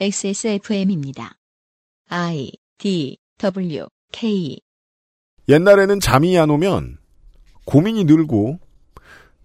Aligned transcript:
XSFM입니다. 0.00 1.34
I 2.08 2.50
D 2.78 3.18
W 3.38 3.86
K 4.10 4.58
옛날에는 5.48 6.00
잠이 6.00 6.38
안 6.38 6.50
오면 6.50 6.98
고민이 7.66 8.04
늘고 8.04 8.58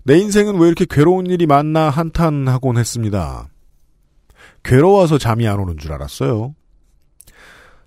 내 0.04 0.18
인생은 0.18 0.58
왜 0.60 0.68
이렇게 0.68 0.86
괴로운 0.90 1.28
일이 1.28 1.46
많나 1.46 1.90
한탄하곤 1.90 2.78
했습니다. 2.78 3.50
괴로워서 4.64 5.18
잠이 5.18 5.48
안 5.48 5.60
오는 5.60 5.78
줄 5.78 5.92
알았어요. 5.92 6.56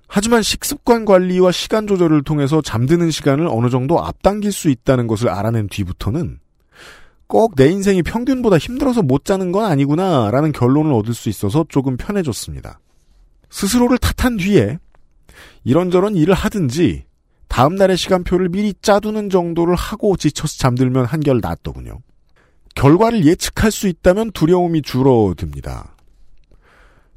하지만 0.07 0.43
식습관 0.43 1.05
관리와 1.05 1.53
시간 1.53 1.87
조절을 1.87 2.25
통해서 2.25 2.61
잠드는 2.61 3.11
시간을 3.11 3.47
어느 3.49 3.71
정도 3.71 4.05
앞당길 4.05 4.53
수 4.53 4.69
있다는 4.69 5.07
것을 5.07 5.29
알아낸 5.29 5.69
뒤부터는 5.69 6.40
꼭 7.31 7.55
내 7.55 7.69
인생이 7.69 8.03
평균보다 8.03 8.59
힘들어서 8.59 9.03
못 9.03 9.25
자는 9.25 9.53
건 9.53 9.65
아니구나라는 9.65 10.51
결론을 10.53 10.93
얻을 10.93 11.15
수 11.15 11.29
있어서 11.29 11.65
조금 11.69 11.97
편해졌습니다. 11.97 12.81
스스로를 13.49 13.99
탓한 13.99 14.37
뒤에 14.37 14.79
이런저런 15.65 16.17
일을 16.17 16.35
하든지 16.35 17.05
다음 17.49 17.77
날의 17.77 17.97
시간표를 17.97 18.49
미리 18.49 18.75
짜두는 18.83 19.31
정도를 19.31 19.75
하고 19.77 20.17
지쳐서 20.17 20.59
잠들면 20.59 21.05
한결 21.05 21.41
낫더군요. 21.41 22.01
결과를 22.75 23.25
예측할 23.25 23.71
수 23.71 23.87
있다면 23.89 24.33
두려움이 24.33 24.83
줄어듭니다. 24.83 25.95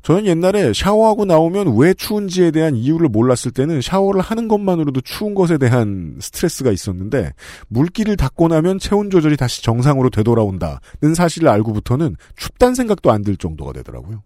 저는 0.03 0.25
옛날에 0.25 0.73
샤워하고 0.73 1.23
나오면 1.25 1.77
왜 1.77 1.93
추운지에 1.93 2.51
대한 2.51 2.75
이유를 2.75 3.07
몰랐을 3.07 3.51
때는 3.55 3.81
샤워를 3.81 4.21
하는 4.21 4.47
것만으로도 4.49 5.01
추운 5.01 5.33
것에 5.33 5.57
대한 5.57 6.17
스트레스가 6.19 6.71
있었는데 6.71 7.31
물기를 7.69 8.17
닦고 8.17 8.49
나면 8.49 8.79
체온 8.79 9.09
조절이 9.09 9.37
다시 9.37 9.63
정상으로 9.63 10.09
되돌아온다는 10.09 11.15
사실을 11.15 11.47
알고부터는 11.47 12.17
춥단 12.35 12.75
생각도 12.75 13.11
안 13.11 13.23
들 13.23 13.37
정도가 13.37 13.71
되더라고요. 13.71 14.21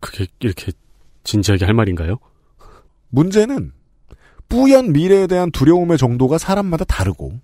그게 0.00 0.26
이렇게 0.40 0.72
진지하게 1.22 1.64
할 1.64 1.74
말인가요? 1.74 2.18
문제는 3.10 3.72
뿌연 4.48 4.92
미래에 4.92 5.28
대한 5.28 5.52
두려움의 5.52 5.96
정도가 5.96 6.36
사람마다 6.38 6.84
다르고 6.84 7.38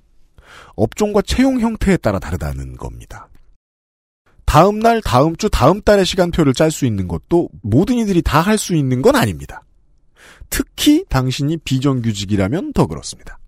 업종과 0.75 1.23
채용 1.23 1.61
형태에 1.61 1.97
따라 1.97 2.19
다르다는 2.19 2.77
겁니다. 2.77 3.30
다음 4.51 4.81
날, 4.81 5.01
다음 5.01 5.37
주, 5.37 5.49
다음 5.49 5.81
달의 5.81 6.05
시간표를 6.05 6.55
짤 6.55 6.73
수 6.73 6.85
있는 6.85 7.07
것도 7.07 7.51
모든 7.63 7.99
이들이 7.99 8.21
다 8.21 8.43
할 8.43 8.59
수 8.59 8.75
있는 8.75 9.01
건 9.01 9.15
아닙니다. 9.15 9.63
특히 10.51 11.05
당신이 11.09 11.59
비정규직이라면 11.59 12.73
더 12.73 12.89
그렇습니다. 12.89 13.39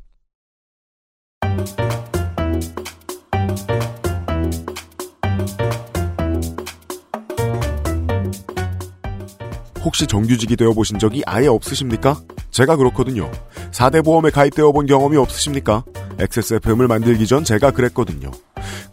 혹시 9.85 10.07
정규직이 10.07 10.57
되어보신 10.57 10.99
적이 10.99 11.23
아예 11.27 11.49
없으십니까? 11.49 12.21
제가 12.51 12.77
그렇거든요. 12.77 13.31
4대 13.73 14.05
보험에 14.05 14.31
가입되어 14.31 14.71
본 14.73 14.87
경험이 14.87 15.17
없으십니까? 15.17 15.85
XSFM을 16.19 16.89
만들기 16.89 17.27
전 17.27 17.45
제가 17.45 17.71
그랬거든요. 17.71 18.31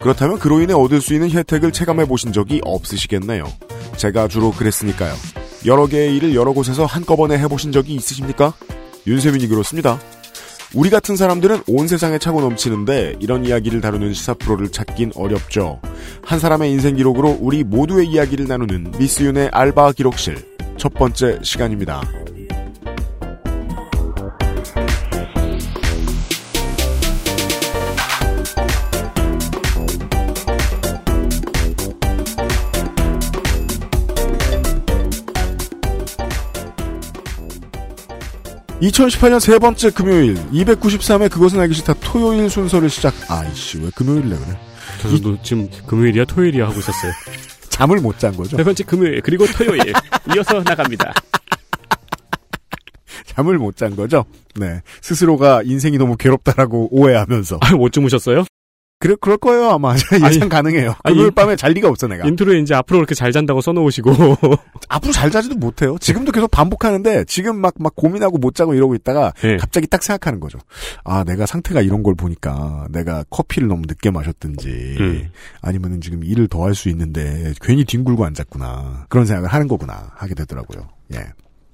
그렇다면 0.00 0.38
그로 0.38 0.60
인해 0.60 0.72
얻을 0.74 1.00
수 1.00 1.14
있는 1.14 1.30
혜택을 1.30 1.72
체감해 1.72 2.06
보신 2.06 2.32
적이 2.32 2.60
없으시겠네요. 2.64 3.44
제가 3.96 4.28
주로 4.28 4.50
그랬으니까요. 4.52 5.14
여러 5.66 5.86
개의 5.86 6.16
일을 6.16 6.34
여러 6.34 6.52
곳에서 6.52 6.86
한꺼번에 6.86 7.38
해보신 7.38 7.72
적이 7.72 7.94
있으십니까? 7.94 8.54
윤세민이 9.06 9.48
그렇습니다. 9.48 9.98
우리 10.72 10.88
같은 10.88 11.16
사람들은 11.16 11.64
온 11.66 11.88
세상에 11.88 12.18
차고 12.18 12.40
넘치는데 12.40 13.16
이런 13.18 13.44
이야기를 13.44 13.80
다루는 13.80 14.14
시사 14.14 14.34
프로를 14.34 14.70
찾긴 14.70 15.12
어렵죠. 15.16 15.80
한 16.22 16.38
사람의 16.38 16.70
인생 16.70 16.94
기록으로 16.96 17.36
우리 17.40 17.64
모두의 17.64 18.06
이야기를 18.06 18.46
나누는 18.46 18.92
미스윤의 18.98 19.50
알바 19.52 19.92
기록실 19.92 20.36
첫 20.76 20.94
번째 20.94 21.40
시간입니다. 21.42 22.02
(2018년) 38.80 39.40
세 39.40 39.58
번째 39.58 39.90
금요일 39.90 40.34
(293회) 40.52 41.30
그것은 41.30 41.60
알기 41.60 41.74
싫다 41.74 41.94
토요일 42.00 42.48
순서를 42.48 42.88
시작. 42.88 43.14
아이씨 43.30 43.78
왜 43.78 43.90
금요일래 43.94 44.36
그래? 44.36 44.58
저도 45.02 45.40
지금 45.42 45.68
금요일이야 45.86 46.24
토요일이야 46.24 46.66
하고 46.68 46.78
있었어요. 46.80 47.12
잠을 47.68 47.98
못 47.98 48.18
잔 48.18 48.36
거죠? 48.36 48.56
세 48.56 48.64
번째 48.64 48.84
금요일 48.84 49.20
그리고 49.22 49.46
토요일. 49.46 49.92
이어서 50.34 50.62
나갑니다. 50.62 51.12
잠을 53.26 53.58
못 53.58 53.76
잔 53.76 53.94
거죠? 53.96 54.24
네. 54.56 54.80
스스로가 55.02 55.62
인생이 55.64 55.96
너무 55.98 56.16
괴롭다라고 56.16 56.88
오해하면서. 56.90 57.58
아, 57.62 57.72
못 57.76 57.92
주무셨어요? 57.92 58.44
그래 59.00 59.16
그럴 59.18 59.38
거예요 59.38 59.70
아마. 59.70 59.94
예상 60.12 60.24
아니, 60.42 60.48
가능해요. 60.50 60.94
금요일 61.04 61.30
밤에 61.30 61.56
잘 61.56 61.72
리가 61.72 61.88
없어 61.88 62.06
내가. 62.06 62.28
인트로에 62.28 62.58
이제 62.60 62.74
앞으로 62.74 62.98
그렇게 62.98 63.14
잘 63.14 63.32
잔다고 63.32 63.62
써놓으시고. 63.62 64.10
앞으로 64.90 65.10
잘 65.12 65.30
자지도 65.30 65.54
못해요. 65.56 65.96
지금도 65.98 66.32
계속 66.32 66.50
반복하는데 66.50 67.24
지금 67.24 67.56
막 67.60 67.74
막 67.80 67.96
고민하고 67.96 68.36
못 68.36 68.54
자고 68.54 68.74
이러고 68.74 68.94
있다가 68.94 69.32
네. 69.40 69.56
갑자기 69.56 69.86
딱 69.86 70.02
생각하는 70.02 70.38
거죠. 70.38 70.58
아 71.02 71.24
내가 71.24 71.46
상태가 71.46 71.80
이런 71.80 72.02
걸 72.02 72.14
보니까 72.14 72.86
내가 72.90 73.24
커피를 73.30 73.68
너무 73.68 73.82
늦게 73.88 74.10
마셨든지 74.10 74.68
음. 75.00 75.28
아니면은 75.62 76.02
지금 76.02 76.22
일을 76.22 76.46
더 76.48 76.64
할 76.66 76.74
수 76.74 76.90
있는데 76.90 77.54
괜히 77.62 77.84
뒹굴고 77.86 78.22
앉았구나. 78.24 79.06
그런 79.08 79.24
생각을 79.24 79.48
하는 79.48 79.66
거구나 79.66 80.10
하게 80.14 80.34
되더라고요. 80.34 80.88
예. 81.14 81.24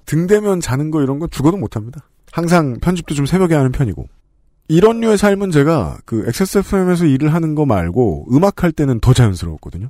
등대면 0.05 0.61
자는 0.61 0.91
거 0.91 1.01
이런 1.03 1.19
건 1.19 1.27
죽어도 1.29 1.57
못 1.57 1.75
합니다. 1.75 2.07
항상 2.31 2.77
편집도 2.79 3.13
좀 3.15 3.25
새벽에 3.25 3.53
하는 3.53 3.71
편이고 3.73 4.07
이런 4.67 4.99
류의 4.99 5.17
삶은 5.17 5.51
제가 5.51 5.99
그 6.05 6.25
XSFM에서 6.27 7.05
일을 7.05 7.33
하는 7.33 7.55
거 7.55 7.65
말고 7.65 8.27
음악 8.33 8.63
할 8.63 8.71
때는 8.71 8.99
더 8.99 9.13
자연스러웠거든요 9.13 9.89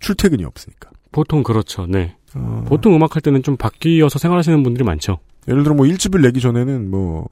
출퇴근이 0.00 0.44
없으니까 0.44 0.90
보통 1.12 1.42
그렇죠. 1.42 1.86
네. 1.86 2.16
어, 2.34 2.64
보통 2.66 2.94
음악 2.94 3.14
할 3.14 3.22
때는 3.22 3.42
좀 3.42 3.56
바뀌어서 3.56 4.18
생활하시는 4.18 4.62
분들이 4.62 4.84
많죠. 4.84 5.18
예를 5.48 5.62
들어 5.62 5.74
뭐 5.74 5.86
일집을 5.86 6.20
내기 6.20 6.40
전에는 6.40 6.90
뭐 6.90 7.28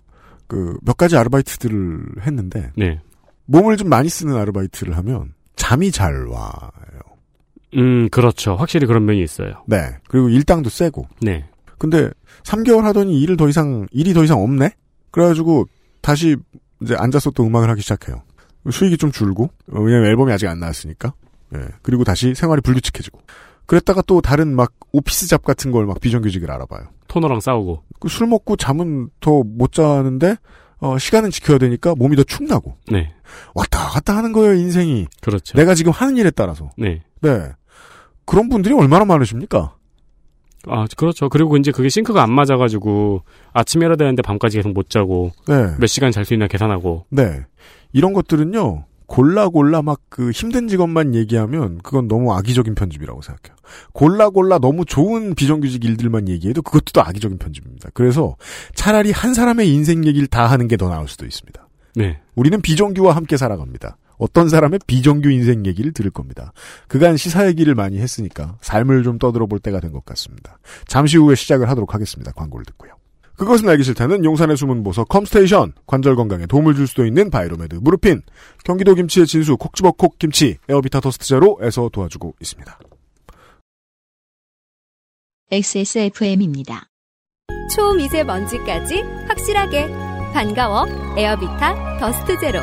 그 0.46 0.78
몇 0.82 0.96
가지 0.96 1.16
아르바이트들을 1.16 2.22
했는데 2.26 2.70
네. 2.76 3.00
몸을 3.46 3.76
좀 3.76 3.88
많이 3.88 4.08
쓰는 4.08 4.36
아르바이트를 4.36 4.96
하면 4.98 5.34
잠이 5.56 5.90
잘 5.90 6.26
와요. 6.26 6.70
음 7.76 8.08
그렇죠. 8.10 8.54
확실히 8.54 8.86
그런 8.86 9.04
면이 9.04 9.22
있어요. 9.22 9.64
네. 9.66 9.96
그리고 10.08 10.28
일당도 10.28 10.70
세고. 10.70 11.06
네. 11.20 11.44
근데 11.78 12.10
3개월 12.44 12.82
하더니 12.82 13.20
일을 13.20 13.36
더 13.36 13.48
이상 13.48 13.86
일이 13.90 14.14
더 14.14 14.22
이상 14.22 14.42
없네. 14.42 14.70
그래 15.10 15.26
가지고 15.26 15.66
다시 16.00 16.36
이제 16.84 16.94
앉아서 16.96 17.30
또 17.32 17.44
음악을 17.46 17.68
하기 17.70 17.80
시작해요. 17.82 18.22
수익이 18.70 18.96
좀 18.96 19.10
줄고 19.12 19.50
어, 19.72 19.80
왜냐면 19.80 20.06
앨범이 20.10 20.32
아직 20.32 20.46
안 20.46 20.60
나왔으니까. 20.60 21.12
예. 21.54 21.58
그리고 21.82 22.04
다시 22.04 22.34
생활이 22.34 22.60
불규칙해지고. 22.62 23.20
그랬다가 23.66 24.02
또 24.06 24.20
다른 24.20 24.54
막 24.54 24.72
오피스 24.92 25.26
잡 25.28 25.42
같은 25.44 25.70
걸 25.72 25.86
막 25.86 26.00
비정규직을 26.00 26.50
알아봐요. 26.50 26.86
토너랑 27.08 27.40
싸우고. 27.40 27.82
그술 28.00 28.26
먹고 28.26 28.56
잠은 28.56 29.08
더 29.20 29.42
못 29.44 29.72
자는데 29.72 30.36
어, 30.78 30.98
시간은 30.98 31.30
지켜야 31.30 31.56
되니까 31.58 31.94
몸이 31.94 32.16
더 32.16 32.22
축나고 32.24 32.76
네. 32.90 33.14
왔다 33.54 33.88
갔다 33.88 34.16
하는 34.16 34.32
거예요 34.32 34.54
인생이. 34.54 35.06
그렇죠. 35.22 35.56
내가 35.56 35.74
지금 35.74 35.92
하는 35.92 36.16
일에 36.16 36.30
따라서. 36.30 36.70
네. 36.76 37.02
네. 37.22 37.52
그런 38.26 38.48
분들이 38.48 38.74
얼마나 38.74 39.04
많으십니까? 39.04 39.76
아 40.68 40.86
그렇죠. 40.96 41.28
그리고 41.28 41.56
이제 41.56 41.70
그게 41.72 41.88
싱크가 41.88 42.22
안 42.22 42.30
맞아가지고 42.32 43.22
아침에 43.52 43.86
해야 43.86 43.96
되는데 43.96 44.22
밤까지 44.22 44.58
계속 44.58 44.72
못 44.72 44.90
자고 44.90 45.32
네. 45.48 45.74
몇 45.78 45.86
시간 45.86 46.10
잘 46.12 46.24
수 46.24 46.34
있나 46.34 46.46
계산하고. 46.46 47.06
네. 47.10 47.42
이런 47.92 48.12
것들은요, 48.12 48.84
골라 49.06 49.48
골라 49.48 49.82
막 49.82 50.00
그 50.08 50.30
힘든 50.30 50.68
직업만 50.68 51.14
얘기하면 51.16 51.78
그건 51.82 52.06
너무 52.08 52.32
악의적인 52.34 52.74
편집이라고 52.76 53.20
생각해요. 53.20 53.56
골라 53.92 54.30
골라 54.30 54.58
너무 54.58 54.84
좋은 54.84 55.34
비정규직 55.34 55.84
일들만 55.84 56.28
얘기해도 56.28 56.62
그것도 56.62 56.92
또 56.94 57.02
악의적인 57.02 57.38
편집입니다. 57.38 57.90
그래서 57.94 58.36
차라리 58.74 59.10
한 59.10 59.34
사람의 59.34 59.68
인생 59.72 60.04
얘기를 60.06 60.26
다 60.28 60.46
하는 60.46 60.68
게 60.68 60.76
더 60.76 60.88
나을 60.88 61.08
수도 61.08 61.26
있습니다. 61.26 61.66
네. 61.96 62.20
우리는 62.36 62.60
비정규와 62.60 63.14
함께 63.16 63.36
살아갑니다. 63.36 63.96
어떤 64.16 64.48
사람의 64.48 64.80
비정규 64.86 65.30
인생 65.30 65.64
얘기를 65.66 65.92
들을 65.92 66.10
겁니다. 66.10 66.52
그간 66.88 67.16
시사 67.16 67.46
얘기를 67.48 67.74
많이 67.74 67.98
했으니까 67.98 68.56
삶을 68.60 69.02
좀 69.02 69.18
떠들어 69.18 69.46
볼 69.46 69.58
때가 69.60 69.80
된 69.80 69.92
것 69.92 70.04
같습니다. 70.04 70.58
잠시 70.86 71.16
후에 71.18 71.34
시작을 71.34 71.68
하도록 71.70 71.92
하겠습니다. 71.94 72.32
광고를 72.32 72.64
듣고요. 72.66 72.92
그것은 73.36 73.68
알기 73.68 73.82
싫다는 73.82 74.24
용산의 74.24 74.56
숨은 74.56 74.82
보석 74.84 75.08
컴스테이션, 75.08 75.72
관절 75.86 76.14
건강에 76.16 76.46
도움을 76.46 76.74
줄 76.74 76.86
수도 76.86 77.04
있는 77.04 77.30
바이로메드 77.30 77.76
무르핀, 77.76 78.22
경기도 78.64 78.94
김치의 78.94 79.26
진수 79.26 79.56
콕집어 79.56 79.92
콕 79.92 80.18
김치, 80.18 80.58
에어비타 80.68 81.00
더스트 81.00 81.26
제로에서 81.26 81.88
도와주고 81.92 82.34
있습니다. 82.40 82.78
XSFM입니다. 85.50 86.86
초미세먼지까지 87.74 89.02
확실하게 89.28 89.88
반가워 90.32 90.86
에어비타 91.16 91.98
더스트 91.98 92.38
제로 92.40 92.60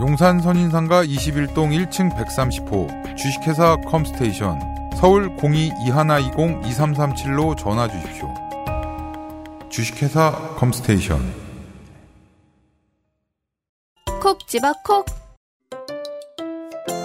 용산 0.00 0.40
선인상가 0.40 1.04
21동 1.04 1.70
1층 1.88 2.12
130호 2.16 3.16
주식회사 3.16 3.76
컴스테이션 3.86 4.58
서울 4.96 5.36
02-2120-2337로 5.36 7.56
전화 7.56 7.86
주십시오. 7.86 8.34
주식회사 9.70 10.32
컴스테이션. 10.56 11.44
콕 14.20 14.44
집어 14.48 14.72
콕. 14.84 15.06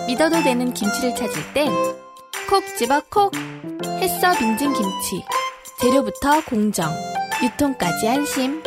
믿어도 0.08 0.42
되는 0.42 0.74
김치를 0.74 1.14
찾을 1.16 1.54
땐 1.54 1.72
콕 2.50 2.64
집어 2.78 3.00
콕. 3.12 3.32
햇서 4.02 4.32
빙진 4.40 4.74
김치 4.74 5.24
재료부터 5.80 6.44
공정 6.46 6.90
유통까지 7.44 8.08
안심. 8.08 8.64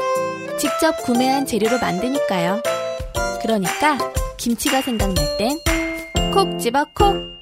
직접 0.59 0.97
구매한 1.05 1.45
재료로 1.45 1.81
만드니까요 1.81 2.63
그러니까 3.43 3.99
김치가 4.39 4.81
생각날 4.81 5.17
땐 5.37 5.59
콕 6.33 6.59
집어 6.59 6.85
콕 6.95 7.33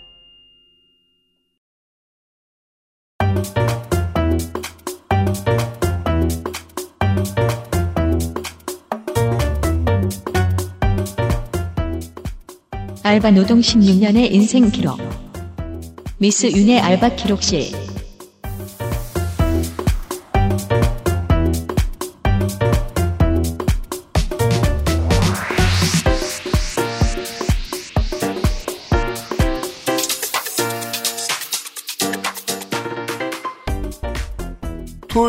알바 13.02 13.32
노동 13.32 13.60
16년의 13.60 14.30
인생 14.30 14.70
기록. 14.70 14.98
미스 16.18 16.46
윤의 16.46 16.80
알바 16.80 17.16
기록실. 17.16 17.89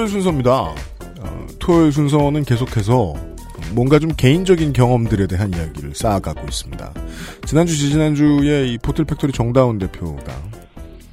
토요일 0.02 0.10
순서입니다. 0.10 0.52
어, 1.20 1.48
토요일 1.60 1.92
순서는 1.92 2.44
계속해서 2.44 3.14
뭔가 3.76 4.00
좀 4.00 4.10
개인적인 4.18 4.74
경험들에 4.74 5.28
대한 5.28 5.54
이야기를 5.54 5.94
쌓아가고 5.94 6.42
있습니다. 6.44 6.92
지난주, 7.46 7.78
지지난주에 7.78 8.66
이 8.66 8.80
보틀팩토리 8.80 9.32
정다운 9.32 9.78
대표가 9.78 10.24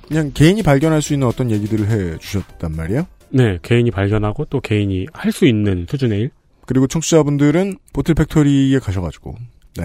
그냥 0.07 0.31
개인이 0.33 0.63
발견할 0.63 1.03
수 1.03 1.13
있는 1.13 1.29
어떤 1.29 1.51
얘기들을 1.51 1.91
해 1.91 2.17
주셨단 2.19 2.73
말이에요. 2.77 3.07
네, 3.29 3.59
개인이 3.61 3.91
발견하고 3.91 4.47
또 4.47 4.63
개인이 4.63 5.07
할 5.13 5.33
수 5.33 5.45
있는 5.45 5.87
수준의 5.87 6.21
일. 6.21 6.31
그리고 6.65 6.87
청취자분들은 6.87 7.77
보틀팩토리에 7.93 8.79
가셔가지고 8.79 9.35
네 9.77 9.85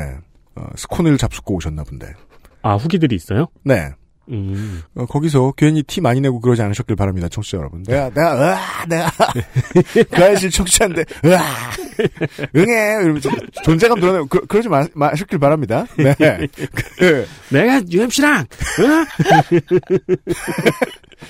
어, 0.55 0.65
스콘을 0.77 1.17
잡수고 1.17 1.55
오셨나 1.55 1.83
본데 1.83 2.13
아, 2.61 2.75
후기들이 2.75 3.15
있어요? 3.17 3.47
네 3.65 3.89
음. 4.29 4.81
어, 4.95 5.05
거기서 5.05 5.53
괜히 5.57 5.83
티 5.83 5.99
많이 6.01 6.21
내고 6.21 6.39
그러지 6.39 6.61
않으셨길 6.61 6.95
바랍니다 6.95 7.27
청취자 7.29 7.57
여러분. 7.57 7.83
내가 7.83 8.09
내가 8.09 8.35
으아 8.35 8.85
내가. 8.87 9.11
그 10.11 10.23
아저씨 10.23 10.49
청취자인데 10.49 11.03
으아. 11.25 11.41
응해 12.55 13.03
이러면서 13.03 13.29
존재감 13.63 13.99
드러내고 13.99 14.27
그, 14.27 14.45
그러지 14.47 14.69
마, 14.69 14.85
마셨길 14.93 15.39
바랍니다. 15.39 15.85
네. 15.97 16.15
그, 16.97 17.27
내가 17.51 17.81
UMC랑, 17.89 18.45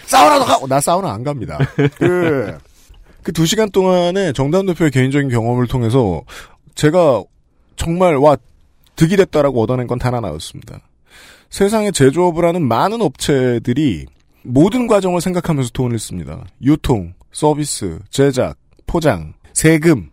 사우나도 0.06 0.46
가고 0.46 0.68
나 0.68 0.80
사우나 0.80 1.14
안 1.14 1.24
갑니다. 1.24 1.58
그 1.98 2.58
그 3.24 3.32
두 3.32 3.46
시간 3.46 3.72
동안에 3.72 4.34
정다운 4.34 4.66
대표의 4.66 4.92
개인적인 4.92 5.30
경험을 5.30 5.68
통해서 5.68 6.22
제가 6.76 7.24
정말 7.78 8.16
와 8.18 8.36
득이 8.98 9.16
됐다라고 9.16 9.62
얻어낸 9.62 9.88
건 9.88 9.98
단 9.98 10.14
하나였습니다. 10.14 10.80
세상에 11.54 11.92
제조업을 11.92 12.46
하는 12.46 12.68
많은 12.68 13.00
업체들이 13.04 14.08
모든 14.42 14.88
과정을 14.88 15.22
생각하면서 15.22 15.70
돈을 15.70 16.00
씁니다. 16.00 16.44
유통, 16.64 17.14
서비스, 17.32 18.00
제작, 18.10 18.58
포장, 18.88 19.36
세금. 19.54 20.10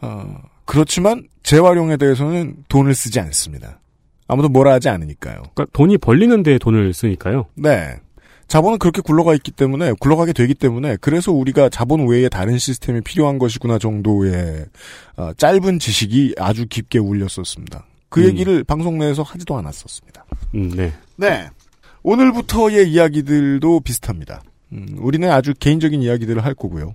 어, 0.00 0.36
그렇지만 0.64 1.26
재활용에 1.42 1.96
대해서는 1.96 2.58
돈을 2.68 2.94
쓰지 2.94 3.18
않습니다. 3.18 3.80
아무도 4.28 4.48
뭐라 4.48 4.74
하지 4.74 4.88
않으니까요. 4.88 5.42
그러니까 5.52 5.66
돈이 5.72 5.98
벌리는 5.98 6.40
데 6.44 6.58
돈을 6.58 6.94
쓰니까요. 6.94 7.46
네. 7.56 7.96
자본은 8.46 8.78
그렇게 8.78 9.00
굴러가 9.00 9.34
있기 9.34 9.50
때문에 9.50 9.94
굴러가게 9.98 10.32
되기 10.32 10.54
때문에 10.54 10.96
그래서 11.00 11.32
우리가 11.32 11.70
자본 11.70 12.06
외에 12.06 12.28
다른 12.28 12.56
시스템이 12.56 13.00
필요한 13.00 13.40
것이구나 13.40 13.80
정도의 13.80 14.66
어, 15.16 15.32
짧은 15.36 15.80
지식이 15.80 16.36
아주 16.38 16.66
깊게 16.68 17.00
울렸었습니다. 17.00 17.84
그 18.08 18.20
음. 18.20 18.26
얘기를 18.26 18.64
방송 18.64 18.98
내에서 18.98 19.22
하지도 19.22 19.56
않았었습니다. 19.56 20.24
음, 20.54 20.70
네. 20.70 20.92
네. 21.16 21.48
오늘부터의 22.02 22.90
이야기들도 22.90 23.80
비슷합니다. 23.80 24.42
음, 24.72 24.86
우리는 24.98 25.30
아주 25.30 25.54
개인적인 25.58 26.02
이야기들을 26.02 26.44
할 26.44 26.54
거고요. 26.54 26.94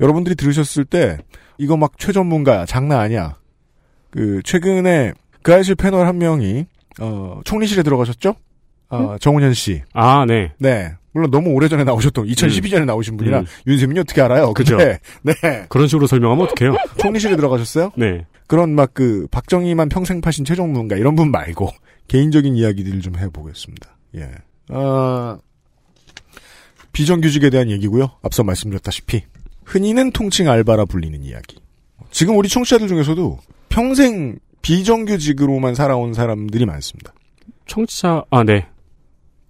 여러분들이 0.00 0.34
들으셨을 0.34 0.84
때 0.84 1.18
이거 1.58 1.76
막 1.76 1.98
최전문가야 1.98 2.66
장난 2.66 3.00
아니야. 3.00 3.36
그 4.10 4.40
최근에 4.44 5.12
그 5.42 5.54
아실 5.54 5.74
패널 5.74 6.06
한 6.06 6.18
명이 6.18 6.66
어, 7.00 7.40
총리실에 7.44 7.82
들어가셨죠? 7.82 8.34
어, 8.90 9.16
정훈현 9.20 9.54
씨. 9.54 9.82
아, 9.92 10.24
네. 10.26 10.52
네. 10.58 10.94
물론 11.18 11.30
너무 11.32 11.50
오래전에 11.50 11.82
나오셨던 11.82 12.26
2012년에 12.26 12.84
나오신 12.84 13.16
분이라 13.16 13.40
음. 13.40 13.46
윤세민이 13.66 13.98
어떻게 13.98 14.20
알아요? 14.20 14.52
그죠. 14.54 14.76
네. 14.76 14.98
그런 15.68 15.88
식으로 15.88 16.06
설명하면 16.06 16.46
어떡해요? 16.46 16.76
총리실에 16.98 17.34
들어가셨어요? 17.36 17.90
네. 17.96 18.24
그런 18.46 18.74
막 18.74 18.94
그 18.94 19.28
박정희만 19.30 19.88
평생 19.90 20.20
파신 20.20 20.44
최종문가 20.44 20.96
이런 20.96 21.14
분 21.14 21.30
말고 21.30 21.70
개인적인 22.08 22.56
이야기들을 22.56 23.00
좀 23.00 23.16
해보겠습니다. 23.16 23.96
예. 24.16 24.30
어, 24.70 25.38
비정규직에 26.92 27.50
대한 27.50 27.70
얘기고요. 27.70 28.10
앞서 28.22 28.42
말씀드렸다시피 28.42 29.22
흔히는 29.64 30.12
통칭 30.12 30.48
알바라 30.48 30.86
불리는 30.86 31.22
이야기. 31.22 31.60
지금 32.10 32.36
우리 32.36 32.48
청취자들 32.48 32.88
중에서도 32.88 33.38
평생 33.68 34.38
비정규직으로만 34.62 35.74
살아온 35.74 36.14
사람들이 36.14 36.66
많습니다. 36.66 37.12
청취자, 37.66 38.24
아, 38.30 38.42
네. 38.42 38.66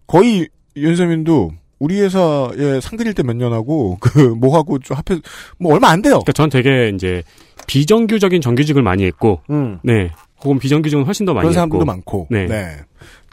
거의 0.07 0.49
윤세민도 0.83 1.53
우리 1.79 2.01
회사에 2.01 2.81
상근일 2.83 3.15
때몇 3.15 3.37
년 3.37 3.53
하고 3.53 3.97
그 4.01 4.19
뭐하고 4.19 4.79
좀 4.81 4.97
합해 4.97 5.21
뭐 5.59 5.75
얼마 5.75 5.89
안 5.91 6.03
돼요. 6.03 6.15
그러니까 6.15 6.33
전 6.33 6.51
되게 6.51 6.91
이제 6.95 7.23
비정규적인 7.67 8.41
정규직을 8.41 8.83
많이 8.83 9.05
했고, 9.05 9.41
음. 9.51 9.79
네. 9.83 10.11
혹은 10.43 10.59
비정규직은 10.59 11.05
훨씬 11.05 11.27
더 11.27 11.35
많이 11.35 11.43
그런 11.45 11.51
했고. 11.51 11.55
사람들도 11.55 11.85
많고. 11.85 12.27
네. 12.31 12.47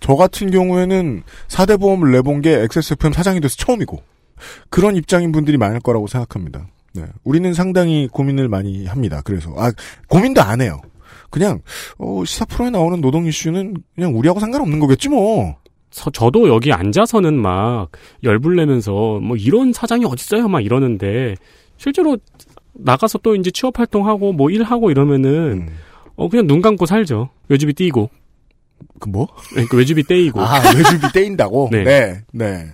저 0.01 0.15
같은 0.15 0.51
경우에는 0.51 1.23
4대 1.47 1.79
보험을 1.79 2.11
내본 2.11 2.41
게 2.41 2.53
XSFM 2.61 3.13
사장이 3.13 3.39
돼서 3.39 3.55
처음이고 3.55 3.97
그런 4.69 4.95
입장인 4.95 5.31
분들이 5.31 5.57
많을 5.57 5.79
거라고 5.79 6.07
생각합니다. 6.07 6.67
네. 6.93 7.03
우리는 7.23 7.53
상당히 7.53 8.07
고민을 8.11 8.47
많이 8.47 8.85
합니다. 8.85 9.21
그래서 9.23 9.53
아 9.57 9.71
고민도 10.07 10.41
안 10.41 10.61
해요. 10.61 10.81
그냥 11.29 11.61
어, 11.97 12.23
시사 12.25 12.45
프로에 12.45 12.69
나오는 12.69 13.01
노동 13.01 13.25
이슈는 13.25 13.75
그냥 13.95 14.17
우리하고 14.17 14.39
상관없는 14.39 14.79
거겠지 14.79 15.09
뭐. 15.09 15.55
서- 15.95 16.11
저도 16.11 16.49
여기 16.49 16.73
앉아서는 16.73 17.35
막 17.35 17.87
열불 18.23 18.57
내면서 18.57 18.91
뭐 19.21 19.37
이런 19.37 19.71
사장이 19.71 20.03
어딨어요 20.03 20.49
막 20.49 20.59
이러는데 20.59 21.35
실제로 21.77 22.17
나가서 22.73 23.19
또 23.19 23.33
이제 23.37 23.49
취업 23.49 23.79
활동하고 23.79 24.33
뭐 24.33 24.49
일하고 24.49 24.91
이러면은 24.91 25.29
음. 25.53 25.69
어 26.17 26.27
그냥 26.27 26.47
눈 26.47 26.61
감고 26.61 26.85
살죠. 26.85 27.29
외주비 27.47 27.73
떼이고. 27.73 28.09
그 28.99 29.07
뭐? 29.07 29.27
그러니까 29.51 29.77
외주비 29.77 30.03
떼이고. 30.03 30.41
아 30.41 30.61
외주비 30.75 31.13
떼인다고? 31.13 31.69
네. 31.71 31.83
네. 31.85 32.21
네. 32.33 32.65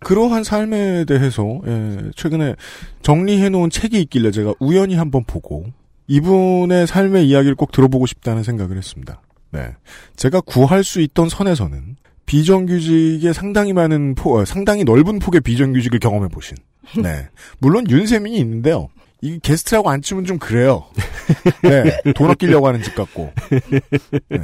그러한 0.00 0.42
삶에 0.42 1.04
대해서 1.04 1.60
예, 1.66 1.98
최근에 2.16 2.56
정리해 3.02 3.48
놓은 3.50 3.70
책이 3.70 4.00
있길래 4.02 4.32
제가 4.32 4.52
우연히 4.58 4.96
한번 4.96 5.22
보고 5.24 5.64
이분의 6.08 6.86
삶의 6.88 7.26
이야기를 7.28 7.54
꼭 7.54 7.70
들어보고 7.72 8.06
싶다는 8.06 8.42
생각을 8.42 8.76
했습니다. 8.76 9.22
네, 9.52 9.76
제가 10.16 10.40
구할 10.40 10.82
수 10.84 11.00
있던 11.00 11.28
선에서는 11.28 11.96
비정규직의 12.26 13.34
상당히 13.34 13.72
많은 13.72 14.14
포, 14.14 14.38
어, 14.38 14.44
상당히 14.44 14.84
넓은 14.84 15.18
폭의 15.18 15.40
비정규직을 15.42 15.98
경험해 15.98 16.28
보신. 16.28 16.56
네, 17.02 17.28
물론 17.58 17.88
윤세민이 17.88 18.38
있는데요. 18.38 18.88
이 19.20 19.38
게스트라고 19.42 19.88
안 19.88 20.02
치면 20.02 20.26
좀 20.26 20.38
그래요. 20.38 20.84
네, 21.62 22.12
돈 22.12 22.30
아끼려고 22.30 22.66
하는 22.68 22.82
집 22.82 22.94
같고. 22.94 23.32
네, 24.28 24.38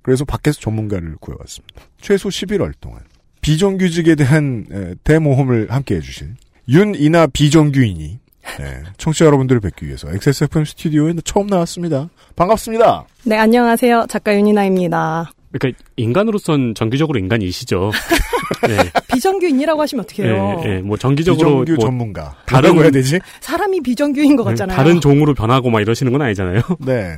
그래서 0.00 0.24
밖에서 0.24 0.58
전문가를 0.60 1.16
구해왔습니다. 1.20 1.82
최소 2.00 2.28
11월 2.28 2.72
동안 2.80 3.00
비정규직에 3.42 4.14
대한 4.14 4.66
에, 4.72 4.94
대모험을 5.04 5.70
함께 5.70 5.96
해주신 5.96 6.36
윤이나 6.68 7.26
비정규인이 7.26 8.20
네, 8.58 8.82
청취자 8.96 9.26
여러분들을 9.26 9.60
뵙기 9.60 9.86
위해서 9.86 10.10
XSFM 10.10 10.64
스튜디오에 10.64 11.14
처음 11.24 11.46
나왔습니다. 11.46 12.08
반갑습니다. 12.36 13.04
네, 13.24 13.36
안녕하세요. 13.36 14.06
작가 14.08 14.34
윤이나입니다. 14.34 15.32
그러니까 15.52 15.82
인간으로선 15.96 16.74
정기적으로 16.74 17.18
인간이시죠. 17.18 17.90
네. 18.68 18.90
비정규인이라고 19.12 19.80
하시면 19.82 20.04
어떡해요. 20.04 20.62
예, 20.64 20.68
예, 20.76 20.78
뭐 20.80 20.96
정기적으로 20.96 21.60
비정규 21.60 21.72
뭐 21.74 21.84
전문가. 21.86 22.36
다른- 22.46 22.78
해야 22.78 22.90
되지? 22.90 23.18
사람이 23.40 23.80
비정규인 23.82 24.36
것 24.36 24.44
같잖아요. 24.44 24.76
다른 24.76 25.00
종으로 25.00 25.34
변하고 25.34 25.70
막 25.70 25.80
이러시는 25.80 26.12
건 26.12 26.22
아니잖아요. 26.22 26.62
네. 26.80 27.16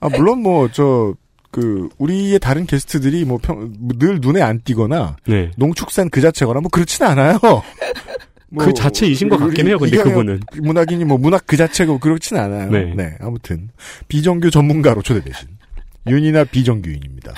아, 0.00 0.08
물론 0.08 0.42
뭐, 0.42 0.68
저, 0.72 1.14
그 1.50 1.88
우리의 1.98 2.38
다른 2.38 2.66
게스트들이 2.66 3.24
뭐 3.24 3.38
늘 3.98 4.18
눈에 4.20 4.42
안 4.42 4.60
띄거나 4.62 5.16
네. 5.26 5.50
농축산 5.56 6.10
그 6.10 6.20
자체거나 6.20 6.60
뭐 6.60 6.68
그렇진 6.70 7.04
않아요. 7.06 7.38
뭐 8.50 8.64
그 8.64 8.72
자체이신 8.74 9.28
것 9.28 9.38
같긴 9.38 9.66
해요, 9.66 9.78
근데 9.78 9.96
그분은. 9.96 10.40
문학인이 10.62 11.04
뭐 11.04 11.16
문학 11.18 11.46
그 11.46 11.56
자체고 11.56 11.98
그렇진 11.98 12.36
않아요. 12.36 12.70
네. 12.70 13.16
아무튼 13.20 13.70
비정규 14.08 14.50
전문가로 14.50 15.02
초대되신 15.02 15.48
윤이나 16.10 16.44
비정규인입니다. 16.44 17.32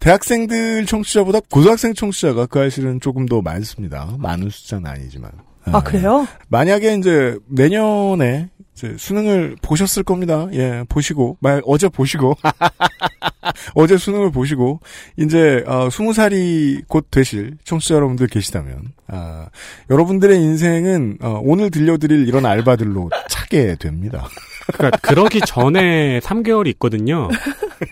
대학생들 0.00 0.86
청취자보다 0.86 1.40
고등학생 1.50 1.92
청취자가 1.92 2.46
그 2.46 2.60
사실은 2.60 3.00
조금 3.00 3.26
더 3.26 3.42
많습니다. 3.42 4.14
많은 4.18 4.50
숫자는 4.50 4.86
아니지만. 4.86 5.32
아, 5.64 5.82
그래요? 5.82 6.28
만약에 6.48 6.94
이제 6.94 7.36
내년에 7.48 8.50
이제 8.76 8.94
수능을 8.98 9.56
보셨을 9.62 10.02
겁니다. 10.02 10.46
예, 10.52 10.84
보시고 10.88 11.38
말 11.40 11.62
어제 11.64 11.88
보시고 11.88 12.36
어제 13.74 13.96
수능을 13.96 14.30
보시고 14.30 14.80
이제 15.16 15.64
어, 15.66 15.88
20살이 15.88 16.84
곧 16.86 17.06
되실 17.10 17.56
청취자 17.64 17.94
여러분들 17.94 18.26
계시다면 18.26 18.92
아, 19.08 19.48
여러분들의 19.90 20.38
인생은 20.38 21.18
어, 21.22 21.40
오늘 21.42 21.70
들려드릴 21.70 22.28
이런 22.28 22.44
알바들로 22.44 23.10
차게 23.46 23.76
됩니다. 23.76 24.28
그러니까 24.74 24.98
그러기 24.98 25.40
전에 25.40 26.20
3개월이 26.20 26.68
있거든요. 26.68 27.28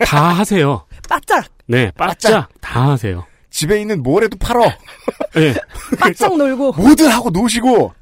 다 0.05 0.29
하세요. 0.29 0.85
바짝! 1.07 1.45
네, 1.67 1.91
바짝 1.95 2.49
다 2.61 2.91
하세요. 2.91 3.25
집에 3.49 3.79
있는 3.79 4.03
뭐래도 4.03 4.37
팔어. 4.37 4.65
네. 5.35 5.53
바짝 5.99 6.37
놀고. 6.37 6.73
뭐든 6.73 7.07
하고 7.07 7.29
노시고 7.29 7.93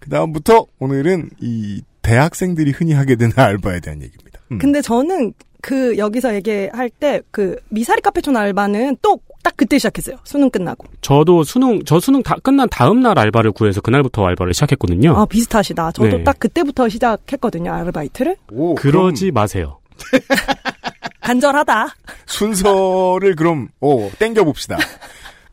그 0.00 0.10
다음부터 0.10 0.66
오늘은 0.78 1.30
이 1.40 1.82
대학생들이 2.00 2.72
흔히 2.72 2.94
하게 2.94 3.16
되는 3.16 3.32
알바에 3.36 3.80
대한 3.80 4.02
얘기입니다. 4.02 4.40
음. 4.50 4.58
근데 4.58 4.80
저는 4.80 5.34
그 5.62 5.96
여기서 5.96 6.34
얘기할 6.34 6.90
때 6.90 7.22
그 7.30 7.56
미사리 7.70 8.02
카페촌 8.02 8.36
알바는 8.36 8.96
또 9.00 9.18
딱 9.42 9.56
그때 9.56 9.76
시작했어요. 9.76 10.18
수능 10.22 10.48
끝나고. 10.50 10.86
저도 11.00 11.42
수능 11.42 11.84
저 11.84 11.98
수능 11.98 12.22
다 12.22 12.36
끝난 12.44 12.68
다음 12.68 13.00
날 13.02 13.18
알바를 13.18 13.50
구해서 13.50 13.80
그날부터 13.80 14.24
알바를 14.24 14.54
시작했거든요. 14.54 15.16
아 15.18 15.26
비슷하시다. 15.26 15.90
저도 15.92 16.18
네. 16.18 16.22
딱 16.24 16.38
그때부터 16.38 16.88
시작했거든요. 16.88 17.72
아르바이트를. 17.72 18.36
오, 18.52 18.76
그러지 18.76 19.32
마세요. 19.32 19.80
간절하다. 21.20 21.88
순서를 22.26 23.34
그럼 23.36 23.68
오 23.80 24.10
땡겨 24.18 24.44
봅시다. 24.44 24.78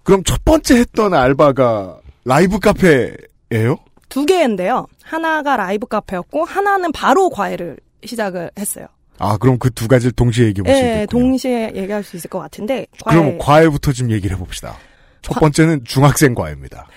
그럼 0.03 0.23
첫 0.23 0.43
번째 0.45 0.77
했던 0.77 1.13
알바가 1.13 1.97
라이브 2.25 2.59
카페예요? 2.59 3.77
두 4.07 4.25
개인데요. 4.25 4.85
하나가 5.03 5.57
라이브 5.57 5.87
카페였고 5.87 6.45
하나는 6.45 6.91
바로 6.91 7.29
과외를 7.29 7.77
시작을 8.05 8.51
했어요. 8.57 8.85
아 9.19 9.37
그럼 9.37 9.59
그 9.59 9.69
두 9.69 9.87
가지를 9.87 10.11
동시에 10.13 10.47
얘기해 10.47 10.63
볼수 10.63 10.81
예, 10.81 10.87
있겠군요. 11.03 11.05
동시에 11.23 11.71
얘기할 11.75 12.03
수 12.03 12.15
있을 12.17 12.29
것 12.29 12.39
같은데 12.39 12.87
과외 13.03 13.17
그럼 13.21 13.37
과외부터 13.37 13.91
좀 13.91 14.11
얘기를 14.11 14.35
해봅시다. 14.35 14.75
첫 15.21 15.33
과- 15.33 15.39
번째는 15.41 15.83
중학생 15.83 16.33
과외입니다. 16.33 16.87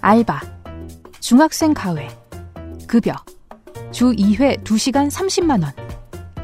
알바, 0.00 0.40
중학생 1.20 1.72
가회, 1.74 2.08
급여, 2.88 3.12
주 3.92 4.10
2회 4.12 4.62
2시간 4.64 5.08
30만원, 5.10 5.72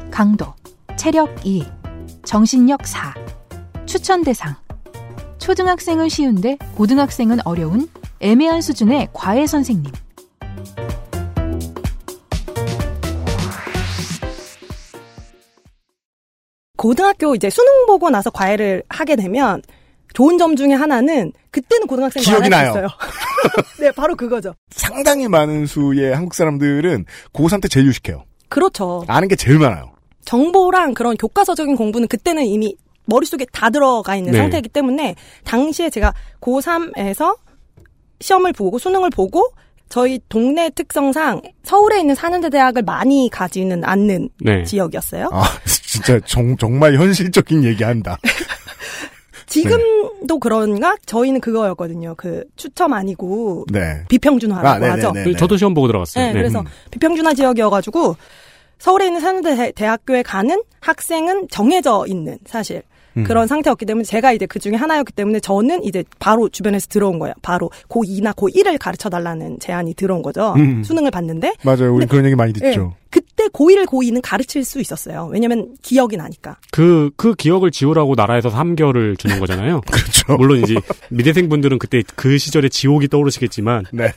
강도, 0.09 0.53
체력 0.97 1.29
2, 1.45 1.65
정신력 2.23 2.87
4, 2.87 3.13
추천 3.85 4.23
대상, 4.23 4.55
초등학생은 5.39 6.07
쉬운데 6.09 6.57
고등학생은 6.75 7.39
어려운 7.45 7.89
애매한 8.21 8.61
수준의 8.61 9.09
과외 9.13 9.45
선생님. 9.47 9.91
고등학교 16.79 17.35
이제 17.35 17.49
수능 17.49 17.85
보고 17.87 18.09
나서 18.09 18.29
과외를 18.29 18.83
하게 18.87 19.17
되면 19.17 19.61
좋은 20.13 20.37
점 20.37 20.55
중에 20.55 20.71
하나는 20.71 21.33
그때는 21.51 21.87
고등학생 21.87 22.23
기억이 22.23 22.47
나요. 22.47 22.71
수 22.71 22.77
있어요. 22.77 22.87
네, 23.81 23.91
바로 23.91 24.15
그거죠. 24.15 24.55
상당히 24.71 25.27
많은 25.27 25.65
수의 25.65 26.15
한국 26.15 26.33
사람들은 26.33 27.03
고3 27.33 27.61
때 27.61 27.67
제일 27.67 27.85
유식해요. 27.87 28.23
그렇죠. 28.47 29.03
아는 29.09 29.27
게 29.27 29.35
제일 29.35 29.59
많아요. 29.59 29.91
정보랑 30.23 30.93
그런 30.93 31.17
교과서적인 31.17 31.75
공부는 31.75 32.07
그때는 32.07 32.45
이미 32.45 32.77
머릿속에 33.03 33.45
다 33.51 33.69
들어가 33.69 34.15
있는 34.15 34.31
네. 34.31 34.37
상태이기 34.37 34.69
때문에 34.69 35.15
당시에 35.43 35.89
제가 35.89 36.13
고3에서 36.39 37.37
시험을 38.21 38.53
보고 38.53 38.79
수능을 38.79 39.09
보고 39.09 39.51
저희 39.89 40.19
동네 40.29 40.69
특성상 40.69 41.41
서울에 41.63 41.99
있는 41.99 42.15
사는대 42.15 42.49
대학을 42.49 42.83
많이 42.83 43.29
가지는 43.31 43.83
않는 43.83 44.29
네. 44.39 44.63
지역이었어요. 44.63 45.29
아 45.31 45.43
진짜 45.65 46.19
정, 46.25 46.55
정말 46.57 46.95
현실적인 46.95 47.63
얘기한다. 47.63 48.17
지금도 49.47 50.37
그런가? 50.39 50.95
저희는 51.07 51.41
그거였거든요. 51.41 52.13
그 52.15 52.43
추첨 52.55 52.93
아니고 52.93 53.65
네. 53.71 54.03
비평준화라고 54.07 54.67
아, 54.67 54.79
네네네. 54.79 54.91
하죠. 54.91 55.11
네. 55.11 55.35
저도 55.35 55.57
시험 55.57 55.73
보고 55.73 55.87
들어갔어요. 55.87 56.23
네, 56.23 56.33
네. 56.33 56.39
그래서 56.39 56.59
음. 56.61 56.65
비평준화 56.91 57.33
지역이어가지고 57.33 58.15
서울에 58.77 59.07
있는 59.07 59.19
사는대 59.19 59.71
대학교에 59.71 60.21
가는 60.21 60.61
학생은 60.81 61.47
정해져 61.49 62.05
있는 62.07 62.37
사실 62.45 62.83
음. 63.19 63.23
그런 63.23 63.47
상태였기 63.47 63.85
때문에 63.85 64.03
제가 64.03 64.31
이제 64.31 64.45
그 64.45 64.59
중에 64.59 64.75
하나였기 64.75 65.13
때문에 65.13 65.39
저는 65.39 65.83
이제 65.83 66.03
바로 66.19 66.49
주변에서 66.49 66.87
들어온 66.87 67.19
거예요. 67.19 67.33
바로 67.41 67.69
고2나 67.89 68.35
고1을 68.35 68.77
가르쳐 68.79 69.09
달라는 69.09 69.59
제안이 69.59 69.93
들어온 69.93 70.21
거죠. 70.21 70.53
음. 70.57 70.83
수능을 70.83 71.11
봤는데 71.11 71.53
맞아요. 71.63 71.93
우리 71.93 72.05
그런 72.05 72.25
얘기 72.25 72.35
많이 72.35 72.53
듣죠. 72.53 72.93
예, 72.93 72.99
그 73.09 73.21
때 73.39 73.45
고1, 73.47 73.85
고2는 73.85 74.19
가르칠 74.21 74.65
수 74.65 74.81
있었어요. 74.81 75.29
왜냐면 75.31 75.75
기억이 75.81 76.17
나니까. 76.17 76.57
그, 76.71 77.09
그 77.15 77.33
기억을 77.35 77.71
지우라고 77.71 78.15
나라에서 78.15 78.49
3개월을 78.49 79.17
주는 79.17 79.39
거잖아요. 79.39 79.79
그렇죠. 79.89 80.35
물론 80.35 80.59
이제 80.59 80.75
미대생분들은 81.09 81.79
그때 81.79 82.03
그 82.15 82.37
시절의 82.37 82.69
지옥이 82.69 83.07
떠오르시겠지만 83.07 83.85
네. 83.93 84.11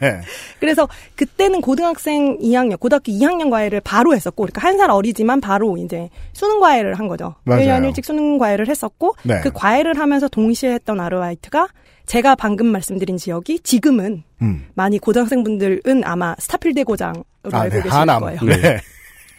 그래서 0.59 0.89
그때는 1.15 1.61
고등학생 1.61 2.37
2학년, 2.41 2.81
고등학교 2.81 3.13
2학년 3.13 3.49
과외를 3.51 3.81
바로 3.81 4.13
했었고, 4.15 4.43
그러니까 4.47 4.61
한 4.67 4.77
살 4.77 4.91
어리지만 4.91 5.41
바로 5.41 5.77
이제 5.77 6.09
수능 6.33 6.59
과외를 6.59 6.95
한 6.99 7.07
거죠. 7.07 7.37
맞아요. 7.45 7.63
1년 7.65 7.85
일찍 7.87 8.05
수능 8.05 8.39
과외를 8.39 8.69
했었고, 8.69 9.15
네. 9.23 9.41
그 9.43 9.53
과외를 9.55 9.97
하면서 9.99 10.27
동시에 10.27 10.73
했던 10.73 10.99
아르바이트가 10.99 11.69
제가 12.07 12.35
방금 12.35 12.67
말씀드린 12.67 13.17
지역이 13.17 13.61
지금은 13.61 14.25
음. 14.43 14.67
많이 14.75 14.99
고등학생분들은 14.99 16.03
아마 16.05 16.35
스타필드 16.41 16.83
고장으로 16.83 17.23
아, 17.53 17.61
알고 17.61 17.77
네. 17.77 17.83
계실 17.83 17.93
하남. 17.97 18.21
거예요. 18.23 18.41
네. 18.43 18.81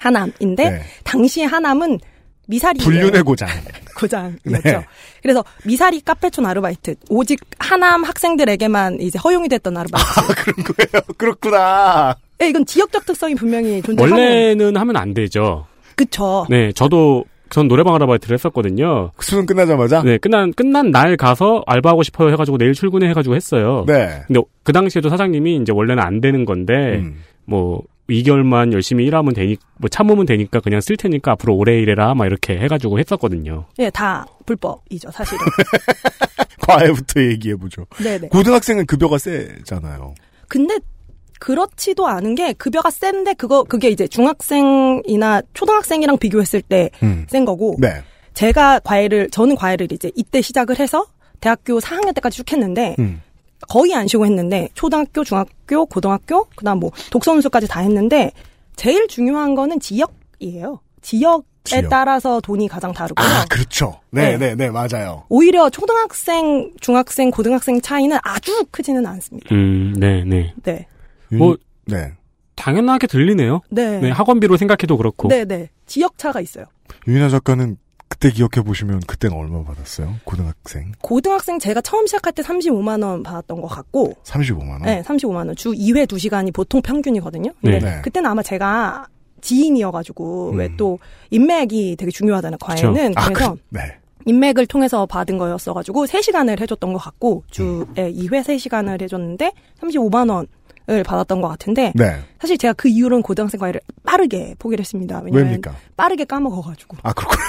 하남인데 0.04 0.70
네. 0.70 0.82
당시에 1.04 1.46
하남은 1.46 2.00
미사리 2.48 2.80
불륜의 2.80 3.24
고장. 3.24 3.48
고장이었죠. 3.98 4.62
네. 4.64 4.86
그래서 5.22 5.44
미사리 5.64 6.02
카페촌 6.02 6.46
아르바이트 6.46 6.96
오직 7.10 7.40
하남 7.58 8.04
학생들에게만 8.04 9.00
이제 9.00 9.18
허용이 9.18 9.48
됐던 9.48 9.76
아르바이트. 9.78 10.44
그런 10.44 10.66
거예요. 10.66 11.04
그렇구나. 11.18 12.16
네, 12.40 12.50
이건 12.50 12.66
지역적 12.66 13.06
특성이 13.06 13.36
분명히 13.36 13.82
존재하는. 13.82 14.18
원래는 14.18 14.76
하면 14.76 14.96
안 14.98 15.14
되죠. 15.14 15.66
그쵸. 15.96 16.46
네, 16.50 16.72
저도 16.74 17.24
전 17.50 17.68
노래방 17.68 17.96
아르바이트를 17.96 18.34
했었거든요. 18.34 19.12
수능 19.20 19.46
끝나자마자. 19.46 20.02
네, 20.04 20.18
끝난 20.18 20.52
끝난 20.52 20.92
날 20.92 21.16
가서 21.16 21.64
알바하고 21.68 22.04
싶어요 22.04 22.32
해가지고 22.32 22.58
내일 22.58 22.74
출근해 22.74 23.08
해가지고 23.10 23.36
했어요. 23.36 23.86
네. 23.88 24.24
근데 24.28 24.42
그 24.64 24.74
당시에도 24.74 25.08
사장님이 25.08 25.58
이제 25.58 25.72
원래는 25.72 26.04
안 26.04 26.20
되는 26.20 26.44
건데 26.46 26.74
음. 26.74 27.22
뭐 27.46 27.84
2개월만 28.10 28.74
열심히 28.74 29.06
일하면 29.06 29.34
되니 29.34 29.58
뭐 29.78 29.90
참으면 29.90 30.26
되니까 30.26 30.60
그냥 30.60 30.82
쓸 30.82 30.98
테니까 30.98 31.32
앞으로 31.32 31.56
오래 31.56 31.80
일해라 31.80 32.14
막 32.16 32.26
이렇게 32.26 32.58
해가지고 32.58 33.00
했었거든요. 33.00 33.66
예, 33.80 33.90
다 33.90 34.26
불법이죠, 34.46 35.12
사실은. 35.12 35.40
과외부터 36.60 37.22
얘기해 37.22 37.56
보죠. 37.56 37.86
네네. 38.02 38.30
고등학생은 38.30 38.86
급여가 38.86 39.18
세잖아요. 39.18 40.16
근데 40.48 40.78
그렇지도 41.40 42.08
않은 42.08 42.36
게 42.36 42.54
급여가 42.54 42.90
센데 42.90 43.34
그거 43.34 43.64
그게 43.64 43.90
이제 43.90 44.08
중학생이나 44.08 45.42
초등학생이랑 45.54 46.18
비교했을 46.18 46.62
때센 46.62 46.92
음. 47.04 47.46
거고 47.46 47.76
네. 47.80 48.02
제가 48.34 48.80
과외를 48.80 49.30
저는 49.30 49.56
과외를 49.56 49.92
이제 49.92 50.10
이때 50.16 50.42
시작을 50.42 50.80
해서 50.80 51.06
대학교 51.42 51.80
4학년 51.80 52.16
때까지 52.16 52.38
쭉 52.38 52.52
했는데 52.54 52.96
음. 53.00 53.22
거의 53.67 53.93
안 53.93 54.08
쉬고 54.08 54.25
했는데 54.25 54.70
초등학교, 54.74 55.24
중학교, 55.24 55.86
고등학교 55.86 56.46
그다음 56.55 56.79
뭐 56.79 56.91
독서 57.12 57.32
운수까지 57.32 57.67
다 57.67 57.79
했는데 57.82 58.32
제일 58.75 59.08
중요한 59.08 59.55
거는 59.55 59.79
지역이에요. 59.79 60.79
지역 61.01 61.46
에 61.72 61.79
지역. 61.79 61.89
따라서 61.89 62.41
돈이 62.41 62.67
가장 62.67 62.91
다르고요. 62.91 63.25
아, 63.25 63.46
그렇죠. 63.50 64.01
네, 64.10 64.38
네. 64.38 64.53
네, 64.53 64.55
네, 64.55 64.70
맞아요. 64.70 65.24
오히려 65.29 65.70
초등학생, 65.70 66.74
중학생, 66.82 67.32
고등학생 67.32 67.79
차이는 67.79 68.17
아주 68.22 68.65
크지는 68.70 69.05
않습니다. 69.05 69.55
음, 69.55 69.93
네, 69.98 70.25
네. 70.25 70.53
네. 70.63 70.86
뭐 71.29 71.55
네. 71.86 72.12
당연하게 72.55 73.08
들리네요. 73.08 73.62
네. 73.70 74.00
네, 74.00 74.12
학원비로 74.12 74.58
생각해도 74.58 74.98
그렇고. 74.98 75.29
네, 75.29 75.46
네. 75.46 75.70
지역 75.86 76.17
차가 76.17 76.41
있어요. 76.41 76.65
유인아 77.08 77.29
작가는 77.29 77.77
그때 78.13 78.29
기억해 78.29 78.63
보시면 78.63 79.00
그때는 79.08 79.36
얼마 79.36 79.63
받았어요? 79.63 80.15
고등학생 80.24 80.91
고등학생 81.01 81.58
제가 81.58 81.82
처음 81.82 82.05
시작할 82.05 82.32
때 82.34 82.43
35만 82.43 83.03
원 83.03 83.24
받았던 83.24 83.60
것 83.60 83.67
같고 83.67 84.13
35만 84.24 84.70
원. 84.70 84.82
네, 84.84 85.01
35만 85.01 85.36
원. 85.48 85.55
주 85.55 85.72
2회 85.72 86.05
2시간이 86.05 86.53
보통 86.53 86.82
평균이거든요. 86.84 87.51
근데 87.60 87.79
네. 87.79 88.01
그때는 88.03 88.29
아마 88.29 88.43
제가 88.43 89.08
지인이어가지고 89.41 90.51
왜또 90.51 91.00
인맥이 91.32 91.96
되게 91.98 92.12
중요하잖아요. 92.12 92.60
과외는 92.60 93.13
아, 93.15 93.25
그래서 93.25 93.55
그, 93.55 93.60
네. 93.70 93.98
인맥을 94.25 94.67
통해서 94.67 95.05
받은 95.08 95.39
거였어가지고 95.39 96.05
3시간을 96.05 96.62
해줬던 96.62 96.93
것 96.93 97.00
같고 97.00 97.43
주에 97.50 98.13
2회 98.13 98.43
3시간을 98.43 99.01
해줬는데 99.01 99.51
35만 99.82 100.29
원 100.29 100.48
을 100.90 101.02
받았던 101.02 101.40
것 101.40 101.48
같은데 101.48 101.94
네. 101.96 102.20
사실 102.42 102.58
제가 102.58 102.74
그 102.74 102.90
이후로는 102.90 103.24
고등학생 103.24 103.58
과외를 103.58 103.80
빠르게 104.04 104.54
포기를 104.60 104.82
했습니다. 104.82 105.22
왜냐면 105.24 105.46
왜입니까? 105.46 105.74
빠르게 105.96 106.25
까먹어가지고. 106.25 106.98
아, 107.04 107.13
그렇구나. 107.13 107.42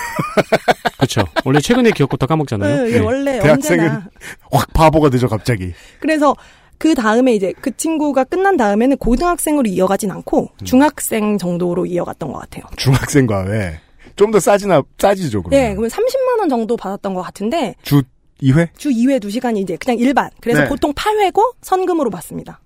그렇죠. 0.98 1.24
원래 1.44 1.58
최근의 1.58 1.92
기억부터 1.92 2.26
까먹잖아요. 2.26 2.84
네, 2.84 2.90
네. 2.92 2.98
원래 3.00 3.40
대학생은 3.40 3.84
언제나 3.86 4.08
확 4.52 4.72
바보가 4.72 5.10
되죠, 5.10 5.28
갑자기. 5.28 5.72
그래서 5.98 6.36
그 6.78 6.94
다음에 6.94 7.34
이제 7.34 7.52
그 7.60 7.76
친구가 7.76 8.22
끝난 8.22 8.56
다음에는 8.56 8.98
고등학생으로 8.98 9.68
이어가진 9.68 10.12
않고 10.12 10.50
음. 10.60 10.64
중학생 10.64 11.36
정도로 11.36 11.86
이어갔던 11.86 12.32
것 12.32 12.38
같아요. 12.38 12.64
중학생과 12.76 13.46
왜. 13.48 13.80
좀더 14.14 14.38
싸지나, 14.38 14.82
싸지죠, 14.98 15.42
그러면. 15.42 15.60
네, 15.60 15.70
그러면 15.74 15.90
30만 15.90 16.38
원 16.38 16.48
정도 16.48 16.76
받았던 16.76 17.14
것 17.14 17.22
같은데 17.22 17.74
주 17.82 18.02
2회? 18.40 18.68
주 18.76 18.90
2회 18.90 19.20
2시간이 19.20 19.58
이제 19.58 19.76
그냥 19.76 19.98
일반. 19.98 20.30
그래서 20.40 20.62
네. 20.62 20.68
보통 20.68 20.92
8회고 20.92 21.54
선금으로 21.62 22.10
받습니다. 22.10 22.60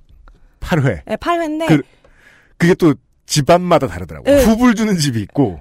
8회. 0.60 1.02
네, 1.06 1.16
8회인데 1.16 1.66
그- 1.68 1.82
그게 2.56 2.74
또 2.74 2.94
집안마다 3.26 3.86
다르더라고요. 3.86 4.34
네. 4.34 4.44
후불 4.44 4.74
주는 4.74 4.96
집이 4.96 5.20
있고. 5.22 5.60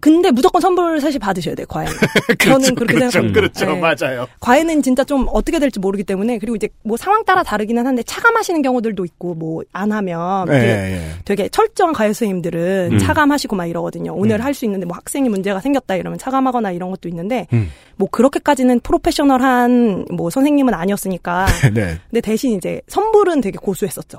근데 0.00 0.30
무조건 0.30 0.60
선불 0.60 1.00
사실 1.00 1.18
받으셔야 1.18 1.54
돼요, 1.54 1.66
과외는. 1.68 1.92
저는 2.38 2.74
그렇게 2.74 2.94
그렇죠, 2.94 3.10
생각합니다. 3.10 3.40
그렇죠. 3.40 3.66
네. 3.66 3.80
맞아요. 3.80 4.26
과외는 4.40 4.82
진짜 4.82 5.04
좀 5.04 5.26
어떻게 5.30 5.58
될지 5.58 5.78
모르기 5.80 6.04
때문에 6.04 6.38
그리고 6.38 6.56
이제 6.56 6.68
뭐 6.84 6.96
상황 6.96 7.24
따라 7.24 7.42
다르기는 7.42 7.86
한데 7.86 8.02
차감하시는 8.02 8.62
경우들도 8.62 9.04
있고 9.04 9.34
뭐 9.34 9.62
안 9.72 9.92
하면 9.92 10.48
예, 10.48 10.52
되게, 10.52 10.66
예. 10.66 11.10
되게 11.24 11.48
철저한 11.48 11.94
과외 11.94 12.08
선생님들은 12.08 12.90
음. 12.92 12.98
차감하시고 12.98 13.56
막 13.56 13.66
이러거든요. 13.66 14.14
오늘 14.14 14.40
음. 14.40 14.44
할수 14.44 14.64
있는데 14.64 14.86
뭐 14.86 14.96
학생이 14.96 15.28
문제가 15.28 15.60
생겼다 15.60 15.96
이러면 15.96 16.18
차감하거나 16.18 16.72
이런 16.72 16.90
것도 16.90 17.08
있는데 17.08 17.46
음. 17.52 17.70
뭐 17.96 18.08
그렇게까지는 18.10 18.80
프로페셔널한 18.80 20.06
뭐 20.12 20.30
선생님은 20.30 20.74
아니었으니까 20.74 21.46
네. 21.72 21.98
근데 22.10 22.20
대신 22.20 22.56
이제 22.56 22.80
선불은 22.88 23.40
되게 23.40 23.58
고수했었죠. 23.58 24.18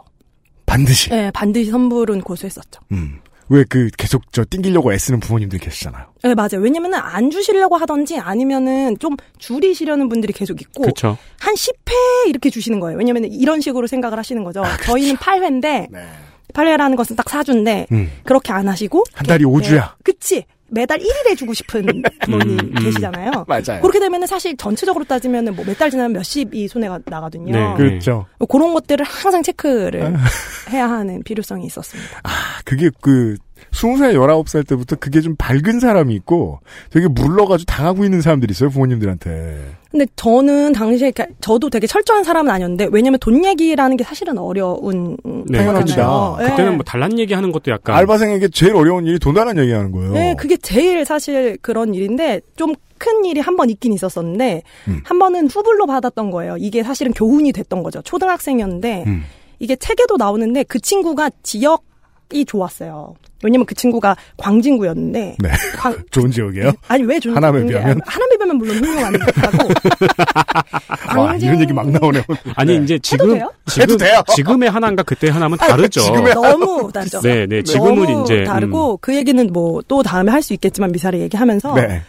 반드시. 0.65 1.09
네, 1.09 1.29
반드시 1.31 1.69
선불은 1.69 2.21
고수했었죠. 2.21 2.81
음. 2.91 3.19
왜 3.49 3.63
그 3.69 3.89
계속 3.97 4.31
저 4.31 4.43
띵기려고 4.49 4.93
애쓰는 4.93 5.19
부모님들 5.19 5.59
계시잖아요. 5.59 6.05
네, 6.23 6.33
맞아요. 6.35 6.59
왜냐면은 6.59 6.99
안 6.99 7.29
주시려고 7.29 7.77
하던지 7.77 8.17
아니면은 8.19 8.97
좀 8.99 9.15
줄이시려는 9.37 10.09
분들이 10.09 10.33
계속 10.33 10.61
있고 10.61 10.83
그렇죠. 10.83 11.17
한 11.39 11.53
10회 11.55 12.29
이렇게 12.29 12.49
주시는 12.49 12.79
거예요. 12.79 12.97
왜냐면 12.97 13.25
이런 13.25 13.61
식으로 13.61 13.87
생각을 13.87 14.17
하시는 14.17 14.43
거죠. 14.43 14.63
저희는 14.85 15.15
8회인데 15.17 15.87
네. 15.91 16.07
8회라는 16.53 16.95
것은 16.95 17.15
딱 17.15 17.25
4주인데 17.25 17.91
음. 17.91 18.11
그렇게 18.23 18.51
안 18.53 18.67
하시고 18.69 19.03
한 19.13 19.25
달이 19.25 19.43
5주야. 19.43 19.93
그치. 20.03 20.45
매달 20.73 20.99
1일에 20.99 21.37
주고 21.37 21.53
싶은 21.53 22.03
부모님 22.21 22.59
음, 22.59 22.71
음. 22.77 22.83
계시잖아요. 22.83 23.45
맞아요. 23.47 23.81
그렇게 23.81 23.99
되면은 23.99 24.27
사실 24.27 24.57
전체적으로 24.57 25.03
따지면은 25.05 25.55
뭐 25.55 25.63
몇 25.65 25.77
달 25.77 25.89
지나면 25.89 26.13
몇십이 26.13 26.67
손해가 26.67 26.99
나거든요. 27.05 27.51
네. 27.53 27.73
그렇죠. 27.77 28.25
그런 28.49 28.73
것들을 28.73 29.05
항상 29.05 29.41
체크를 29.43 30.03
아. 30.03 30.69
해야 30.71 30.89
하는 30.89 31.23
필요성이 31.23 31.65
있었습니다. 31.67 32.19
아, 32.23 32.29
그게 32.65 32.89
그, 33.01 33.35
20살, 33.71 34.13
19살 34.13 34.67
때부터 34.67 34.95
그게 34.95 35.21
좀 35.21 35.35
밝은 35.37 35.79
사람이 35.79 36.13
있고 36.15 36.59
되게 36.89 37.07
물러가지고 37.07 37.71
당하고 37.71 38.03
있는 38.03 38.21
사람들이 38.21 38.51
있어요, 38.51 38.69
부모님들한테. 38.69 39.75
근데 39.91 40.07
저는 40.15 40.73
당시에 40.73 41.11
저도 41.39 41.69
되게 41.69 41.85
철저한 41.85 42.23
사람은 42.23 42.51
아니었는데 42.51 42.87
왜냐면 42.91 43.19
돈 43.19 43.45
얘기라는 43.45 43.95
게 43.95 44.03
사실은 44.03 44.39
어려운 44.39 45.17
네, 45.47 45.59
당연합니다. 45.59 46.37
예. 46.41 46.49
그때는 46.49 46.75
뭐 46.77 46.83
단란 46.83 47.19
얘기하는 47.19 47.51
것도 47.51 47.71
약간 47.71 47.95
알바생에게 47.97 48.47
제일 48.49 48.75
어려운 48.75 49.05
일이 49.05 49.19
돈 49.19 49.35
달라는 49.35 49.61
얘기하는 49.63 49.91
거예요. 49.91 50.13
네, 50.13 50.35
그게 50.35 50.57
제일 50.57 51.05
사실 51.05 51.57
그런 51.61 51.93
일인데 51.93 52.41
좀 52.55 52.73
큰 53.03 53.25
일이 53.25 53.41
한 53.41 53.57
번 53.57 53.69
있긴 53.69 53.91
있었었는데 53.93 54.63
음. 54.87 55.01
한 55.03 55.19
번은 55.19 55.47
후불로 55.47 55.85
받았던 55.85 56.31
거예요. 56.31 56.55
이게 56.57 56.83
사실은 56.83 57.11
교훈이 57.11 57.51
됐던 57.51 57.83
거죠. 57.83 58.01
초등학생이었는데 58.01 59.03
음. 59.05 59.23
이게 59.59 59.75
책에도 59.75 60.15
나오는데 60.17 60.63
그 60.63 60.79
친구가 60.79 61.29
지역 61.43 61.83
이 62.31 62.45
좋았어요. 62.45 63.13
왜냐면 63.43 63.65
그 63.65 63.75
친구가 63.75 64.15
광진구였는데 64.37 65.35
네. 65.39 65.49
광- 65.77 65.97
좋은 66.11 66.31
지역이에요. 66.31 66.71
아니 66.87 67.03
왜 67.03 67.19
좋은 67.19 67.35
하남에 67.35 67.61
게- 67.61 67.67
비하면? 67.67 67.99
하남에 68.05 68.37
비하면 68.37 68.57
물론 68.57 68.77
훌륭한 68.77 69.13
거고 69.53 69.73
와, 71.21 71.35
이런 71.35 71.61
얘기 71.61 71.73
막 71.73 71.89
나오네요. 71.89 72.23
아니 72.55 72.77
네. 72.77 72.83
이제 72.83 72.99
지금 72.99 73.33
돼요? 73.35 73.51
지금 73.67 73.81
해도 73.83 73.97
돼요. 73.97 74.21
지금의 74.35 74.69
하나인가 74.69 75.03
그때 75.03 75.29
하나면 75.29 75.57
다르죠. 75.57 76.01
지금의 76.01 76.33
너무 76.33 76.91
다르죠. 76.91 77.21
네, 77.21 77.45
네. 77.45 77.61
지금은 77.63 77.95
너무 78.05 78.23
이제 78.23 78.43
다르고 78.43 78.97
그 79.01 79.15
얘기는 79.15 79.45
뭐 79.51 79.73
또 79.87 80.01
다음에 80.03 80.31
할 80.31 80.41
수 80.41 80.53
있겠지만 80.53 80.91
미사를 80.91 81.17
얘기하면서 81.19 81.73
네. 81.75 82.01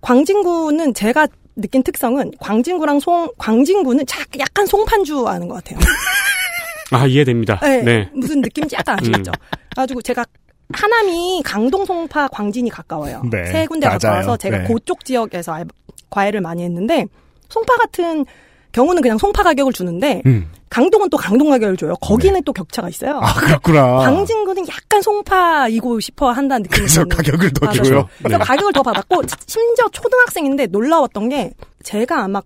광진구는 0.00 0.94
제가 0.94 1.26
느낀 1.56 1.82
특성은 1.82 2.32
광진구랑 2.40 3.00
송 3.00 3.30
광진구는 3.38 4.06
자- 4.06 4.24
약간 4.38 4.66
송판주 4.66 5.26
아는 5.28 5.48
것 5.48 5.54
같아요. 5.56 5.78
음, 5.78 6.96
아 6.96 7.06
이해됩니다. 7.06 7.58
네, 7.60 7.82
네. 7.82 8.10
무슨 8.14 8.40
느낌인지 8.40 8.74
약간 8.76 8.98
아시겠죠? 9.00 9.32
그래가지고 9.70 10.02
제가 10.02 10.24
하남이 10.72 11.42
강동, 11.44 11.84
송파, 11.84 12.28
광진이 12.28 12.70
가까워요. 12.70 13.22
네, 13.30 13.44
세 13.46 13.66
군데 13.66 13.86
맞아요. 13.86 13.98
가까워서 13.98 14.36
제가 14.36 14.58
네. 14.58 14.64
그쪽 14.64 15.04
지역에서 15.04 15.52
알- 15.52 15.66
과외를 16.10 16.40
많이 16.40 16.62
했는데 16.64 17.06
송파 17.48 17.76
같은 17.76 18.24
경우는 18.72 19.02
그냥 19.02 19.18
송파 19.18 19.42
가격을 19.42 19.72
주는데 19.72 20.22
음. 20.26 20.50
강동은 20.70 21.10
또 21.10 21.18
강동 21.18 21.50
가격을 21.50 21.76
줘요. 21.76 21.94
거기는 22.00 22.42
또 22.44 22.52
격차가 22.54 22.88
있어요. 22.88 23.18
아, 23.22 23.34
그렇구나. 23.34 23.98
광진구는 23.98 24.66
약간 24.68 25.02
송파이고 25.02 26.00
싶어 26.00 26.30
한다는 26.30 26.62
느낌이 26.62 26.78
그래서 26.78 27.02
드는 27.04 27.08
가격을 27.16 27.50
더 27.52 27.66
맞아요. 27.66 27.82
줘요. 27.82 28.08
그래서 28.18 28.38
네. 28.38 28.44
가격을 28.44 28.72
더 28.72 28.82
받았고 28.82 29.22
심지어 29.46 29.86
초등학생인데 29.92 30.66
놀라웠던 30.68 31.28
게 31.28 31.52
제가 31.82 32.24
아마 32.24 32.40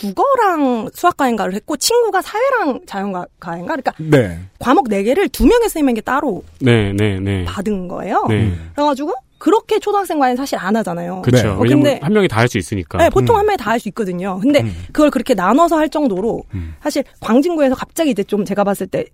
국어랑 0.00 0.90
수학과인가를 0.92 1.54
했고 1.54 1.76
친구가 1.76 2.22
사회랑 2.22 2.80
자연과인가 2.86 3.26
그러니까 3.76 3.92
네. 3.98 4.38
과목 4.58 4.88
4개를 4.88 5.30
두 5.32 5.44
명의 5.46 5.68
선생님에게 5.68 6.00
따로 6.02 6.42
네, 6.60 6.92
네, 6.92 7.18
네. 7.20 7.44
받은 7.44 7.88
거예요. 7.88 8.24
네. 8.28 8.52
그래가지고 8.74 9.12
그렇게 9.38 9.78
초등학생 9.78 10.18
과외는 10.18 10.36
사실 10.36 10.58
안 10.58 10.74
하잖아요. 10.76 11.22
그렇죠. 11.22 11.48
네. 11.48 11.52
어, 11.54 11.58
근데- 11.58 11.98
한 12.02 12.12
명이 12.12 12.26
다 12.28 12.40
할 12.40 12.48
수 12.48 12.56
있으니까. 12.58 12.98
네, 12.98 13.10
보통 13.10 13.36
음. 13.36 13.40
한 13.40 13.46
명에 13.46 13.56
다할 13.56 13.78
수 13.80 13.88
있거든요. 13.88 14.38
근데 14.40 14.60
음. 14.62 14.72
그걸 14.92 15.10
그렇게 15.10 15.34
나눠서 15.34 15.76
할 15.76 15.88
정도로 15.90 16.42
음. 16.54 16.74
사실 16.82 17.04
광진구에서 17.20 17.74
갑자기 17.74 18.10
이제 18.10 18.22
좀 18.22 18.44
제가 18.44 18.64
봤을 18.64 18.86
때 18.86 19.04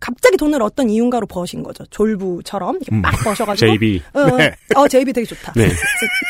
갑자기 0.00 0.36
돈을 0.36 0.62
어떤 0.62 0.90
이유인가로 0.90 1.26
버신 1.26 1.62
거죠. 1.62 1.84
졸부처럼 1.86 2.76
이렇게 2.76 2.94
음. 2.94 3.02
막 3.02 3.12
버셔가지고 3.22 3.72
JB. 3.72 4.02
어, 4.12 4.36
네. 4.36 4.54
어, 4.74 4.88
JB 4.88 5.12
되게 5.12 5.26
좋다. 5.26 5.52
네. 5.54 5.68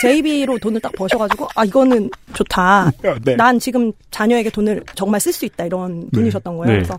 JB로 0.03 0.59
돈을 0.59 0.81
딱 0.81 0.93
버셔가지고, 0.93 1.49
아, 1.55 1.65
이거는 1.65 2.11
좋다. 2.35 2.91
네. 3.25 3.37
난 3.37 3.59
지금 3.59 3.93
자녀에게 4.11 4.51
돈을 4.51 4.85
정말 4.95 5.21
쓸 5.21 5.33
수 5.33 5.45
있다. 5.45 5.67
이런 5.67 6.09
분이셨던 6.11 6.57
거예요. 6.57 6.73
네. 6.73 6.79
그래서 6.79 6.99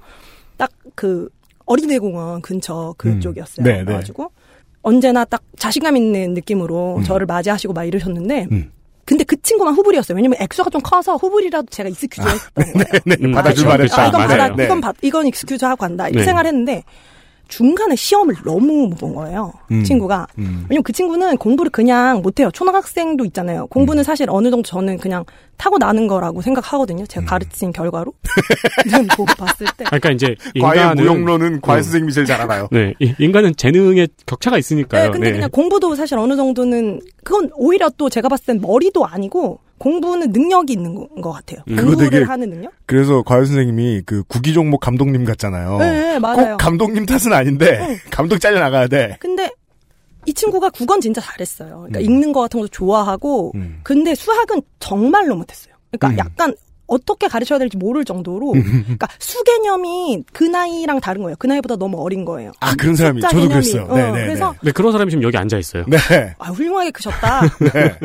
딱 0.58 0.72
그 0.98 1.30
어린이공원 1.68 2.42
근처 2.42 2.96
그쪽이었어요. 2.98 3.64
네, 3.66 3.80
네. 3.80 3.84
그래가지고 3.86 4.32
언제나 4.82 5.24
딱 5.26 5.44
자신감 5.58 5.96
있는 5.98 6.34
느낌으로 6.34 6.98
음. 6.98 7.04
저를 7.04 7.26
맞이하시고 7.28 7.74
막 7.74 7.84
이러셨는데, 7.84 8.48
음. 8.52 8.72
근데 9.08 9.24
그 9.24 9.42
친구만 9.42 9.74
후불이었어요. 9.74 10.18
왜냐면 10.18 10.38
액수가 10.42 10.70
좀 10.70 10.82
커서 10.82 11.16
후불이라도 11.16 11.68
제가 11.72 11.88
excuse 11.88 12.28
했던 12.28 12.74
거예요. 12.74 13.02
네, 13.06 13.16
음, 13.24 13.32
받아줄 13.32 13.64
그렇죠, 13.64 13.70
말했다. 13.70 14.02
아, 14.04 14.08
이건. 14.08 14.28
받아, 14.28 14.50
네. 14.50 14.66
이건 14.66 14.82
받, 14.82 14.96
이건 15.02 15.28
excuse 15.28 15.64
하고 15.64 15.78
간다. 15.78 16.10
이렇게 16.10 16.20
네. 16.20 16.26
생각했는데, 16.26 16.84
중간에 17.48 17.96
시험을 17.96 18.36
너무 18.46 18.88
못 18.88 18.98
본 18.98 19.14
거예요. 19.16 19.54
음. 19.72 19.84
친구가. 19.84 20.28
음. 20.40 20.66
왜냐면 20.70 20.84
그 20.84 20.92
친구는 20.92 21.38
공부를 21.38 21.70
그냥 21.72 22.22
못해요. 22.22 22.50
초등학생도 22.52 23.26
있잖아요. 23.26 23.64
음. 23.64 23.68
공부는 23.68 24.04
사실 24.04 24.28
어느 24.30 24.50
정도 24.50 24.68
저는 24.68 24.98
그냥 24.98 25.24
타고 25.58 25.78
나는 25.78 26.08
거라고 26.08 26.42
생각하거든요. 26.42 27.06
제가 27.06 27.24
음. 27.24 27.26
가르친 27.26 27.72
결과로. 27.74 28.14
눈 28.92 29.08
보고 29.16 29.26
봤을 29.38 29.68
때. 29.78 29.86
그러니까 29.86 30.12
이제 30.12 30.36
과외 30.60 30.78
인간은 30.80 31.04
무용론은 31.04 31.62
과외 31.62 31.80
음. 31.80 31.84
선생님이 31.84 32.12
제일 32.14 32.26
잘 32.28 32.42
알아요. 32.42 32.68
네, 32.74 32.94
이- 33.00 33.14
인간은 33.20 33.56
재능의 33.56 34.08
격차가 34.26 34.56
네, 34.56 34.60
있으니까요. 34.60 35.12
근데 35.12 35.32
그냥 35.32 35.50
공부도 35.52 35.96
사실 35.96 36.18
어느 36.18 36.36
정도는 36.36 37.02
그건 37.24 37.50
오히려 37.56 37.90
또 37.98 38.10
제가 38.10 38.30
봤을 38.30 38.46
땐 38.46 38.62
머리도 38.62 39.06
아니고 39.06 39.60
공부는 39.78 40.32
능력이 40.32 40.74
있는 40.74 40.96
거- 40.96 41.08
것 41.22 41.32
같아요. 41.32 41.62
음. 41.70 41.76
공부를 41.76 42.10
되게 42.10 42.24
하는 42.26 42.50
능력? 42.50 42.72
그래서 42.86 43.22
과외 43.24 43.46
선생님이 43.46 44.04
그 44.06 44.24
구기 44.28 44.54
종목 44.54 44.80
감독님 44.80 45.24
같잖아요. 45.26 45.78
네, 45.78 45.92
네, 46.14 46.20
맞아요. 46.20 46.52
꼭 46.52 46.58
감독님 46.58 47.06
탓은 47.06 47.32
아닌데 47.34 48.00
감독 48.10 48.40
잘려 48.40 48.60
나가야 48.60 48.88
돼. 48.88 49.18
근데 49.20 49.52
이 50.26 50.34
친구가 50.34 50.72
국어는 50.72 51.00
진짜 51.02 51.22
잘했어요. 51.22 51.86
그러니까 51.88 52.00
음. 52.00 52.04
읽는 52.04 52.32
거 52.34 52.42
같은 52.42 52.60
것도 52.60 52.68
좋아하고, 52.70 53.52
음. 53.56 53.80
근데 53.84 54.14
수학은 54.14 54.62
정말로 54.80 55.36
못했어요. 55.36 55.74
그러니까 55.92 56.10
음. 56.10 56.18
약간 56.28 56.56
어떻게 56.88 57.28
가르쳐야 57.28 57.60
될지 57.60 57.78
모를 57.78 58.06
정도로, 58.06 58.52
그러니까 58.84 59.08
수 59.20 59.44
개념이 59.44 60.24
그 60.34 60.44
나이랑 60.44 61.00
다른 61.00 61.22
거예요. 61.24 61.36
그 61.38 61.48
나이보다 61.48 61.76
너무 61.76 62.02
어린 62.02 62.26
거예요. 62.26 62.52
아 62.60 62.74
그런 62.76 62.96
사람이 62.96 63.22
저도 63.22 63.36
개념이. 63.36 63.50
그랬어요. 63.50 63.84
어, 63.84 63.96
네, 63.96 64.12
네, 64.12 64.26
그래서 64.26 64.56
네, 64.62 64.72
그런 64.72 64.92
사람이 64.92 65.12
지금 65.12 65.24
여기 65.24 65.38
앉아 65.38 65.58
있어요. 65.58 65.84
네. 65.88 65.98
네. 65.98 66.36
아 66.40 66.50
훌륭하게 66.50 66.92
크셨다. 66.92 67.42
네. 67.74 67.96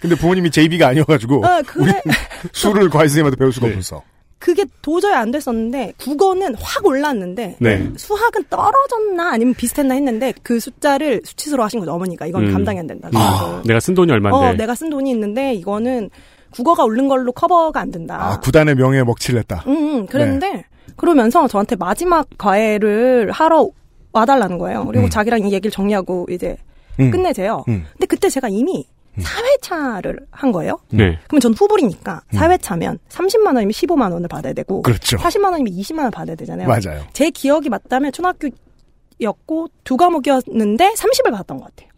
근데 0.00 0.16
부모님이 0.16 0.50
JB가 0.50 0.88
아니어가지고 0.88 1.44
어, 1.44 1.62
그래. 1.66 2.00
술을 2.52 2.88
과외 2.88 3.06
선생님한테 3.06 3.36
배울 3.36 3.52
수가 3.52 3.66
네. 3.68 3.74
없었어. 3.74 4.02
그 4.40 4.54
그게 4.54 4.64
도저히 4.80 5.12
안 5.14 5.30
됐었는데 5.30 5.92
국어는 5.98 6.54
확 6.58 6.84
올랐는데 6.86 7.56
네. 7.60 7.90
수학은 7.96 8.44
떨어졌나 8.48 9.32
아니면 9.32 9.52
비슷했나 9.52 9.94
했는데 9.94 10.32
그 10.42 10.58
숫자를 10.58 11.20
수치수로 11.24 11.62
하신 11.62 11.78
거죠 11.78 11.92
어머니가 11.92 12.26
이건 12.26 12.46
음. 12.46 12.52
감당이 12.52 12.78
안 12.78 12.86
된다. 12.86 13.10
아, 13.12 13.62
내가 13.66 13.78
쓴 13.80 13.94
돈이 13.94 14.10
얼마인데. 14.10 14.36
어, 14.36 14.52
내가 14.54 14.74
쓴 14.74 14.88
돈이 14.88 15.10
있는데 15.10 15.52
이거는 15.52 16.08
국어가 16.50 16.84
오른 16.84 17.08
걸로 17.08 17.32
커버가 17.32 17.80
안 17.80 17.90
된다. 17.90 18.18
아, 18.20 18.40
구단의 18.40 18.74
명예에 18.74 19.04
먹칠을 19.04 19.40
했다. 19.40 19.64
음, 19.66 19.72
음, 19.72 20.06
그랬는데 20.06 20.64
그러면서 20.96 21.46
저한테 21.48 21.76
마지막 21.76 22.26
과외를 22.38 23.30
하러 23.30 23.70
와달라는 24.12 24.58
거예요. 24.58 24.84
그리고 24.86 25.04
음. 25.04 25.10
자기랑 25.10 25.40
이 25.40 25.52
얘기를 25.52 25.70
정리하고 25.70 26.26
이제 26.30 26.56
음. 26.98 27.10
끝내재요. 27.10 27.64
음. 27.68 27.84
근데 27.92 28.06
그때 28.06 28.28
제가 28.28 28.48
이미 28.48 28.86
4회차를 29.18 30.26
한 30.30 30.52
거예요. 30.52 30.78
네. 30.90 31.18
그러면 31.26 31.40
전 31.40 31.54
후불이니까 31.54 32.22
4회차면 32.32 32.98
30만 33.08 33.46
원이면 33.46 33.70
15만 33.70 34.12
원을 34.12 34.28
받아야 34.28 34.52
되고 34.52 34.78
음. 34.78 34.82
그렇죠. 34.82 35.16
40만 35.16 35.52
원이면 35.52 35.72
20만 35.72 36.00
원 36.00 36.10
받아야 36.10 36.36
되잖아요. 36.36 36.68
맞아요. 36.68 37.04
제 37.12 37.30
기억이 37.30 37.68
맞다면 37.68 38.12
초등학교였고 38.12 39.68
두 39.84 39.96
과목이었는데 39.96 40.94
30을 40.94 41.30
받았던 41.30 41.58
것 41.58 41.64
같아요. 41.66 41.90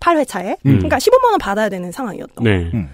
8회차에. 0.00 0.56
음. 0.66 0.76
그러니까 0.78 0.98
15만 0.98 1.30
원 1.30 1.38
받아야 1.38 1.68
되는 1.68 1.92
상황이었던 1.92 2.44
네. 2.44 2.70
음. 2.72 2.72
그래 2.80 2.88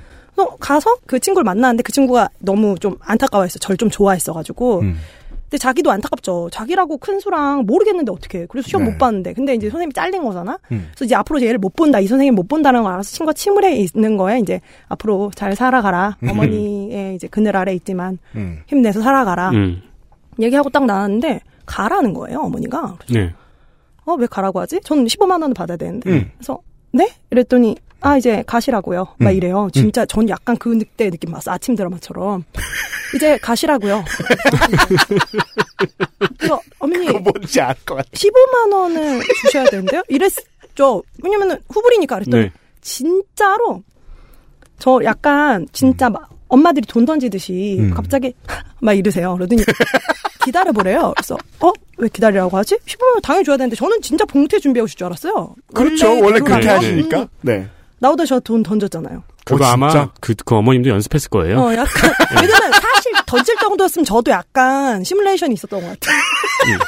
서 0.44 0.56
가서 0.56 0.96
그 1.06 1.18
친구를 1.20 1.44
만났는데 1.44 1.82
그 1.82 1.92
친구가 1.92 2.30
너무 2.38 2.76
좀 2.78 2.96
안타까워했어. 3.00 3.58
절 3.58 3.76
좀 3.76 3.90
좋아했어가지고. 3.90 4.80
음. 4.80 4.96
근데 5.42 5.58
자기도 5.58 5.90
안타깝죠. 5.90 6.48
자기라고 6.52 6.98
큰 6.98 7.18
수랑 7.18 7.64
모르겠는데 7.66 8.12
어떻게? 8.12 8.46
그래서 8.46 8.68
시험 8.68 8.84
네. 8.84 8.90
못 8.90 8.98
봤는데. 8.98 9.32
근데 9.32 9.54
이제 9.54 9.68
선생님이 9.68 9.92
잘린 9.94 10.22
거잖아. 10.22 10.58
음. 10.70 10.88
그래서 10.92 11.04
이제 11.06 11.14
앞으로 11.16 11.42
얘를 11.42 11.58
못 11.58 11.74
본다. 11.74 11.98
이 11.98 12.06
선생님 12.06 12.34
못 12.36 12.46
본다는 12.46 12.82
걸 12.84 12.92
알아서 12.92 13.10
친구가 13.10 13.32
침울해 13.32 13.74
있는 13.76 14.16
거에 14.16 14.38
이제 14.38 14.60
앞으로 14.88 15.30
잘 15.34 15.56
살아가라. 15.56 16.18
어머니의 16.28 17.16
이제 17.16 17.26
그늘 17.28 17.56
아래 17.56 17.74
있지만 17.74 18.18
음. 18.36 18.60
힘내서 18.68 19.00
살아가라. 19.02 19.50
음. 19.50 19.82
얘기하고 20.38 20.70
딱 20.70 20.84
나왔는데 20.86 21.40
가라는 21.66 22.14
거예요, 22.14 22.38
어머니가. 22.40 22.96
그래서 23.00 23.14
네. 23.26 23.34
어, 24.04 24.14
왜 24.14 24.26
가라고 24.26 24.60
하지? 24.60 24.80
저는 24.84 25.04
15만 25.06 25.42
원을 25.42 25.54
받아야 25.54 25.76
되는데. 25.76 26.10
음. 26.10 26.30
그래서 26.36 26.58
네? 26.92 27.08
이랬더니 27.30 27.76
아 28.02 28.16
이제 28.16 28.42
가시라고요. 28.46 29.08
막 29.18 29.30
음. 29.30 29.36
이래요. 29.36 29.68
진짜 29.72 30.04
전 30.06 30.28
약간 30.28 30.56
그 30.56 30.70
늑대 30.70 31.10
느낌 31.10 31.32
봤어. 31.32 31.52
아침 31.52 31.76
드라마처럼. 31.76 32.44
이제 33.14 33.36
가시라고요. 33.38 34.04
그래서 36.38 36.60
어머니 36.78 37.06
그거 37.06 37.18
뭔지 37.18 37.60
알 37.60 37.74
것 37.84 37.96
같아. 37.96 38.08
15만 38.12 38.72
원을 38.72 39.20
주셔야 39.42 39.64
되는데요? 39.64 40.02
이랬죠. 40.08 41.02
왜냐면은 41.22 41.58
후불이니까 41.68 42.16
그랬더니 42.16 42.44
네. 42.44 42.52
진짜로 42.80 43.82
저 44.78 44.98
약간 45.04 45.66
진짜 45.72 46.08
막 46.08 46.28
엄마들이 46.48 46.86
돈 46.86 47.04
던지듯이 47.04 47.76
음. 47.80 47.90
갑자기 47.94 48.32
막 48.80 48.94
이러세요. 48.94 49.34
그러더니 49.34 49.62
기다려 50.44 50.72
보래요. 50.72 51.12
그래서 51.16 51.36
어? 51.60 51.70
왜 51.98 52.08
기다리라고 52.08 52.56
하지? 52.56 52.76
15만 52.86 53.02
원 53.12 53.20
당연히 53.22 53.44
줘야 53.44 53.56
되는데 53.58 53.76
저는 53.76 54.00
진짜 54.00 54.24
봉투에 54.24 54.58
준비해 54.58 54.82
오실 54.82 54.96
줄 54.96 55.06
알았어요. 55.06 55.54
그렇죠. 55.74 56.06
원래 56.08 56.40
대로라면. 56.40 56.44
그렇게 56.44 56.66
네. 56.66 56.72
하시니까. 56.74 57.20
음, 57.20 57.28
네. 57.42 57.68
나오다 58.00 58.24
저돈 58.24 58.62
던졌잖아요. 58.62 59.22
그거 59.44 59.64
어, 59.64 59.68
아마? 59.68 60.10
그, 60.20 60.34
그 60.44 60.54
어머님도 60.56 60.88
연습했을 60.90 61.30
거예요. 61.30 61.58
어, 61.60 61.72
약간 61.74 62.12
왜냐면 62.40 62.72
사실 62.72 63.12
던질 63.26 63.56
정도였으면 63.56 64.04
저도 64.04 64.30
약간 64.30 65.04
시뮬레이션이 65.04 65.54
있었던 65.54 65.80
것 65.80 65.86
같아요. 65.86 66.18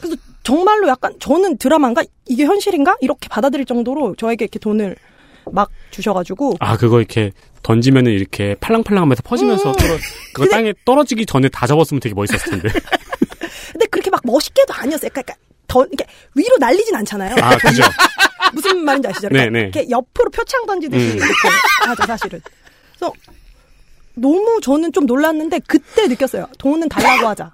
그래서 0.00 0.16
정말로 0.42 0.88
약간 0.88 1.14
저는 1.18 1.58
드라마인가 1.58 2.04
이게 2.26 2.44
현실인가 2.44 2.96
이렇게 3.00 3.28
받아들일 3.28 3.66
정도로 3.66 4.14
저에게 4.16 4.44
이렇게 4.44 4.58
돈을 4.58 4.96
막 5.52 5.70
주셔가지고 5.90 6.56
아, 6.60 6.76
그거 6.76 6.98
이렇게 6.98 7.32
던지면은 7.62 8.12
이렇게 8.12 8.54
팔랑팔랑 8.60 9.02
하면서 9.02 9.22
퍼지면서 9.22 9.70
음. 9.70 9.74
떨어, 9.74 9.96
그거 10.34 10.48
땅에 10.48 10.72
떨어지기 10.84 11.26
전에 11.26 11.48
다 11.48 11.66
접었으면 11.66 12.00
되게 12.00 12.14
멋있었을 12.14 12.50
텐데. 12.60 12.68
근데 13.72 13.86
그렇게 13.86 14.10
막 14.10 14.20
멋있게도 14.24 14.72
아니었어요. 14.72 15.10
그러니까 15.10 15.34
더 15.66 15.84
이렇게 15.84 16.04
위로 16.34 16.56
날리진 16.58 16.94
않잖아요. 16.94 17.36
아, 17.40 17.56
그죠. 17.56 17.82
무슨 18.54 18.84
말인지 18.84 19.08
아시죠? 19.08 19.28
네, 19.28 19.48
그러니까 19.48 19.52
네. 19.52 19.60
이렇게 19.60 19.90
옆으로 19.90 20.30
표창 20.30 20.66
던지듯이 20.66 21.04
음. 21.04 21.16
이렇게 21.16 21.48
하죠, 21.86 22.06
사실은. 22.06 22.40
그래서 22.96 23.12
너무 24.14 24.60
저는 24.62 24.92
좀 24.92 25.06
놀랐는데 25.06 25.60
그때 25.66 26.06
느꼈어요. 26.06 26.46
돈은 26.58 26.88
달라고 26.88 27.28
하자. 27.28 27.52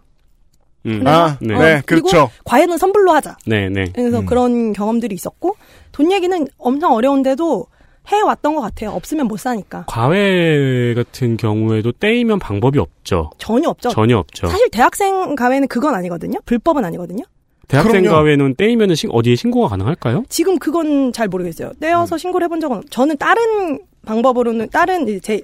음. 0.87 1.07
아, 1.07 1.37
네. 1.41 1.59
네, 1.59 1.75
어, 1.77 1.83
그리고 1.85 2.09
그렇죠. 2.09 2.31
과외는 2.45 2.79
선불로 2.79 3.13
하자. 3.13 3.37
네, 3.47 3.69
네. 3.69 3.85
그래서 3.95 4.21
음. 4.21 4.27
그런 4.27 4.73
경험들이 4.73 5.15
있었고 5.15 5.57
돈 5.93 6.11
얘기는 6.13 6.47
엄청 6.59 6.93
어려운데도 6.93 7.67
해왔던 8.09 8.55
것 8.55 8.61
같아요. 8.63 8.91
없으면 8.91 9.27
못 9.29 9.39
사니까 9.39 9.85
과외 9.87 10.95
같은 10.95 11.37
경우에도 11.37 11.93
떼이면 11.93 12.39
방법이 12.39 12.79
없죠. 12.79 13.31
전혀 13.39 13.69
없죠. 13.69 13.91
전혀 13.91 14.17
없죠. 14.19 14.47
사실 14.49 14.69
대학생 14.71 15.35
과외는 15.37 15.69
그건 15.69 15.95
아니거든요. 15.95 16.39
불법은 16.47 16.85
아니거든요. 16.85 17.25
대학생 17.71 18.03
그럼요. 18.03 18.17
과외는 18.17 18.55
떼이면은 18.57 18.95
신- 18.95 19.11
어디에 19.13 19.37
신고가 19.37 19.69
가능할까요? 19.69 20.25
지금 20.29 20.59
그건 20.59 21.13
잘 21.13 21.29
모르겠어요. 21.29 21.71
떼어서 21.81 22.17
음. 22.17 22.19
신고를 22.19 22.45
해본 22.47 22.61
적은 22.61 22.77
없- 22.79 22.91
저는 22.91 23.17
다른 23.17 23.79
방법으로는 24.05 24.71
다른 24.71 25.07
이제 25.09 25.21
제 25.21 25.41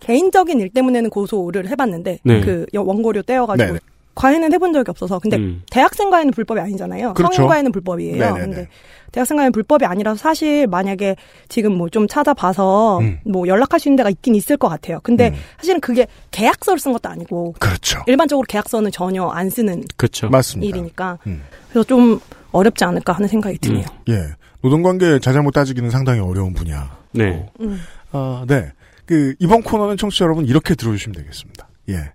개인적인 0.00 0.60
일 0.60 0.68
때문에는 0.70 1.10
고소를 1.10 1.68
해봤는데 1.68 2.18
네. 2.24 2.40
그 2.40 2.66
여- 2.74 2.82
원고료 2.82 3.22
떼어가지고 3.22 3.66
네네. 3.66 3.78
과외는 4.14 4.52
해본 4.52 4.72
적이 4.72 4.90
없어서 4.90 5.18
근데 5.18 5.36
음. 5.38 5.62
대학생 5.70 6.10
과외는 6.10 6.32
불법이 6.32 6.60
아니잖아요. 6.60 7.14
그렇죠. 7.14 7.34
성인 7.34 7.48
과외는 7.48 7.72
불법이에요. 7.72 8.16
네네네. 8.16 8.40
근데 8.40 8.68
대학생 9.14 9.36
과외는 9.36 9.52
불법이 9.52 9.84
아니라서 9.86 10.16
사실 10.18 10.66
만약에 10.66 11.14
지금 11.48 11.72
뭐 11.78 11.88
좀 11.94 12.08
찾아봐서 12.08 12.98
음. 12.98 13.20
뭐 13.24 13.46
연락할 13.46 13.78
수 13.78 13.88
있는 13.88 13.96
데가 13.96 14.10
있긴 14.10 14.34
있을 14.34 14.56
것 14.56 14.68
같아요. 14.68 14.98
근데 15.04 15.28
음. 15.28 15.34
사실은 15.58 15.78
그게 15.80 16.08
계약서를 16.32 16.80
쓴 16.80 16.92
것도 16.92 17.08
아니고 17.08 17.54
그렇죠. 17.60 18.02
일반적으로 18.08 18.44
계약서는 18.48 18.90
전혀 18.90 19.24
안 19.28 19.48
쓰는 19.48 19.84
그렇죠. 19.96 20.28
맞습니다. 20.28 20.68
일이니까 20.68 21.18
음. 21.28 21.42
그래서 21.70 21.86
좀 21.86 22.18
어렵지 22.50 22.84
않을까 22.84 23.12
하는 23.12 23.28
생각이 23.28 23.58
드네요. 23.58 23.84
예. 24.08 24.30
노동관계 24.62 25.20
자잘못 25.20 25.54
따지기는 25.54 25.90
상당히 25.90 26.18
어려운 26.18 26.52
분야. 26.52 26.96
네. 27.12 27.48
음. 27.60 27.80
아, 28.10 28.44
네. 28.48 28.72
그, 29.06 29.34
이번 29.38 29.62
코너는 29.62 29.96
청취자 29.96 30.24
여러분 30.24 30.46
이렇게 30.46 30.74
들어주시면 30.74 31.14
되겠습니다. 31.14 31.68
예. 31.90 32.12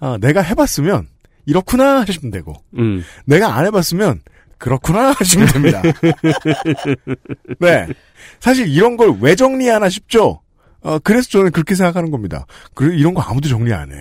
아, 0.00 0.16
내가 0.20 0.40
해봤으면 0.40 1.08
이렇구나 1.44 2.00
하시면 2.00 2.30
되고, 2.30 2.54
음. 2.78 3.04
내가 3.26 3.54
안 3.56 3.66
해봤으면 3.66 4.20
그렇구나 4.58 5.12
하시면 5.18 5.46
됩니다. 5.48 5.82
네. 7.60 7.86
사실 8.40 8.68
이런 8.68 8.96
걸 8.96 9.16
왜 9.20 9.34
정리하나 9.34 9.88
싶죠? 9.88 10.40
어, 10.80 10.98
그래서 11.00 11.28
저는 11.30 11.50
그렇게 11.50 11.74
생각하는 11.74 12.10
겁니다. 12.10 12.46
그, 12.74 12.92
이런 12.94 13.14
거 13.14 13.20
아무도 13.20 13.48
정리 13.48 13.72
안 13.72 13.90
해. 13.92 13.96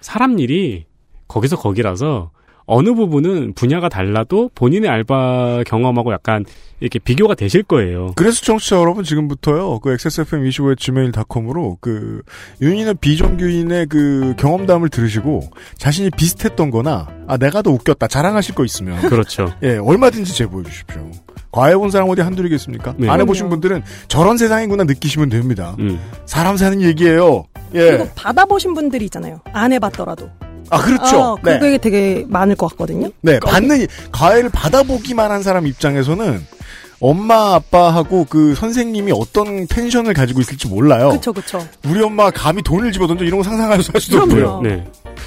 사람 0.00 0.38
일이 0.38 0.86
거기서 1.28 1.56
거기라서 1.56 2.30
어느 2.66 2.94
부분은 2.94 3.54
분야가 3.54 3.88
달라도 3.88 4.50
본인의 4.54 4.88
알바 4.90 5.64
경험하고 5.66 6.12
약간 6.12 6.44
이렇게 6.80 6.98
비교가 6.98 7.34
되실 7.34 7.62
거예요. 7.62 8.12
그래서 8.16 8.42
청취자 8.42 8.76
여러분 8.76 9.04
지금부터요, 9.04 9.78
그 9.80 9.94
XSFM25의 9.96 10.78
gmail.com으로 10.78 11.78
그, 11.80 12.22
윤인의 12.60 12.94
비정규인의 13.00 13.86
그 13.86 14.34
경험담을 14.36 14.88
들으시고, 14.90 15.50
자신이 15.78 16.10
비슷했던 16.10 16.70
거나, 16.70 17.08
아, 17.26 17.36
내가 17.36 17.62
더 17.62 17.70
웃겼다, 17.70 18.08
자랑하실 18.08 18.54
거 18.54 18.64
있으면, 18.64 19.00
그렇죠. 19.08 19.54
예, 19.62 19.76
얼마든지 19.76 20.34
제보해 20.34 20.64
주십시오. 20.64 21.10
과외본 21.52 21.90
사람 21.90 22.10
어디 22.10 22.20
한둘이겠습니까? 22.20 22.96
네. 22.98 23.08
안 23.08 23.20
해보신. 23.20 23.48
분들은 23.48 23.84
저런 24.08 24.36
세상이구나 24.36 24.84
느끼시면 24.84 25.28
됩니다. 25.28 25.76
음. 25.78 26.00
사람 26.26 26.56
사는 26.56 26.82
얘기예요. 26.82 27.44
그리고 27.70 28.04
예. 28.04 28.10
받아보신 28.16 28.74
분들이 28.74 29.04
있잖아요. 29.04 29.40
안 29.52 29.72
해봤더라도. 29.72 30.28
아, 30.70 30.80
그렇죠. 30.80 31.20
어, 31.20 31.38
네. 31.42 31.58
그게 31.58 31.78
되게 31.78 32.24
많을 32.28 32.56
것 32.56 32.68
같거든요. 32.70 33.10
네, 33.20 33.38
받는, 33.40 33.86
과외를 34.12 34.50
받아보기만 34.50 35.30
한 35.30 35.42
사람 35.42 35.66
입장에서는 35.66 36.44
엄마, 37.00 37.54
아빠하고 37.54 38.24
그 38.24 38.54
선생님이 38.54 39.12
어떤 39.14 39.66
텐션을 39.66 40.14
가지고 40.14 40.40
있을지 40.40 40.68
몰라요. 40.68 41.10
그쵸, 41.10 41.32
그쵸. 41.32 41.66
우리 41.86 42.02
엄마가 42.02 42.30
감히 42.30 42.62
돈을 42.62 42.92
집어던져 42.92 43.24
이런 43.24 43.38
거 43.38 43.44
상상할 43.44 43.82
수 43.82 43.92
수도. 43.98 44.22
없고요. 44.22 44.60
네. 44.62 44.84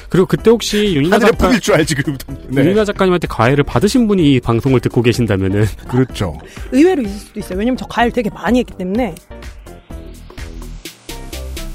그리고 0.09 0.25
그때 0.25 0.49
혹시 0.49 0.95
윤희나 0.95 1.19
작가, 1.19 1.59
줄 1.59 1.75
알지, 1.75 1.93
그부터. 1.95 2.33
네. 2.47 2.63
윤희나 2.63 2.83
작가님한테 2.85 3.27
과외를 3.27 3.63
받으신 3.63 4.07
분이 4.07 4.33
이 4.33 4.39
방송을 4.39 4.79
듣고 4.79 5.01
계신다면은 5.03 5.65
그렇죠. 5.87 6.37
의외로 6.71 7.03
있을 7.03 7.15
수도 7.19 7.39
있어요. 7.41 7.59
왜냐면 7.59 7.77
저 7.77 7.85
과외를 7.85 8.11
되게 8.11 8.29
많이 8.31 8.59
했기 8.59 8.73
때문에. 8.75 9.13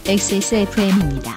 XSFM입니다. 0.07 1.37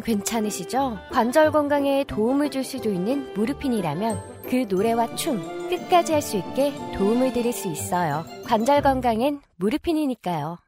괜찮으시죠? 0.00 0.98
관절 1.12 1.52
건강에 1.52 2.04
도움을 2.04 2.50
줄 2.50 2.64
수도 2.64 2.90
있는 2.90 3.32
무르핀이라면 3.34 4.42
그 4.48 4.66
노래와 4.68 5.14
춤 5.14 5.68
끝까지 5.68 6.12
할 6.12 6.22
수 6.22 6.36
있게 6.36 6.72
도움을 6.96 7.32
드릴 7.32 7.52
수 7.52 7.68
있어요. 7.68 8.24
관절 8.46 8.82
건강엔 8.82 9.40
무르핀이니까요. 9.56 10.58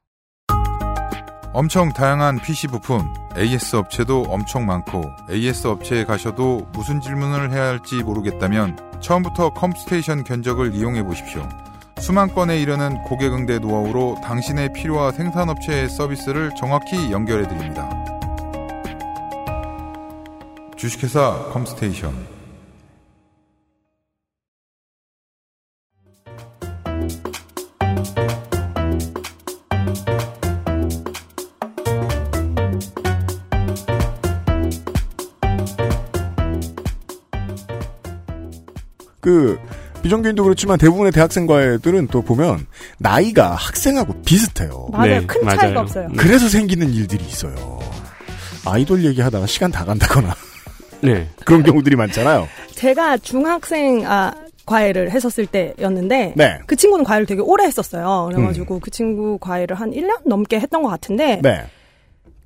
엄청 1.52 1.92
다양한 1.92 2.40
PC 2.40 2.68
부품, 2.68 3.12
AS 3.36 3.74
업체도 3.74 4.26
엄청 4.28 4.66
많고 4.66 5.02
AS 5.30 5.66
업체에 5.66 6.04
가셔도 6.04 6.68
무슨 6.72 7.00
질문을 7.00 7.52
해야 7.52 7.64
할지 7.68 8.02
모르겠다면 8.04 9.00
처음부터 9.00 9.50
컴스테이션 9.54 10.22
견적을 10.22 10.74
이용해 10.74 11.02
보십시오. 11.02 11.48
수만 11.98 12.32
건에 12.32 12.58
이르는 12.60 13.02
고객 13.02 13.34
응대 13.34 13.58
노하우로 13.58 14.20
당신의 14.22 14.72
필요와 14.72 15.12
생산업체의 15.12 15.88
서비스를 15.90 16.50
정확히 16.56 17.10
연결해 17.10 17.46
드립니다. 17.48 17.99
주식회사 20.80 21.50
컴스테이션 21.52 22.10
그 39.20 39.58
비정규인도 40.02 40.42
그렇지만 40.44 40.78
대부분의 40.78 41.12
대학생 41.12 41.46
과외들은 41.46 42.06
또 42.06 42.22
보면 42.22 42.66
나이가 42.96 43.54
학생하고 43.54 44.22
비슷해요. 44.22 44.88
맞아요. 44.92 45.20
네, 45.20 45.26
큰 45.26 45.44
맞아요. 45.44 45.58
차이가 45.58 45.80
없어요. 45.82 46.08
그래서 46.16 46.48
생기는 46.48 46.88
일들이 46.88 47.22
있어요. 47.26 47.80
아이돌 48.64 49.04
얘기하다가 49.04 49.44
시간 49.46 49.70
다 49.70 49.84
간다거나 49.84 50.34
네. 51.02 51.28
그런 51.44 51.62
경우들이 51.62 51.96
많잖아요. 51.96 52.48
제가 52.74 53.18
중학생 53.18 54.06
아 54.06 54.32
과외를 54.66 55.10
했었을 55.10 55.46
때였는데 55.46 56.34
네. 56.36 56.58
그 56.66 56.76
친구는 56.76 57.04
과외를 57.04 57.26
되게 57.26 57.40
오래 57.40 57.64
했었어요. 57.64 58.28
그래가지고 58.30 58.78
그 58.78 58.90
친구 58.90 59.38
과외를 59.38 59.76
한 59.76 59.90
1년 59.90 60.20
넘게 60.26 60.60
했던 60.60 60.82
것 60.82 60.88
같은데 60.88 61.40
네. 61.42 61.64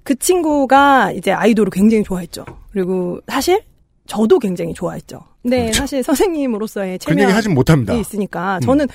그 0.02 0.14
친구가 0.14 1.12
이제 1.12 1.32
아이돌을 1.32 1.70
굉장히 1.70 2.02
좋아했죠. 2.04 2.44
그리고 2.72 3.20
사실 3.28 3.62
저도 4.06 4.38
굉장히 4.38 4.74
좋아했죠. 4.74 5.20
근데 5.42 5.72
사실 5.72 6.02
선생님으로서의 6.02 6.92
얘기 6.92 7.04
체면이 7.04 7.32
하진 7.32 7.54
못합니다. 7.54 7.94
있으니까 7.94 8.60
저는 8.60 8.86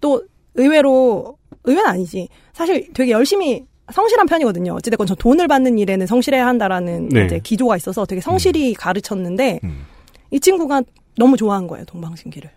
또 0.00 0.22
의외로 0.54 1.36
의외는 1.64 1.88
아니지. 1.88 2.28
사실 2.52 2.88
되게 2.92 3.12
열심히 3.12 3.64
성실한 3.92 4.26
편이거든요. 4.26 4.74
어찌됐건 4.74 5.06
저 5.06 5.14
돈을 5.14 5.48
받는 5.48 5.78
일에는 5.78 6.06
성실해야 6.06 6.46
한다라는 6.46 7.08
네. 7.10 7.26
이제 7.26 7.40
기조가 7.42 7.76
있어서 7.76 8.04
되게 8.06 8.20
성실히 8.20 8.74
가르쳤는데 8.74 9.60
음. 9.64 9.84
이 10.30 10.40
친구가 10.40 10.82
너무 11.18 11.36
좋아한 11.36 11.66
거예요. 11.66 11.84
동방신기를. 11.84 12.50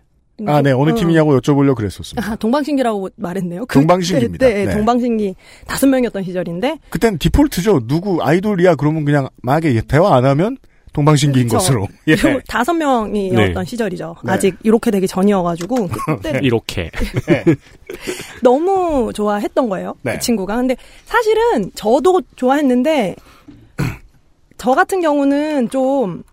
아, 0.46 0.60
네. 0.60 0.72
어느 0.72 0.90
어. 0.90 0.94
팀이냐고 0.94 1.38
여쭤보려고 1.38 1.76
그랬었습니다. 1.76 2.32
아, 2.32 2.36
동방신기라고 2.36 3.10
말했네요. 3.16 3.66
그때, 3.66 3.80
동방신기입니다. 3.80 4.46
네, 4.46 4.64
네. 4.66 4.72
동방신기 4.72 5.34
다섯 5.66 5.86
명이었던 5.86 6.24
시절인데 6.24 6.78
그땐 6.90 7.18
디폴트죠. 7.18 7.86
누구 7.86 8.22
아이돌이야 8.22 8.74
그러면 8.74 9.04
그냥 9.04 9.28
막에 9.42 9.80
대화 9.88 10.14
안 10.14 10.24
하면 10.26 10.58
동방신기인. 10.96 11.48
것으로. 11.48 11.86
예. 12.08 12.12
요 12.12 12.40
다섯 12.48 12.72
명이었던 12.74 13.54
네. 13.54 13.64
시절이죠. 13.64 14.16
네. 14.24 14.32
아직 14.32 14.56
이렇게 14.62 14.90
되기 14.90 15.06
전이어가지고 15.06 15.88
그때 16.06 16.40
이렇게. 16.44 16.90
너무 18.42 19.12
좋아했던 19.12 19.68
거예요. 19.68 19.94
네. 20.02 20.14
그 20.14 20.18
친구가. 20.20 20.56
근데 20.56 20.76
사실은 21.04 21.70
저도 21.74 22.22
좋아했는데 22.36 23.14
저 24.58 24.72
같은 24.72 25.00
경우는 25.00 25.70
좀 25.70 26.24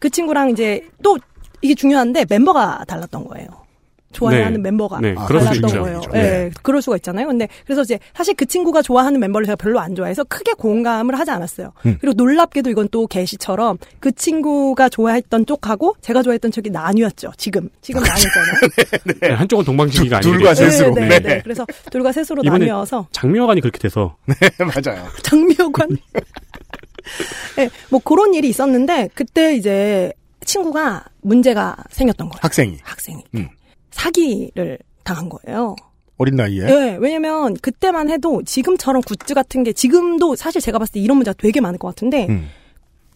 그 0.00 0.08
친구랑 0.08 0.50
이제 0.50 0.82
또 1.02 1.18
이게 1.60 1.74
중요한데 1.74 2.24
멤버가 2.28 2.84
달랐던 2.88 3.28
거예요. 3.28 3.48
좋아하는 4.12 4.54
네. 4.62 4.68
member가 4.68 5.00
네, 5.00 5.14
아, 5.16 5.26
달랐던. 5.26 5.70
거예요. 5.70 6.00
네. 6.12 6.22
네. 6.22 6.50
그럴 6.62 6.82
수가 6.82 6.96
있잖아요. 6.96 7.28
근데 7.28 7.48
그래서 7.64 7.82
이제 7.82 7.98
사실 8.14 8.34
그 8.34 8.44
친구가 8.44 8.82
좋아하는 8.82 9.20
멤버를 9.20 9.46
제가 9.46 9.56
별로 9.56 9.78
안 9.78 9.94
좋아해서 9.94 10.24
크게 10.24 10.54
공감을 10.54 11.16
하지 11.18 11.30
않았어요. 11.30 11.72
음. 11.86 11.96
그리고 12.00 12.14
놀랍게도 12.14 12.70
이건 12.70 12.88
또 12.90 13.06
게시처럼 13.06 13.78
그 14.00 14.10
친구가 14.12 14.88
좋아했던 14.88 15.46
쪽하고 15.46 15.94
제가 16.00 16.22
좋아했던 16.22 16.50
쪽이 16.50 16.70
나뉘었죠. 16.70 17.30
지금 17.36 17.68
지금 17.82 18.02
나뉘었잖아요. 18.02 19.16
네, 19.20 19.30
한쪽은 19.30 19.64
동방신기가 19.64 20.20
둘- 20.20 20.34
아니고 20.34 20.38
둘과 20.52 20.54
셋으로. 20.54 20.94
네, 20.94 21.00
네, 21.00 21.08
네. 21.08 21.28
네. 21.36 21.40
그래서 21.42 21.64
둘과 21.92 22.10
셋으로 22.12 22.42
이번에 22.42 22.58
나뉘어서 22.66 23.06
장미화관이 23.12 23.60
그렇게 23.60 23.78
돼서 23.78 24.16
맞아요. 24.58 25.06
장미여관. 25.22 25.88
네, 27.56 27.70
뭐 27.90 28.00
그런 28.04 28.34
일이 28.34 28.48
있었는데 28.48 29.08
그때 29.14 29.54
이제 29.54 30.12
친구가 30.44 31.04
문제가 31.22 31.76
생겼던 31.90 32.28
거예요. 32.28 32.40
학생이 32.42 32.78
학생이 32.82 33.22
음. 33.36 33.48
사기를 33.90 34.78
당한 35.04 35.28
거예요. 35.28 35.76
어린 36.18 36.36
나이에 36.36 36.64
네, 36.66 36.96
왜냐면 37.00 37.54
그때만 37.62 38.10
해도 38.10 38.42
지금처럼 38.44 39.00
굿즈 39.02 39.32
같은 39.34 39.64
게 39.64 39.72
지금도 39.72 40.36
사실 40.36 40.60
제가 40.60 40.78
봤을 40.78 40.92
때 40.92 41.00
이런 41.00 41.16
문제가 41.16 41.34
되게 41.38 41.60
많을 41.60 41.78
것 41.78 41.88
같은데 41.88 42.26
음. 42.28 42.48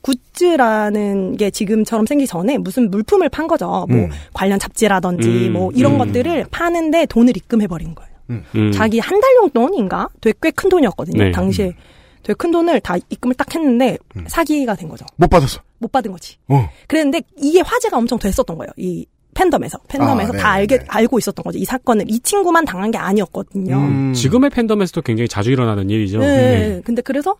굿즈라는 0.01 1.37
게 1.37 1.51
지금처럼 1.51 2.07
생기기 2.07 2.27
전에 2.27 2.59
무슨 2.59 2.91
물품을 2.91 3.29
판 3.29 3.47
거죠. 3.47 3.67
뭐 3.89 3.99
음. 3.99 4.11
관련 4.33 4.59
잡지라든지 4.59 5.49
음, 5.49 5.53
뭐 5.53 5.71
이런 5.75 5.93
음. 5.95 5.99
것들을 5.99 6.47
파는데 6.51 7.07
돈을 7.07 7.37
입금해 7.37 7.67
버린 7.67 7.95
거예요. 7.95 8.11
음. 8.31 8.73
자기 8.73 8.99
한 9.01 9.21
달 9.21 9.35
용돈인가? 9.37 10.09
되게 10.21 10.37
꽤 10.43 10.51
큰 10.51 10.71
돈이었거든요. 10.71 11.25
네. 11.25 11.31
당시에 11.31 11.75
되게 12.23 12.35
큰 12.39 12.51
돈을 12.51 12.81
다 12.81 12.97
입금을 13.11 13.35
딱 13.35 13.55
했는데 13.55 13.99
음. 14.17 14.25
사기가 14.29 14.75
된 14.77 14.89
거죠. 14.89 15.05
못 15.17 15.29
받았어. 15.29 15.61
못 15.79 15.93
받은 15.93 16.11
거지. 16.13 16.37
어. 16.49 16.69
그랬는데 16.89 17.21
이게 17.37 17.61
화제가 17.61 17.97
엄청 17.99 18.19
됐었던 18.19 18.57
거예요. 18.57 18.71
이 18.79 19.05
팬덤에서 19.35 19.79
팬덤에서 19.89 20.33
아, 20.35 20.37
다 20.37 20.49
네, 20.55 20.61
알게 20.61 20.79
네. 20.79 20.85
알고 20.89 21.19
있었던 21.19 21.43
거죠. 21.43 21.59
이 21.59 21.65
사건을 21.65 22.05
이 22.09 22.19
친구만 22.21 22.65
당한 22.65 22.91
게 22.91 22.99
아니었거든요. 22.99 23.77
음. 23.77 24.13
지금의 24.15 24.51
팬덤에서도 24.51 25.03
굉장히 25.03 25.29
자주 25.29 25.51
일어나는 25.51 25.91
일이죠. 25.91 26.19
네. 26.21 26.27
네. 26.27 26.83
근데 26.85 27.03
그래서 27.03 27.35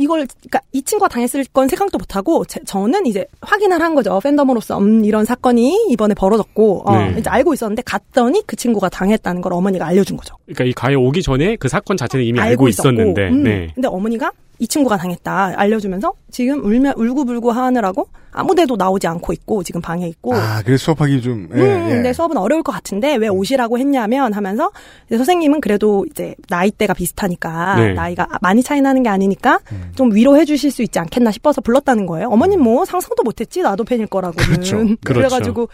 이걸 0.00 0.26
그러니까 0.40 0.60
이 0.72 0.80
친구가 0.82 1.08
당했을 1.08 1.44
건 1.52 1.66
생각도 1.66 1.98
못 1.98 2.14
하고 2.14 2.44
제- 2.44 2.60
저는 2.64 3.06
이제 3.06 3.26
확인을 3.40 3.80
한 3.82 3.96
거죠. 3.96 4.20
팬덤으로서 4.20 4.78
음, 4.78 5.04
이런 5.04 5.24
사건이 5.24 5.86
이번에 5.90 6.14
벌어졌고 6.14 6.82
어, 6.88 6.96
네. 6.96 7.16
이제 7.18 7.28
알고 7.28 7.52
있었는데 7.54 7.82
갔더니 7.82 8.42
그 8.46 8.54
친구가 8.54 8.90
당했다는 8.90 9.40
걸 9.42 9.52
어머니가 9.54 9.86
알려준 9.86 10.16
거죠. 10.16 10.36
그러니까 10.46 10.64
이 10.64 10.72
가해 10.72 10.94
오기 10.94 11.22
전에 11.22 11.56
그 11.56 11.68
사건 11.68 11.96
자체는 11.96 12.24
이미 12.24 12.38
알고, 12.38 12.50
알고 12.50 12.68
있었고, 12.68 12.88
있었는데. 12.90 13.28
음. 13.28 13.42
네. 13.42 13.68
근데 13.74 13.88
어머니가 13.88 14.30
이 14.58 14.66
친구가 14.66 14.96
당했다 14.96 15.54
알려주면서 15.56 16.12
지금 16.30 16.64
울며 16.64 16.92
울고불고 16.96 17.52
하느라고 17.52 18.08
아무데도 18.32 18.76
나오지 18.76 19.06
않고 19.06 19.32
있고 19.32 19.62
지금 19.62 19.80
방에 19.80 20.06
있고 20.08 20.34
아, 20.34 20.62
그래서 20.64 20.84
수업하기 20.84 21.22
좀 21.22 21.48
예, 21.54 21.60
음, 21.60 21.86
예. 21.90 21.94
근데 21.94 22.12
수업은 22.12 22.36
어려울 22.36 22.62
것 22.62 22.72
같은데 22.72 23.16
왜 23.16 23.28
오시라고 23.28 23.78
했냐면 23.78 24.32
하면서 24.32 24.70
이제 25.06 25.16
선생님은 25.16 25.60
그래도 25.60 26.04
이제 26.10 26.34
나이대가 26.48 26.94
비슷하니까 26.94 27.76
네. 27.76 27.92
나이가 27.94 28.28
많이 28.40 28.62
차이 28.62 28.80
나는 28.80 29.02
게 29.02 29.08
아니니까 29.08 29.60
음. 29.72 29.92
좀 29.94 30.14
위로해 30.14 30.44
주실 30.44 30.70
수 30.70 30.82
있지 30.82 30.98
않겠나 30.98 31.30
싶어서 31.30 31.60
불렀다는 31.60 32.06
거예요. 32.06 32.28
어머님 32.28 32.60
뭐 32.62 32.84
상상도 32.84 33.22
못했지 33.22 33.62
나도 33.62 33.84
팬일 33.84 34.06
거라고는. 34.06 34.48
그렇죠. 34.48 34.76
그렇죠. 35.04 35.22
래가지고 35.22 35.68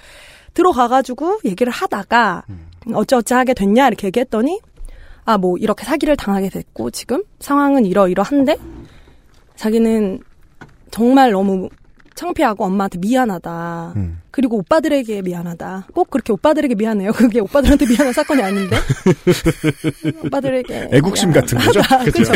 들어가가지고 0.55 1.41
얘기를 1.45 1.73
하다가 1.73 2.45
음. 2.49 2.69
어찌어찌 2.95 3.35
하게 3.35 3.55
됐냐 3.55 3.89
이렇게 3.89 4.07
얘기했더니 4.09 4.61
아 5.27 5.39
뭐 5.39 5.57
이렇게 5.59 5.85
사기를 5.85 6.17
당하게 6.17 6.49
됐고 6.51 6.91
지금 6.91 7.23
상황은 7.41 7.87
이러이러한데 7.87 8.57
자기는 9.57 10.21
정말 10.91 11.31
너무 11.33 11.69
창피하고 12.15 12.65
엄마한테 12.65 12.99
미안하다. 12.99 13.95
음. 13.97 14.21
그리고 14.31 14.59
오빠들에게 14.59 15.23
미안하다. 15.23 15.89
꼭 15.95 16.11
그렇게 16.11 16.33
오빠들에게 16.33 16.75
미안해요. 16.77 17.11
그게 17.15 17.41
오빠들한테 17.41 17.87
미안한 17.87 18.13
사건이 18.13 18.41
아닌데. 18.43 18.77
오빠들에게. 20.25 20.89
애국심 20.93 21.33
같은 21.33 21.59
거죠? 21.59 21.81
그죠? 22.13 22.33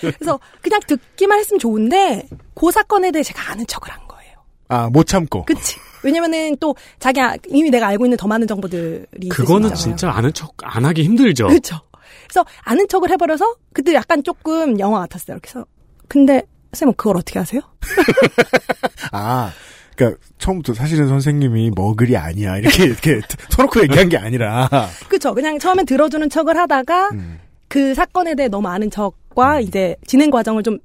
그래서 0.00 0.40
그냥 0.62 0.80
듣기만 0.86 1.38
했으면 1.38 1.58
좋은데 1.58 2.26
그 2.54 2.70
사건에 2.70 3.10
대해 3.10 3.22
제가 3.22 3.52
아는 3.52 3.66
척을 3.66 3.90
한 3.92 4.00
거예요. 4.08 4.32
아, 4.68 4.88
못 4.90 5.06
참고. 5.06 5.44
그치? 5.44 5.76
왜냐면은 6.02 6.56
또 6.60 6.74
자기 6.98 7.20
아- 7.20 7.34
이미 7.48 7.70
내가 7.70 7.88
알고 7.88 8.06
있는 8.06 8.16
더 8.16 8.26
많은 8.28 8.46
정보들이 8.46 9.28
그거는 9.30 9.68
있잖아요. 9.68 9.74
진짜 9.74 10.10
아는 10.10 10.32
척 10.32 10.54
안 10.62 10.84
하기 10.84 11.02
힘들죠. 11.04 11.48
그렇죠. 11.48 11.80
그래서 12.28 12.44
아는 12.62 12.86
척을 12.88 13.10
해버려서 13.10 13.56
그때 13.72 13.94
약간 13.94 14.22
조금 14.22 14.78
영화 14.78 15.00
같았어요. 15.00 15.38
그래서 15.42 15.64
근데 16.06 16.42
쌤은 16.72 16.94
그걸 16.96 17.16
어떻게 17.16 17.38
하세요? 17.38 17.60
아, 19.12 19.50
그러니까 19.96 20.20
처음부터 20.38 20.74
사실은 20.74 21.08
선생님이 21.08 21.72
머글이 21.74 22.16
아니야 22.16 22.58
이렇게 22.58 22.84
이렇게 22.84 23.20
터놓고 23.50 23.82
얘기한 23.82 24.08
게 24.08 24.16
아니라. 24.16 24.68
그쵸. 25.08 25.34
그냥 25.34 25.58
처음엔 25.58 25.86
들어주는 25.86 26.28
척을 26.28 26.56
하다가 26.56 27.08
음. 27.12 27.40
그 27.68 27.94
사건에 27.94 28.34
대해 28.34 28.48
너무 28.48 28.68
아는 28.68 28.90
척과 28.90 29.60
이제 29.60 29.96
진행 30.06 30.30
과정을 30.30 30.62
좀 30.62 30.78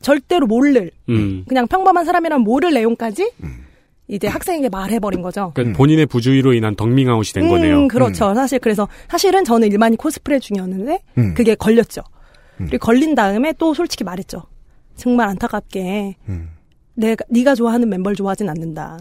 절대로 0.00 0.46
모를 0.46 0.90
음. 1.08 1.44
그냥 1.48 1.66
평범한 1.66 2.04
사람이란 2.04 2.42
모를 2.42 2.72
내용까지 2.72 3.32
음. 3.42 3.66
이제 4.10 4.26
학생에게 4.26 4.68
말해버린 4.68 5.22
거죠. 5.22 5.52
그러니까 5.54 5.76
본인의 5.76 6.06
부주의로 6.06 6.52
인한 6.52 6.74
덕밍아웃이 6.74 7.32
된 7.32 7.48
거네요. 7.48 7.78
음, 7.78 7.88
그렇죠. 7.88 8.34
사실 8.34 8.58
그래서 8.58 8.88
사실은 9.08 9.44
저는 9.44 9.70
일반인 9.70 9.96
코스프레 9.96 10.40
중이었는데 10.40 10.98
음. 11.18 11.34
그게 11.34 11.54
걸렸죠. 11.54 12.02
음. 12.60 12.66
그리고 12.68 12.84
걸린 12.84 13.14
다음에 13.14 13.52
또 13.58 13.72
솔직히 13.72 14.02
말했죠. 14.04 14.42
정말 14.96 15.28
안타깝게 15.28 16.16
음. 16.28 16.50
내가 16.94 17.24
네가 17.30 17.54
좋아하는 17.54 17.88
멤버를 17.88 18.14
좋아하진 18.16 18.48
않는다. 18.50 18.98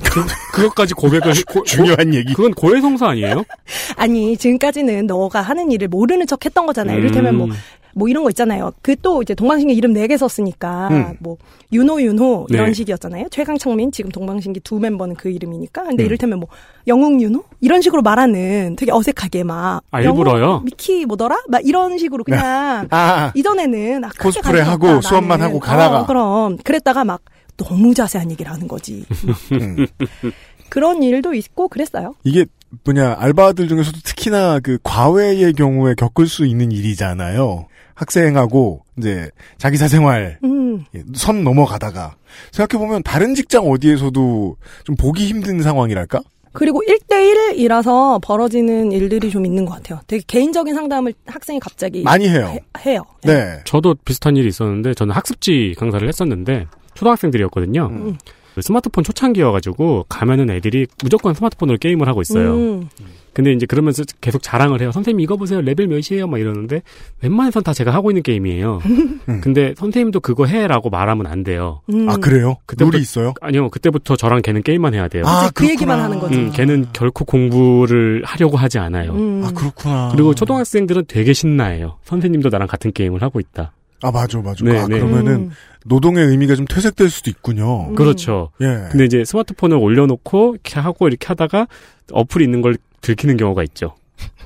그 0.54 0.68
것까지 0.68 0.94
고백을 0.94 1.34
고- 1.48 1.64
중요한 1.64 2.14
얘기. 2.14 2.34
그건 2.34 2.54
고해성사 2.54 3.08
아니에요? 3.10 3.44
아니 3.98 4.38
지금까지는 4.38 5.08
너가 5.08 5.42
하는 5.42 5.72
일을 5.72 5.88
모르는 5.90 6.26
척 6.28 6.46
했던 6.46 6.66
거잖아요. 6.66 6.98
이를테면 6.98 7.36
뭐 7.36 7.48
음. 7.48 7.52
뭐 8.00 8.08
이런 8.10 8.24
거 8.24 8.30
있잖아요. 8.30 8.72
그 8.82 8.96
또 9.02 9.22
이제 9.22 9.34
동방신기 9.36 9.74
이름 9.74 9.94
네 9.94 10.08
개 10.08 10.18
썼으니까 10.18 10.88
음. 10.90 11.16
뭐 11.20 11.38
윤호 11.72 12.02
윤호 12.02 12.48
이런 12.50 12.68
네. 12.68 12.74
식이었잖아요. 12.74 13.28
최강창민 13.30 13.92
지금 13.92 14.10
동방신기 14.12 14.62
두 14.62 14.80
멤버는 14.80 15.16
그 15.16 15.30
이름이니까. 15.30 15.84
근데 15.84 16.04
음. 16.04 16.06
이를테면 16.06 16.40
뭐 16.40 16.50
영웅 16.88 17.22
윤호 17.22 17.44
이런 17.62 17.82
식으로 17.82 18.02
말하는 18.02 18.76
되게 18.78 18.92
어색하게 18.92 19.44
막 19.44 19.82
아, 19.92 20.02
일부러요? 20.02 20.62
미키 20.66 21.06
뭐더라? 21.06 21.38
막 21.48 21.62
이런 21.66 21.98
식으로 21.98 22.24
그냥 22.24 22.88
아, 22.90 23.32
이전에는 23.36 24.04
아, 24.04 24.10
코스프레 24.20 24.62
하고 24.62 24.88
없다, 24.88 25.08
수업만 25.10 25.40
나는. 25.40 25.46
하고 25.46 25.60
가다가. 25.60 26.02
어, 26.02 26.06
그럼 26.08 26.58
그랬다가 26.58 27.04
막 27.06 27.22
너무 27.58 27.94
자세한 27.94 28.32
얘기를 28.32 28.52
하는 28.52 28.68
거지. 28.68 29.06
음. 29.52 29.86
그런 30.70 31.02
일도 31.04 31.34
있고 31.34 31.68
그랬어요. 31.68 32.14
이게 32.24 32.46
뭐냐 32.84 33.16
알바들 33.20 33.68
중에서도 33.68 33.98
특히나 34.04 34.60
그 34.60 34.78
과외의 34.84 35.54
경우에 35.54 35.96
겪을 35.96 36.28
수 36.28 36.46
있는 36.46 36.72
일이잖아요. 36.72 37.66
학생하고 38.00 38.84
이제 38.98 39.30
자기 39.58 39.78
사생활 39.78 40.40
음. 40.44 40.86
예, 40.96 41.04
선 41.14 41.44
넘어가다가 41.44 42.16
생각해 42.52 42.84
보면 42.84 43.04
다른 43.04 43.36
직장 43.36 43.70
어디에서도 43.70 44.56
좀 44.86 44.96
보기 44.96 45.26
힘든 45.26 45.62
상황이랄까? 45.62 46.22
그리고 46.54 46.82
1대1이라서 46.88 48.20
벌어지는 48.22 48.92
일들이 48.92 49.30
좀 49.30 49.46
있는 49.46 49.66
것 49.66 49.76
같아요. 49.76 50.00
되게 50.08 50.24
개인적인 50.26 50.74
상담을 50.74 51.14
학생이 51.28 51.60
갑자기 51.60 52.02
많이 52.02 52.28
해요. 52.28 52.56
해, 52.86 52.96
요 52.96 53.04
네. 53.24 53.60
저도 53.66 53.96
비슷한 54.04 54.36
일이 54.36 54.48
있었는데 54.48 54.94
저는 54.94 55.14
학습지 55.14 55.76
강사를 55.78 56.08
했었는데 56.08 56.66
초등학생들이었거든요. 56.96 57.88
음. 57.92 58.18
그 58.56 58.62
스마트폰 58.62 59.04
초창기여가지고 59.04 60.06
가면은 60.10 60.50
애들이 60.50 60.88
무조건 61.04 61.34
스마트폰으로 61.34 61.78
게임을 61.78 62.08
하고 62.08 62.22
있어요. 62.22 62.54
음. 62.56 62.90
근데 63.32 63.54
이제 63.54 63.66
그러면서 63.66 64.04
계속 64.20 64.42
자랑을 64.42 64.82
해요. 64.82 64.92
선생님 64.92 65.20
이거 65.22 65.38
보세요. 65.38 65.62
레벨 65.62 65.88
몇이에요? 65.88 66.28
막 66.28 66.40
이러는데 66.40 66.82
웬만해선 67.22 67.64
다 67.64 67.74
제가 67.74 67.92
하고 67.94 68.10
있는 68.12 68.22
게임이에요. 68.24 68.82
근데 69.42 69.74
선생님도 69.78 70.20
그거 70.20 70.46
해라고 70.46 70.90
말하면 70.90 71.28
안 71.28 71.44
돼요. 71.44 71.82
음. 71.94 72.10
아 72.10 72.18
그래요? 72.18 72.58
그때부터- 72.68 72.92
룰이 72.92 73.02
있어요? 73.02 73.34
아니요. 73.40 73.70
그때부터 73.70 74.16
저랑 74.18 74.42
걔는 74.42 74.64
게임만 74.64 74.94
해야 74.96 75.08
돼요. 75.08 75.24
아, 75.26 75.44
이제 75.44 75.52
그 75.54 75.70
얘기만. 75.70 76.00
하는 76.00 76.20
거지. 76.20 76.36
음, 76.36 76.52
걔는 76.52 76.88
결코 76.92 77.24
공부를 77.24 78.24
하려고 78.26 78.58
하지 78.58 78.80
않아요. 78.80 79.14
음. 79.14 79.44
아 79.46 79.52
그렇구나. 79.54 80.10
그리고 80.12 80.34
초등학생들은 80.34 81.06
되게 81.08 81.32
신나해요. 81.32 81.98
선생님도 82.06 82.50
나랑 82.50 82.68
같은 82.68 82.92
게임을 82.92 83.22
하고 83.22 83.40
있다. 83.40 83.72
아 84.02 84.12
맞아 84.12 84.40
맞아. 84.40 84.64
네, 84.66 84.80
아, 84.80 84.88
네. 84.88 84.98
그러면은 84.98 85.34
음. 85.34 85.50
노동의 85.86 86.26
의미가 86.26 86.56
좀 86.56 86.66
퇴색될 86.66 87.10
수도 87.10 87.30
있군요. 87.30 87.94
그렇죠. 87.96 88.52
예. 88.62 88.88
근데 88.92 89.06
이제 89.06 89.24
스마트폰을 89.24 89.78
올려놓고 89.78 90.56
이렇게 90.56 90.80
하고 90.80 91.08
이렇게 91.08 91.28
하다가 91.28 91.68
어플이 92.12 92.44
있는 92.44 92.62
걸 92.62 92.78
들키는 93.02 93.38
경우가 93.38 93.64
있죠. 93.64 93.96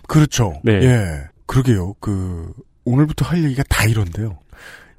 그렇죠. 0.08 0.54
네. 0.64 0.74
예. 0.74 1.24
그러게요. 1.46 1.96
그 2.00 2.52
오늘부터 2.86 3.26
할 3.26 3.44
얘기가 3.44 3.64
다 3.70 3.86
이런데요. 3.86 4.38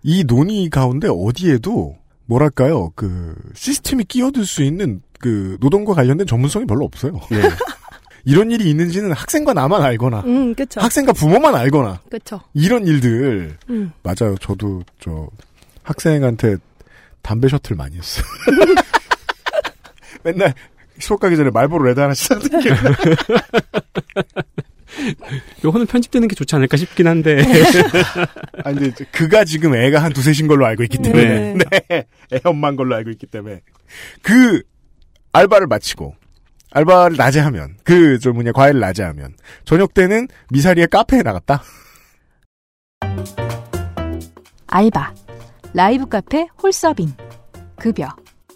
이 0.03 0.25
논의 0.25 0.69
가운데 0.71 1.09
어디에도 1.11 1.97
뭐랄까요? 2.27 2.91
그 2.95 3.35
시스템이 3.55 4.05
끼어들 4.05 4.45
수 4.45 4.63
있는 4.63 5.03
그 5.19 5.57
노동과 5.61 5.95
관련된 5.95 6.27
전문성이 6.27 6.67
별로 6.67 6.85
없어요. 6.85 7.13
네. 7.31 7.41
이런 8.27 8.51
일이 8.51 8.71
있는지는 8.71 9.13
학생과 9.13 9.53
나만 9.53 9.83
알거나 9.83 10.21
음, 10.21 10.55
그쵸. 10.55 10.81
학생과 10.81 11.13
부모만 11.13 11.55
알거나 11.55 12.01
그쵸. 12.11 12.41
이런 12.55 12.87
일들 12.87 13.57
음. 13.69 13.93
맞아요. 14.03 14.37
저도 14.41 14.83
저 14.99 15.29
학생한테 15.85 16.57
담배 17.23 17.49
셔틀 17.49 17.77
많이 17.77 17.97
했어요. 17.97 18.25
맨날 20.25 20.55
수업 20.99 21.21
가기 21.21 21.37
전에 21.37 21.51
말보로 21.51 21.85
레드 21.85 22.01
하나씩 22.01 22.27
사는 22.27 22.61
게 22.61 22.71
요거는 25.65 25.87
편집되는 25.87 26.29
게 26.29 26.35
좋지 26.35 26.55
않을까 26.57 26.77
싶긴 26.77 27.07
한데. 27.07 27.43
아, 28.65 28.73
근데 28.73 28.87
이제 28.87 29.05
그가 29.11 29.45
지금 29.45 29.75
애가 29.75 30.03
한 30.03 30.13
두셋인 30.13 30.47
걸로 30.47 30.67
알고 30.67 30.83
있기 30.85 30.99
때문에. 30.99 31.55
네. 31.55 31.65
네. 31.89 32.07
애 32.33 32.41
엄마인 32.45 32.77
걸로 32.77 32.95
알고 32.95 33.11
있기 33.11 33.27
때문에. 33.27 33.61
그, 34.23 34.63
알바를 35.33 35.67
마치고, 35.67 36.15
알바를 36.71 37.17
낮에 37.17 37.41
하면, 37.41 37.77
그, 37.83 38.19
저 38.19 38.33
뭐냐, 38.33 38.53
과외를 38.53 38.81
낮에 38.81 39.03
하면, 39.03 39.35
저녁 39.65 39.95
때는 39.95 40.29
미사리의 40.51 40.89
카페에 40.89 41.23
나갔다? 41.23 41.63
알바, 44.67 45.15
라이브 45.77 46.07
카페 46.07 46.47
홀서빙, 46.63 47.13
급여, 47.75 48.09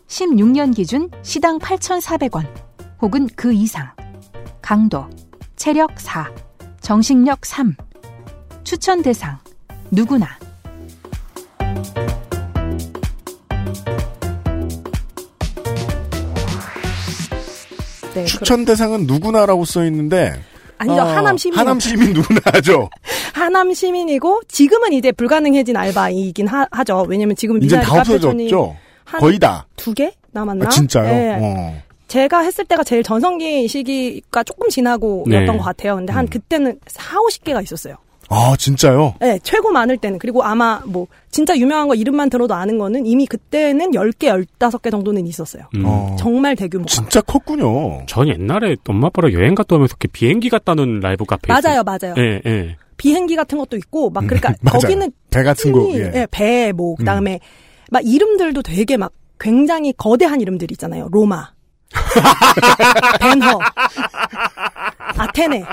16년 0.06 0.72
기준 0.72 1.10
시당 1.22 1.58
8,400원, 1.58 2.46
혹은 3.02 3.26
그 3.34 3.52
이상, 3.52 3.90
강도, 4.62 5.04
체력 5.56 5.98
4, 5.98 6.30
정신력 6.80 7.44
3, 7.44 7.74
추천 8.62 9.02
대상, 9.02 9.36
누구나, 9.90 10.28
네, 18.14 18.24
추천 18.26 18.64
대상은 18.64 19.08
누구나라고 19.08 19.64
써 19.64 19.84
있는데, 19.86 20.40
아니죠. 20.78 21.00
어, 21.02 21.04
하남 21.04 21.36
시민. 21.36 21.58
하남 21.58 21.80
시민 21.80 22.12
누구나 22.12 22.40
하죠. 22.54 22.88
하남 23.34 23.72
시민이고 23.74 24.42
지금은 24.48 24.92
이제 24.92 25.12
불가능해진 25.12 25.76
알바이긴 25.76 26.46
하, 26.48 26.66
죠 26.84 27.04
왜냐면 27.08 27.36
지금 27.36 27.62
이제 27.62 27.80
다 27.80 27.98
없어졌죠? 28.00 28.76
한 29.04 29.20
거의 29.20 29.38
다. 29.38 29.66
두 29.76 29.92
개 29.94 30.12
남았나? 30.32 30.66
아, 30.66 30.68
진짜요? 30.68 31.04
네. 31.04 31.38
어. 31.40 31.82
제가 32.08 32.40
했을 32.40 32.64
때가 32.64 32.84
제일 32.84 33.02
전성기 33.02 33.68
시기가 33.68 34.42
조금 34.44 34.68
지나고였던 34.68 35.44
네. 35.46 35.58
것 35.58 35.62
같아요. 35.62 35.96
근데 35.96 36.12
한 36.12 36.24
음. 36.24 36.28
그때는 36.28 36.78
4, 36.86 37.18
50개가 37.18 37.62
있었어요. 37.62 37.96
아, 38.30 38.54
진짜요? 38.58 39.14
네, 39.20 39.38
최고 39.42 39.70
많을 39.70 39.96
때는. 39.96 40.18
그리고 40.18 40.42
아마 40.42 40.80
뭐 40.86 41.06
진짜 41.30 41.56
유명한 41.56 41.88
거 41.88 41.94
이름만 41.94 42.28
들어도 42.30 42.54
아는 42.54 42.78
거는 42.78 43.06
이미 43.06 43.26
그때는 43.26 43.92
10개, 43.92 44.46
15개 44.58 44.90
정도는 44.90 45.26
있었어요. 45.26 45.64
음. 45.76 45.82
어. 45.86 46.16
정말 46.18 46.54
대규모. 46.56 46.84
진짜 46.86 47.20
컸군요. 47.22 48.04
전 48.06 48.28
옛날에 48.28 48.76
엄마 48.86 49.06
아빠랑 49.08 49.32
여행 49.32 49.54
갔다 49.54 49.76
오면서 49.76 49.92
이렇게 49.92 50.08
비행기 50.08 50.50
갔다는 50.50 51.00
라이브 51.00 51.24
카페 51.24 51.52
맞아요, 51.52 51.82
맞아요. 51.82 52.14
예, 52.18 52.40
예. 52.44 52.76
비행기 52.98 53.36
같은 53.36 53.56
것도 53.58 53.76
있고 53.76 54.10
막 54.10 54.26
그러니까 54.26 54.52
맞아요. 54.60 54.78
거기는 54.80 55.10
배 55.30 55.42
같은 55.42 55.72
거, 55.72 55.90
예. 55.94 56.12
예, 56.14 56.26
배, 56.30 56.72
뭐, 56.72 56.96
그 56.96 57.04
다음에, 57.04 57.40
막 57.90 58.02
이름들도 58.04 58.62
되게 58.62 58.96
막 58.96 59.12
굉장히 59.40 59.92
거대한 59.96 60.40
이름들 60.40 60.70
있잖아요. 60.72 61.08
로마. 61.10 61.50
벤허. 63.20 63.58
아테네. 65.16 65.64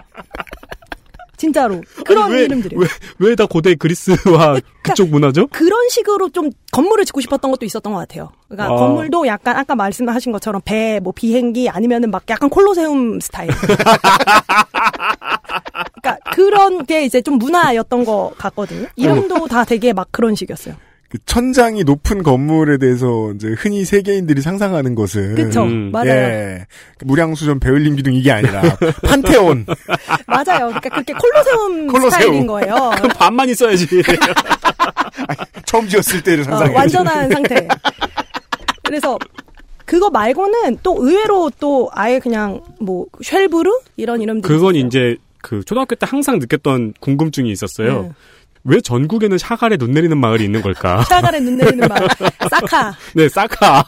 진짜로. 1.46 1.82
그런 2.06 2.32
왜, 2.32 2.44
이름들이에요. 2.46 2.80
왜, 2.82 2.88
왜 3.20 3.36
다 3.36 3.46
고대 3.46 3.76
그리스와 3.76 4.60
그쪽 4.82 5.10
문화죠? 5.10 5.48
그런 5.48 5.90
식으로 5.90 6.30
좀 6.30 6.50
건물을 6.72 7.06
짓고 7.06 7.22
싶었던 7.22 7.52
것도 7.52 7.66
있었던 7.66 7.94
것 7.94 8.00
같아요. 8.00 8.32
그러니까 8.50 8.74
아. 8.74 8.78
건물도 8.78 9.28
약간 9.28 9.56
아까 9.58 9.76
말씀하신 9.76 10.32
것처럼 10.32 10.62
배, 10.66 11.00
뭐 11.04 11.14
비행기 11.16 11.70
아니면은 11.70 12.12
막 12.12 12.24
약간 12.30 12.50
콜로세움 12.50 13.20
스타일. 13.20 13.52
그러니까 16.02 16.18
그런 16.34 16.86
게 16.86 17.06
이제 17.06 17.22
좀 17.22 17.38
문화였던 17.38 18.06
것 18.06 18.34
같거든요. 18.38 18.88
이름도 18.96 19.48
다 19.48 19.64
되게 19.64 19.94
막 19.94 20.08
그런 20.12 20.36
식이었어요. 20.36 20.76
그 21.16 21.20
천장이 21.26 21.86
높은 21.86 22.24
건물에 22.24 22.78
대해서 22.78 23.32
이제 23.36 23.48
흔히 23.58 23.86
세계인들이 23.86 24.42
상상하는 24.42 24.96
것은 24.96 25.36
그쵸. 25.36 25.64
음. 25.64 25.90
맞아요. 25.92 26.10
예. 26.10 26.66
무량수전 27.06 27.62
베을린 27.62 27.96
기둥 27.96 28.14
이게 28.14 28.32
아니라 28.32 28.62
판테온 29.06 29.66
맞아요. 30.28 30.68
그러니까 30.68 30.90
그렇게 30.90 31.14
콜로세움, 31.14 31.88
콜로세움. 31.92 32.12
스타일인 32.12 32.48
거예요. 32.48 32.92
그럼 32.98 33.10
반만 33.16 33.48
있어야지. 33.48 33.88
처음 35.66 35.88
지었을 35.88 36.22
때를 36.22 36.42
어, 36.42 36.44
상상해. 36.44 36.76
완전한 36.76 37.30
상태. 37.30 37.66
그래서 38.84 39.18
그거 39.86 40.10
말고는 40.10 40.80
또 40.84 40.98
의외로 41.00 41.50
또 41.62 41.90
아예 41.94 42.20
그냥 42.20 42.62
뭐 42.82 43.06
쉘브르 43.22 43.70
이런 43.96 44.22
이름들이 44.22 44.54
그건 44.54 44.76
있었어요. 44.76 44.88
이제 44.88 45.18
그 45.42 45.64
초등학교 45.64 45.96
때 45.96 46.06
항상 46.10 46.40
느꼈던 46.40 46.96
궁금증이 47.00 47.50
있었어요. 47.52 48.02
네. 48.04 48.12
왜 48.68 48.82
전국에는 48.82 49.38
샤갈에 49.38 49.78
눈 49.78 49.92
내리는 49.92 50.18
마을이 50.18 50.44
있는 50.44 50.62
걸까? 50.62 51.04
샤갈에 51.08 51.40
눈 51.40 51.56
내리는 51.58 51.88
말 51.88 52.00
사카. 52.50 52.94
네, 53.14 53.30
사카. 53.30 53.84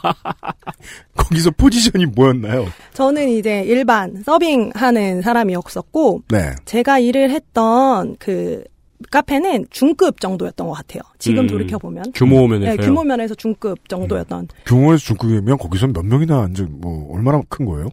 거기서 1.16 1.50
포지션이 1.50 2.06
뭐였나요? 2.06 2.66
저는 2.94 3.28
이제 3.28 3.62
일반 3.66 4.22
서빙하는 4.24 5.20
사람이었었고 5.22 6.22
네. 6.28 6.52
제가 6.64 7.00
일을 7.00 7.30
했던 7.30 8.16
그 8.20 8.62
카페는 9.10 9.66
중급 9.70 10.20
정도였던 10.20 10.66
것 10.68 10.72
같아요. 10.74 11.02
지금 11.18 11.40
음. 11.44 11.46
돌이켜 11.48 11.78
보면. 11.78 12.12
규모 12.14 12.46
면에서요. 12.46 12.76
네, 12.76 12.82
규모 12.84 13.02
면에서 13.02 13.34
중급 13.34 13.88
정도였던. 13.88 14.48
규모에서 14.64 14.98
중급이면 15.04 15.58
거기서 15.58 15.88
몇 15.88 16.04
명이나 16.04 16.42
앉아 16.42 16.66
뭐 16.70 17.14
얼마나 17.16 17.42
큰 17.48 17.66
거예요? 17.66 17.88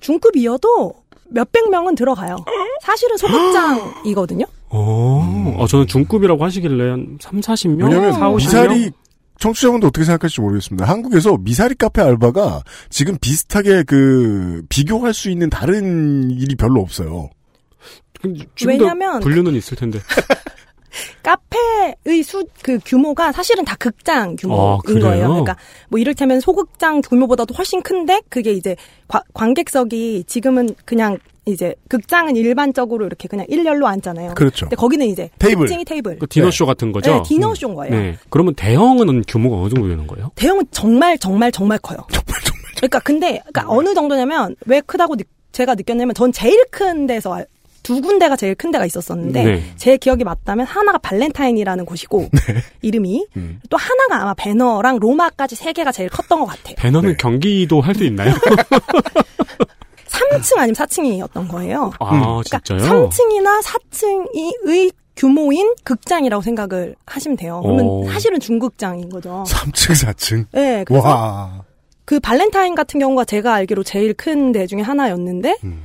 중급이어도 0.00 0.94
몇백 1.28 1.70
명은 1.70 1.94
들어가요. 1.94 2.36
사실은 2.82 3.16
소극장이거든요. 3.18 4.44
오. 4.72 5.54
어, 5.58 5.66
저는 5.66 5.86
중급이라고 5.86 6.44
하시길래 6.44 6.90
한 6.90 7.18
3, 7.20 7.40
40명? 7.40 7.84
왜냐면 7.84 8.12
4, 8.12 8.30
50명? 8.30 8.36
미사리 8.36 8.90
청취자분도 9.38 9.88
어떻게 9.88 10.04
생각할지 10.04 10.40
모르겠습니다. 10.40 10.86
한국에서 10.86 11.36
미사리 11.38 11.74
카페 11.74 12.00
알바가 12.00 12.62
지금 12.90 13.16
비슷하게 13.20 13.82
그 13.84 14.62
비교할 14.68 15.12
수 15.12 15.30
있는 15.30 15.50
다른 15.50 16.30
일이 16.30 16.54
별로 16.54 16.80
없어요. 16.80 17.28
왜냐면 18.64 19.20
분류는 19.20 19.54
있을 19.54 19.76
텐데. 19.76 19.98
카페의 21.22 22.22
수, 22.22 22.44
그 22.62 22.78
규모가 22.84 23.32
사실은 23.32 23.64
다 23.64 23.74
극장 23.78 24.30
아, 24.32 24.36
규모인 24.42 24.78
그래요? 24.84 25.00
거예요. 25.02 25.28
그러니까 25.28 25.56
뭐 25.88 25.98
이를테면 25.98 26.38
소극장 26.40 27.00
규모보다도 27.00 27.54
훨씬 27.54 27.82
큰데 27.82 28.20
그게 28.28 28.52
이제 28.52 28.76
과- 29.08 29.22
관객석이 29.32 30.24
지금은 30.26 30.68
그냥 30.84 31.18
이제 31.44 31.74
극장은 31.88 32.36
일반적으로 32.36 33.04
이렇게 33.06 33.26
그냥 33.28 33.46
일렬로 33.48 33.86
앉잖아요. 33.88 34.34
그렇죠. 34.34 34.66
근데 34.66 34.76
거기는 34.76 35.06
이제 35.06 35.28
테이블. 35.38 35.66
특징이 35.66 35.84
테이블. 35.84 36.18
그 36.18 36.26
디너쇼 36.28 36.66
같은 36.66 36.92
거죠? 36.92 37.14
네, 37.16 37.22
디너쇼인 37.24 37.74
거예요. 37.74 37.94
네. 37.94 38.16
그러면 38.30 38.54
대형은 38.54 39.22
규모가 39.26 39.56
어느 39.56 39.68
정도 39.70 39.88
되는 39.88 40.06
거예요? 40.06 40.30
대형은 40.36 40.64
정말 40.70 41.18
정말 41.18 41.50
정말 41.50 41.78
커요. 41.78 41.98
정말 42.12 42.40
정말. 42.44 42.62
그러니까 42.76 42.98
근데 43.00 43.42
그러니까 43.52 43.64
어느 43.68 43.92
정도냐면 43.94 44.54
왜 44.66 44.80
크다고 44.82 45.16
느- 45.16 45.24
제가 45.50 45.74
느꼈냐면 45.74 46.14
전 46.14 46.30
제일 46.32 46.64
큰 46.70 47.06
데서 47.08 47.34
알- 47.34 47.46
두 47.82 48.00
군데가 48.00 48.36
제일 48.36 48.54
큰 48.54 48.70
데가 48.70 48.86
있었었는데 48.86 49.44
네. 49.44 49.62
제 49.74 49.96
기억이 49.96 50.22
맞다면 50.22 50.64
하나가 50.66 50.98
발렌타인이라는 50.98 51.84
곳이고 51.84 52.28
이름이 52.82 53.26
음. 53.36 53.58
또 53.68 53.76
하나가 53.76 54.22
아마 54.22 54.34
배너랑 54.34 54.98
로마까지 55.00 55.56
세 55.56 55.72
개가 55.72 55.90
제일 55.90 56.08
컸던 56.08 56.38
것 56.38 56.46
같아요. 56.46 56.76
배너는 56.78 57.16
경기도 57.16 57.80
할 57.80 57.96
수 57.96 58.04
있나요? 58.04 58.32
3층 60.30 60.58
아니면 60.58 60.74
4층이었던 60.74 61.48
거예요. 61.48 61.92
아, 62.00 62.10
그러니까 62.10 62.60
진짜요? 62.64 63.08
3층이나 63.08 63.62
4층의 63.62 64.92
규모인 65.16 65.74
극장이라고 65.84 66.42
생각을 66.42 66.96
하시면 67.06 67.36
돼요. 67.36 67.60
그러면 67.62 67.84
오. 67.86 68.06
사실은 68.10 68.40
중극장인 68.40 69.08
거죠. 69.10 69.44
3층, 69.46 70.06
4층. 70.06 70.46
네, 70.52 70.84
그래서 70.84 71.06
와. 71.06 71.64
그 72.04 72.18
발렌타인 72.18 72.74
같은 72.74 72.98
경우가 72.98 73.24
제가 73.24 73.54
알기로 73.54 73.84
제일 73.84 74.14
큰데 74.14 74.66
중에 74.66 74.80
하나였는데 74.80 75.58
음. 75.64 75.84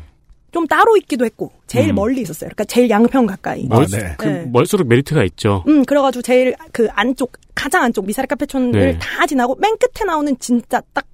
좀 0.52 0.66
따로 0.66 0.98
있기도 0.98 1.26
했고 1.26 1.52
제일 1.68 1.90
음. 1.90 1.96
멀리 1.96 2.22
있었어요. 2.22 2.48
그러니까 2.48 2.64
제일 2.66 2.90
양평 2.90 3.26
가까이. 3.28 3.68
아, 3.70 3.76
멀, 3.76 3.86
네. 3.88 4.16
그 4.18 4.26
네. 4.26 4.46
멀수록 4.46 4.88
메리트가 4.88 5.24
있죠. 5.26 5.64
음, 5.68 5.84
그래가지고 5.86 6.22
제일 6.22 6.56
그 6.72 6.88
안쪽 6.92 7.34
가장 7.54 7.84
안쪽 7.84 8.06
미사리 8.06 8.28
카페촌을 8.28 8.72
네. 8.72 8.98
다 9.00 9.26
지나고 9.28 9.56
맨 9.60 9.76
끝에 9.78 10.06
나오는 10.06 10.36
진짜 10.40 10.82
딱 10.94 11.06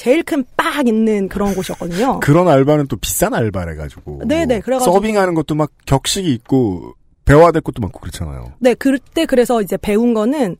제일 0.00 0.22
큰 0.22 0.46
빡 0.56 0.88
있는 0.88 1.28
그런 1.28 1.54
곳이었거든요. 1.54 2.20
그런 2.20 2.48
알바는 2.48 2.86
또 2.86 2.96
비싼 2.96 3.34
알바래가지고. 3.34 4.22
네네, 4.26 4.60
그래가지고- 4.60 4.84
서빙하는 4.84 5.34
것도 5.34 5.54
막 5.54 5.70
격식이 5.84 6.32
있고, 6.32 6.94
배워야 7.26 7.50
될 7.52 7.60
것도 7.60 7.82
많고 7.82 8.00
그렇잖아요. 8.00 8.52
네, 8.60 8.72
그때 8.72 9.26
그래서 9.26 9.60
이제 9.60 9.76
배운 9.76 10.14
거는 10.14 10.56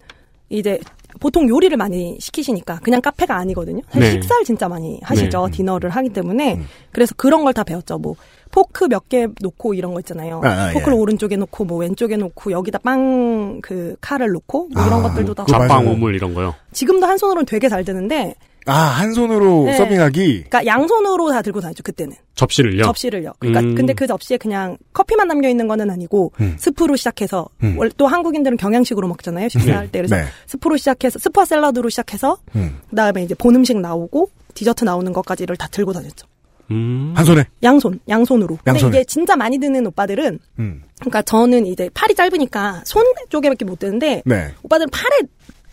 이제 0.51 0.79
보통 1.21 1.49
요리를 1.49 1.75
많이 1.79 2.19
시키시니까 2.21 2.81
그냥 2.83 3.01
카페가 3.01 3.35
아니거든요. 3.35 3.81
사실 3.89 4.01
네. 4.01 4.11
식사를 4.13 4.45
진짜 4.45 4.69
많이 4.69 5.01
하시죠. 5.03 5.47
네. 5.47 5.57
디너를 5.57 5.89
하기 5.91 6.11
때문에 6.11 6.57
음. 6.57 6.67
그래서 6.93 7.15
그런 7.17 7.43
걸 7.45 7.53
다 7.55 7.65
배웠죠. 7.65 7.97
뭐 7.99 8.15
포크 8.51 8.85
몇 8.89 9.09
개 9.09 9.27
놓고 9.41 9.73
이런 9.75 9.95
거 9.95 10.01
있잖아요. 10.01 10.43
아, 10.45 10.49
아, 10.49 10.73
포크를 10.75 10.97
예. 10.97 11.01
오른쪽에 11.01 11.37
놓고 11.37 11.65
뭐 11.65 11.79
왼쪽에 11.79 12.17
놓고 12.19 12.53
여기다 12.53 12.79
빵 12.81 13.61
그 13.63 13.97
칼을 14.03 14.29
놓고 14.33 14.69
뭐 14.75 14.87
이런 14.87 15.01
아, 15.01 15.09
것들도 15.09 15.35
다. 15.35 15.45
잡방 15.47 15.89
우물 15.91 16.15
이런 16.15 16.35
거요. 16.35 16.55
지금도 16.73 17.07
한 17.07 17.17
손으로는 17.17 17.47
되게 17.47 17.69
잘 17.71 17.85
되는데 17.85 18.35
아, 18.67 18.73
한 18.73 19.13
손으로 19.13 19.65
네. 19.67 19.77
서빙하기? 19.77 20.45
그러니까 20.49 20.67
양손으로 20.67 21.31
다 21.31 21.43
들고 21.43 21.61
다녔죠 21.61 21.83
그때는 21.83 22.17
접시를요? 22.35 22.85
접시를요. 22.85 23.33
그러니까 23.39 23.61
음. 23.61 23.75
근데 23.75 23.93
그 23.93 24.07
접시에 24.07 24.37
그냥 24.37 24.77
커피만 24.93 25.29
담겨 25.29 25.49
있는 25.49 25.69
거는 25.69 25.91
아니고 25.91 26.33
음. 26.41 26.57
스프로 26.59 26.97
시작해서 26.97 27.49
음. 27.63 27.77
원래 27.79 27.91
또 27.97 28.07
한국인들은 28.07 28.57
경양식으로 28.57 29.09
먹잖아요 29.09 29.49
식사할 29.49 29.91
때 29.91 29.99
그래서 29.99 30.17
네. 30.17 30.25
스프로 30.47 30.77
시작해서 30.77 31.19
스프와 31.19 31.45
샐러드로 31.45 31.89
시작해서 31.89 32.39
음. 32.57 32.79
그다음에 32.91 33.23
이제 33.23 33.35
본 33.35 33.57
음식 33.57 33.79
나오고 33.79 34.31
디저트 34.55 34.85
나오는 34.85 35.13
것까지를 35.13 35.57
다 35.57 35.69
들고 35.69 35.93
다녔죠. 35.93 36.27
음. 36.71 37.13
한 37.17 37.25
손에? 37.25 37.45
양손, 37.63 37.99
양손으로. 38.09 38.57
근데 38.57 38.71
양손에. 38.71 38.89
이게 38.89 39.05
진짜 39.05 39.37
많이 39.37 39.59
드는 39.59 39.87
오빠들은 39.87 40.39
음. 40.61 40.83
그러니까 41.01 41.23
저는 41.23 41.67
이제 41.67 41.91
팔이 41.95 42.15
짧으니까 42.15 42.83
손 42.85 43.05
쪽에밖에 43.29 43.65
못 43.65 43.79
드는데 43.81 44.23
네. 44.25 44.55
오빠들은 44.63 44.91
팔에 44.91 45.29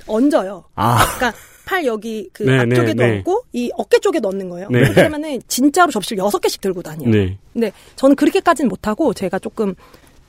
얹어요. 0.07 0.63
아. 0.75 1.05
그러니까 1.17 1.33
팔 1.68 1.86
여기 1.86 2.30
그 2.32 2.43
네, 2.43 2.59
앞쪽에도 2.59 2.93
네, 3.03 3.07
네. 3.11 3.18
얹고 3.18 3.43
이 3.53 3.70
어깨 3.76 3.99
쪽에 3.99 4.20
넣는 4.20 4.47
거예요. 4.49 4.70
네. 4.72 4.80
그렇게 4.84 5.01
하면은 5.01 5.41
진짜로 5.49 5.91
접시를 5.91 6.18
여섯 6.24 6.39
개씩 6.39 6.61
들고 6.61 6.82
다녀요. 6.82 7.09
네. 7.09 7.38
근데 7.51 7.72
저는 7.97 8.15
그렇게까지는 8.15 8.70
못하고 8.70 9.13
제가 9.13 9.38
조금 9.39 9.76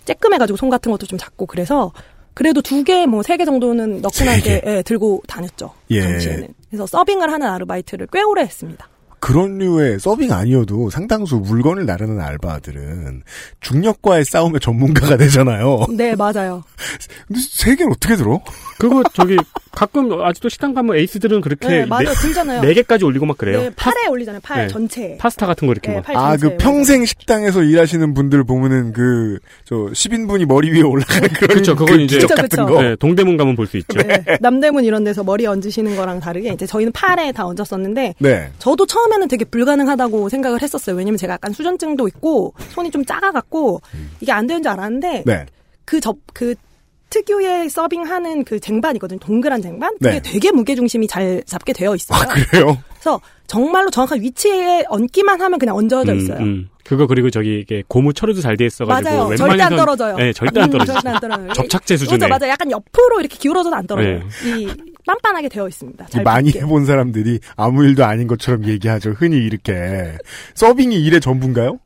쬐끔해가지고 0.05 0.57
손 0.57 0.69
같은 0.71 0.91
것도 0.91 1.07
좀 1.07 1.19
작고 1.19 1.47
그래서 1.47 1.93
그래도 2.35 2.61
두 2.63 2.83
개, 2.85 3.07
뭐 3.07 3.23
세 3.23 3.37
개 3.37 3.45
정도는 3.45 4.01
넉넉하게 4.03 4.63
예, 4.67 4.83
들고 4.83 5.23
다녔죠. 5.27 5.73
예. 5.91 6.03
당시에는. 6.03 6.49
그래서 6.71 6.87
서빙을 6.87 7.31
하는 7.33 7.47
아르바이트를 7.47 8.09
꽤 8.13 8.23
오래 8.23 8.43
했습니다. 8.43 8.89
그런 9.21 9.59
류의 9.59 9.99
서빙 9.99 10.31
아니어도 10.33 10.91
상당수 10.91 11.39
물건을 11.39 11.85
나르는 11.87 12.21
알바들은 12.21 13.25
중력과의 13.61 14.25
싸움의 14.25 14.61
전문가가 14.61 15.17
되잖아요. 15.19 15.87
네, 15.91 16.15
맞아요. 16.15 16.63
근데 17.27 17.41
세 17.51 17.75
개를 17.75 17.91
어떻게 17.93 18.15
들어? 18.15 18.41
그거 18.79 19.03
저기 19.13 19.37
가끔 19.73 20.13
아직도 20.23 20.49
식당 20.49 20.73
가면 20.73 20.97
에이스들은 20.97 21.41
그렇게 21.41 21.69
네, 21.69 21.85
맞아요. 21.87 22.13
들잖아요. 22.15 22.63
네 22.63 22.75
개까지 22.75 23.05
올리고 23.05 23.27
막 23.27 23.37
그래요. 23.37 23.61
네, 23.61 23.71
팔에 23.77 24.07
올리잖아요. 24.09 24.41
팔 24.43 24.63
네. 24.67 24.69
전체에. 24.69 25.17
파스타 25.19 25.47
같은 25.47 25.67
거 25.67 25.73
이렇게 25.73 25.89
네, 25.91 25.97
막. 25.97 26.05
팔 26.05 26.17
아. 26.17 26.37
그 26.37 26.57
평생 26.59 27.05
식당에서 27.05 27.63
일하시는 27.63 28.15
분들 28.15 28.45
보면은 28.45 28.93
그, 28.93 29.39
저, 29.65 29.75
10인분이 29.77 30.47
머리 30.47 30.71
위에 30.71 30.83
올라가는 30.83 31.29
그런. 31.29 31.49
그렇죠. 31.49 31.75
그건 31.77 31.97
그 31.99 32.03
이제 32.03 32.19
그쵸, 32.19 32.35
같은 32.35 32.49
그쵸. 32.49 32.67
거. 32.67 32.83
네, 32.83 32.97
동대문 32.97 33.37
가면 33.37 33.57
볼 33.57 33.67
수 33.67 33.77
있죠. 33.79 33.99
네, 34.01 34.25
남대문 34.41 34.85
이런 34.85 35.05
데서 35.05 35.23
머리 35.25 35.45
얹으시는 35.47 35.95
거랑 35.97 36.21
다르게 36.21 36.53
이제 36.53 36.65
저희는 36.65 36.93
팔에 36.93 37.33
다 37.33 37.45
얹었었는데 37.47 38.15
네. 38.19 38.51
저도 38.59 38.87
처음에는 38.87 39.29
되게 39.29 39.45
불가능하다고 39.45 40.29
생각을 40.29 40.63
했었어요. 40.63 40.97
왜냐면 40.97 41.19
제가 41.19 41.35
약간 41.35 41.53
수전증도 41.53 42.09
있고 42.09 42.55
손이 42.71 42.91
좀 42.91 43.05
작아 43.05 43.33
갖고 43.33 43.81
이게 44.21 44.33
안 44.33 44.47
되는 44.47 44.63
줄 44.63 44.73
알았는데 44.73 45.25
네. 45.27 45.47
그 45.85 46.01
접, 46.01 46.17
그 46.33 46.55
특유의 47.11 47.71
서빙하는 47.71 48.45
그 48.45 48.61
쟁반이거든요. 48.61 49.19
동그란 49.21 49.63
쟁반? 49.63 49.93
그게 49.99 50.21
네. 50.21 50.23
되게 50.23 50.51
무게중심이 50.53 51.07
잘 51.07 51.43
잡게 51.47 51.73
되어 51.73 51.95
있어요. 51.95 52.21
아, 52.21 52.27
그래요? 52.27 52.77
그래서 52.91 53.21
정말로 53.47 53.91
정확한 53.91 54.21
위치에 54.21 54.85
얹기만 54.89 55.41
하면 55.41 55.59
그냥 55.59 55.77
얹어져 55.77 56.13
음, 56.13 56.19
있어요. 56.19 56.39
음. 56.39 56.69
그거 56.85 57.07
그리고 57.07 57.31
저기 57.31 57.61
이게 57.61 57.83
고무 57.87 58.13
처리도 58.15 58.41
잘 58.41 58.57
돼 58.57 58.65
있어가지고 58.67 59.11
맞아요. 59.17 59.37
절대 59.37 59.63
안 59.63 59.77
떨어져요. 59.77 60.17
네, 60.17 60.33
절대 60.33 60.61
안 60.61 60.69
음, 60.69 60.73
떨어지죠. 60.73 60.93
절대 60.95 61.09
안 61.11 61.21
떨어져요. 61.21 61.53
접착제 61.53 61.97
수준에. 61.99 62.19
그렇죠, 62.19 62.29
맞아요. 62.39 62.51
약간 62.53 62.71
옆으로 62.71 63.21
이렇게 63.21 63.37
기울어져도 63.37 63.77
안 63.77 63.87
떨어져요. 63.87 64.19
네. 64.19 64.61
이 64.61 64.69
빤빤하게 65.07 65.49
되어 65.51 65.69
있습니다. 65.69 66.07
잘 66.07 66.23
많이 66.25 66.51
붙게. 66.51 66.65
해본 66.65 66.87
사람들이 66.87 67.41
아무 67.57 67.85
일도 67.85 68.05
아닌 68.05 68.27
것처럼 68.27 68.67
얘기하죠. 68.67 69.11
흔히 69.11 69.37
이렇게. 69.37 70.17
서빙이 70.55 71.03
일의 71.05 71.21
전부인가요? 71.21 71.79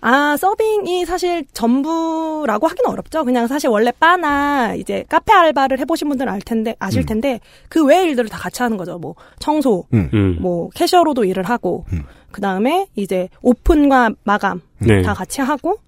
아, 0.00 0.36
서빙이 0.36 1.04
사실 1.06 1.44
전부라고 1.52 2.68
하기는 2.68 2.90
어렵죠. 2.90 3.24
그냥 3.24 3.46
사실 3.46 3.68
원래 3.68 3.90
바나 3.98 4.74
이제 4.74 5.04
카페 5.08 5.32
알바를 5.32 5.80
해보신 5.80 6.08
분들은 6.08 6.32
알 6.32 6.40
텐데, 6.40 6.76
아실 6.78 7.02
음. 7.02 7.06
텐데, 7.06 7.40
그 7.68 7.84
외의 7.84 8.04
일들을 8.06 8.28
다 8.30 8.38
같이 8.38 8.62
하는 8.62 8.76
거죠. 8.76 8.98
뭐, 8.98 9.14
청소, 9.38 9.86
음. 9.92 10.08
음. 10.14 10.36
뭐, 10.40 10.68
캐셔로도 10.74 11.24
일을 11.24 11.44
하고, 11.44 11.84
음. 11.92 12.04
그 12.30 12.40
다음에 12.40 12.86
이제 12.94 13.28
오픈과 13.42 14.10
마감 14.22 14.60
네. 14.78 15.02
다 15.02 15.14
같이 15.14 15.40
하고, 15.40 15.78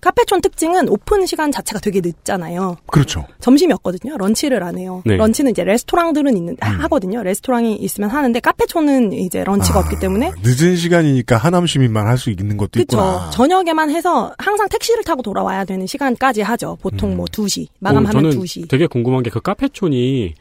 카페촌 0.00 0.40
특징은 0.40 0.88
오픈 0.88 1.26
시간 1.26 1.50
자체가 1.52 1.80
되게 1.80 2.00
늦잖아요. 2.00 2.76
그렇죠. 2.86 3.26
점심이었거든요. 3.40 4.16
런치를 4.16 4.62
안 4.62 4.78
해요. 4.78 5.02
네. 5.04 5.16
런치는 5.16 5.50
이제 5.52 5.64
레스토랑들은 5.64 6.36
있는, 6.36 6.56
하거든요. 6.60 7.22
레스토랑이 7.22 7.76
있으면 7.76 8.10
하는데, 8.10 8.38
카페촌은 8.40 9.12
이제 9.12 9.44
런치가 9.44 9.78
아, 9.78 9.82
없기 9.82 9.98
때문에, 9.98 10.32
늦은 10.42 10.76
시간이니까 10.76 11.36
하남 11.36 11.66
시민만 11.66 12.06
할 12.06 12.20
수 12.20 12.30
있는 12.30 12.56
것도 12.58 12.70
그쵸. 12.74 12.82
있구나. 12.82 13.30
저녁에만 13.30 13.88
해서 13.90 14.34
항상 14.36 14.68
택시를 14.68 15.04
타고 15.04 15.22
돌아와야 15.22 15.64
되는 15.64 15.86
시간까지 15.86 16.42
하죠. 16.42 16.76
보통 16.82 17.12
음. 17.12 17.16
뭐 17.16 17.24
2시. 17.26 17.66
어, 17.66 17.72
마감하면 17.78 18.12
저는 18.12 18.30
2시. 18.38 18.68
되게 18.68 18.86
궁금한 18.86 19.22
게 19.22 19.30
그 19.30 19.40
카페촌이 19.40 20.34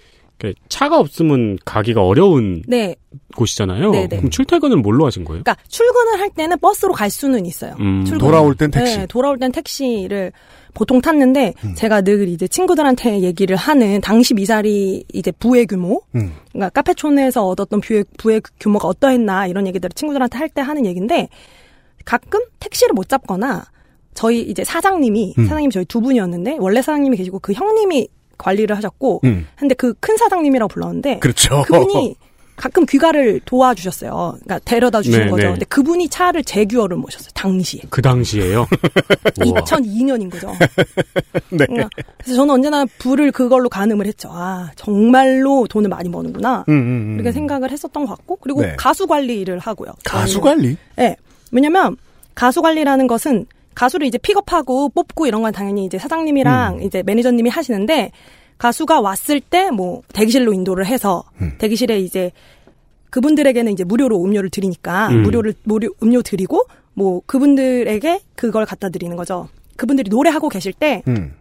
차가 0.70 1.00
없으면 1.00 1.58
가기가 1.66 2.04
어려운 2.04 2.64
네. 2.68 2.96
곳이잖아요. 3.36 3.92
네, 3.92 4.08
네. 4.08 4.18
그럼 4.18 4.30
출퇴근은 4.30 4.82
뭘로 4.82 5.06
하신 5.06 5.26
거예요? 5.26 5.44
그러니까 5.44 5.62
출근을 5.68 6.20
할 6.20 6.30
때는 6.30 6.58
버스로 6.60 6.94
갈 6.94 7.10
수는 7.10 7.46
있어요. 7.46 7.76
음. 7.80 8.06
돌아올 8.20 8.56
땐 8.56 8.72
택시. 8.72 8.98
네, 8.98 9.06
돌아올 9.08 9.38
땐 9.38 9.52
택시를 9.52 10.32
보통 10.74 11.02
탔는데 11.02 11.54
음. 11.64 11.76
제가 11.76 12.02
늘 12.02 12.28
이제 12.28 12.48
친구들한테 12.48 13.22
얘기를 13.22 13.56
하는 13.56 14.02
당시 14.02 14.34
미사리 14.34 15.04
이제 15.14 15.32
부의 15.32 15.66
규모 15.66 16.02
음. 16.16 16.34
그러니까 16.52 16.70
카페촌에서 16.70 17.46
얻었던 17.48 17.82
부의, 17.82 18.06
부의 18.18 18.42
규모가 18.60 18.88
어떠했나 18.88 19.48
이런 19.48 19.68
얘기들을 19.68 19.92
친구들한테 19.94 20.38
할 20.38 20.50
때 20.50 20.62
하는 20.62 20.86
얘기인데 20.86 21.28
가끔 22.06 22.40
택시를 22.60 22.94
못 22.94 23.08
잡거나 23.10 23.66
저희 24.14 24.42
이제 24.42 24.64
사장님이 24.64 25.36
음. 25.38 25.44
사장님이 25.46 25.72
저희 25.72 25.86
두 25.86 26.02
분이었는데 26.02 26.58
원래 26.60 26.82
사장님이 26.82 27.18
계시고 27.18 27.40
그 27.40 27.54
형님이 27.54 28.08
관리를 28.40 28.76
하셨고 28.76 29.22
음. 29.26 29.48
근데 29.56 29.76
그 29.76 29.94
큰 30.00 30.18
사장님이라고 30.18 30.68
불렀는데 30.70 31.20
그렇죠. 31.20 31.62
그분이 31.64 32.16
가끔 32.60 32.86
귀가를 32.86 33.40
도와주셨어요. 33.46 34.38
그러니까 34.44 34.60
데려다 34.66 35.02
주신 35.02 35.18
네, 35.22 35.30
거죠. 35.30 35.44
네. 35.44 35.52
근데 35.54 35.66
그분이 35.66 36.10
차를 36.10 36.44
제규어를 36.44 36.98
모셨어요. 36.98 37.30
당시에. 37.34 37.82
그 37.90 38.02
당시에요. 38.02 38.68
우와. 39.46 39.62
2002년인 39.62 40.30
거죠. 40.30 40.52
네. 41.52 41.66
그러니까 41.66 41.90
그래서 42.18 42.36
저는 42.36 42.54
언제나 42.56 42.86
불을 42.98 43.32
그걸로 43.32 43.70
가늠을 43.70 44.06
했죠. 44.08 44.30
아, 44.32 44.72
정말로 44.76 45.68
돈을 45.70 45.88
많이 45.90 46.12
버는구나. 46.12 46.66
음, 46.68 46.74
음, 46.74 46.78
음. 46.82 47.14
이렇게 47.16 47.32
생각을 47.32 47.72
했었던 47.72 48.06
것 48.06 48.18
같고, 48.18 48.36
그리고 48.42 48.62
네. 48.62 48.76
가수 48.78 49.08
관리를 49.08 49.60
하고요. 49.60 49.94
가수. 50.04 50.42
관리? 50.42 50.76
네. 50.98 51.16
왜냐면, 51.54 51.96
가수 52.36 52.62
관리라는 52.62 53.08
것은 53.08 53.46
가수를 53.80 54.05
이제 54.07 54.17
픽업하고 54.17 54.89
뽑고 54.89 55.25
이런 55.25 55.41
건 55.41 55.53
당연히 55.53 55.86
이제 55.86 55.97
사장님이랑 55.97 56.80
음. 56.80 56.82
이제 56.84 57.01
매니저님이 57.01 57.49
하시는데, 57.49 58.11
가수가 58.57 58.99
왔을 58.99 59.39
때 59.39 59.71
뭐 59.71 60.01
대기실로 60.11 60.51
인도를 60.51 60.86
해서 60.86 61.23
음. 61.39 61.53
대기실에 61.59 61.97
이제 61.99 62.32
그분들에게는 63.09 63.71
이제 63.71 63.86
무료로 63.86 64.21
음료를 64.21 64.49
드리니까 64.49 65.07
음. 65.09 65.23
무료를 65.23 65.53
무료 65.63 65.89
음료 66.03 66.21
드리고 66.21 66.65
뭐 66.93 67.21
그분들에게 67.25 68.19
그걸 68.36 68.65
갖다 68.65 68.89
드리는 68.89 69.15
거죠. 69.15 69.47
그분들이 69.77 70.09
노래하고 70.09 70.49
계실 70.49 70.73
때 70.73 71.01
음. 71.07 71.34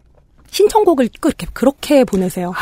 신청곡을 0.50 1.08
그렇게 1.20 1.46
그렇게 1.52 2.04
보내세요. 2.04 2.52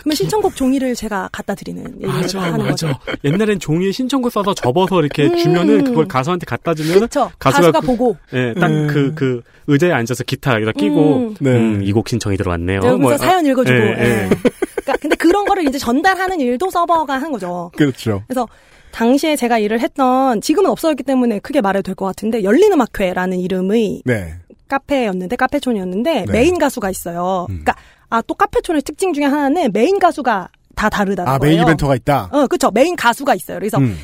그러면 0.00 0.14
신청곡 0.14 0.56
종이를 0.56 0.94
제가 0.94 1.28
갖다 1.32 1.54
드리는 1.54 1.84
맞아, 2.00 2.40
하는 2.40 2.66
거죠. 2.66 2.86
맞아. 2.88 2.98
옛날엔 3.24 3.58
종이에 3.60 3.92
신청곡 3.92 4.32
써서 4.32 4.54
접어서 4.54 5.00
이렇게 5.00 5.24
음. 5.26 5.36
주면은 5.36 5.84
그걸 5.84 6.08
가수한테 6.08 6.46
갖다 6.46 6.74
주면 6.74 6.94
그렇죠. 6.94 7.30
가수가 7.38 7.60
가수가 7.72 7.80
그- 7.80 7.86
보고 7.86 8.16
예, 8.32 8.54
딱 8.58 8.68
음. 8.70 8.86
그, 8.88 9.12
그 9.14 9.42
의자에 9.66 9.92
앉아서 9.92 10.24
기타 10.24 10.54
여기다 10.54 10.72
끼고, 10.72 11.16
음. 11.16 11.34
네. 11.40 11.50
음, 11.50 11.82
이곡 11.82 12.08
신청이 12.08 12.36
들어왔네요. 12.36 12.76
여기서 12.78 12.96
뭐, 12.98 13.16
사연 13.18 13.44
읽어주고. 13.46 13.76
예, 13.76 13.82
예. 13.82 14.04
예. 14.04 14.28
그러니까 14.28 14.96
근데 15.00 15.16
그런 15.16 15.44
거를 15.44 15.66
이제 15.68 15.76
전달하는 15.78 16.38
일도 16.40 16.70
서버가 16.70 17.14
한 17.20 17.32
거죠. 17.32 17.70
그렇죠. 17.76 18.22
그래서 18.28 18.46
당시에 18.92 19.36
제가 19.36 19.58
일을 19.58 19.80
했던 19.80 20.40
지금은 20.40 20.70
없어졌기 20.70 21.02
때문에 21.02 21.40
크게 21.40 21.60
말해도 21.60 21.82
될 21.82 21.94
것 21.96 22.06
같은데 22.06 22.44
열린 22.44 22.72
음악회라는 22.72 23.38
이름의 23.40 24.02
네. 24.04 24.34
카페였는데 24.68 25.36
카페촌이었는데 25.36 26.24
네. 26.26 26.32
메인 26.32 26.58
가수가 26.58 26.90
있어요. 26.90 27.46
음. 27.50 27.62
그러니까 27.64 27.74
아 28.08 28.22
또 28.22 28.34
카페촌의 28.34 28.82
특징 28.82 29.12
중에 29.12 29.24
하나는 29.24 29.70
메인 29.72 29.98
가수가 29.98 30.48
다 30.76 30.88
다르다는 30.88 31.32
아, 31.32 31.38
거예요. 31.38 31.50
main 31.56 31.62
eventer가 31.62 31.94
있다? 31.96 32.28
어, 32.32 32.46
그렇죠. 32.46 32.70
메인 32.70 32.94
가수가 32.96 33.34
있어요. 33.34 33.58
그래서 33.58 33.78
음. 33.78 33.96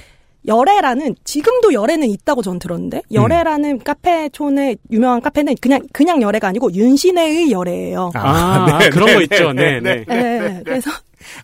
열애라는 0.46 1.14
지금도 1.24 1.72
열애는 1.72 2.08
있다고 2.10 2.42
전 2.42 2.58
들었는데 2.58 3.02
열애라는 3.12 3.78
카페촌의 3.84 4.78
유명한 4.90 5.20
카페는 5.20 5.54
그냥 5.60 5.80
그냥 5.92 6.20
열애가 6.20 6.48
아니고 6.48 6.72
윤신혜의 6.74 7.52
열애예요. 7.52 8.10
아, 8.14 8.66
네, 8.80 8.86
아, 8.86 8.90
그런 8.90 9.06
네, 9.06 9.14
거 9.14 9.22
있죠. 9.22 9.52
네, 9.52 9.80
네, 9.80 10.04
네. 10.04 10.14
네, 10.40 10.62
그래서 10.64 10.90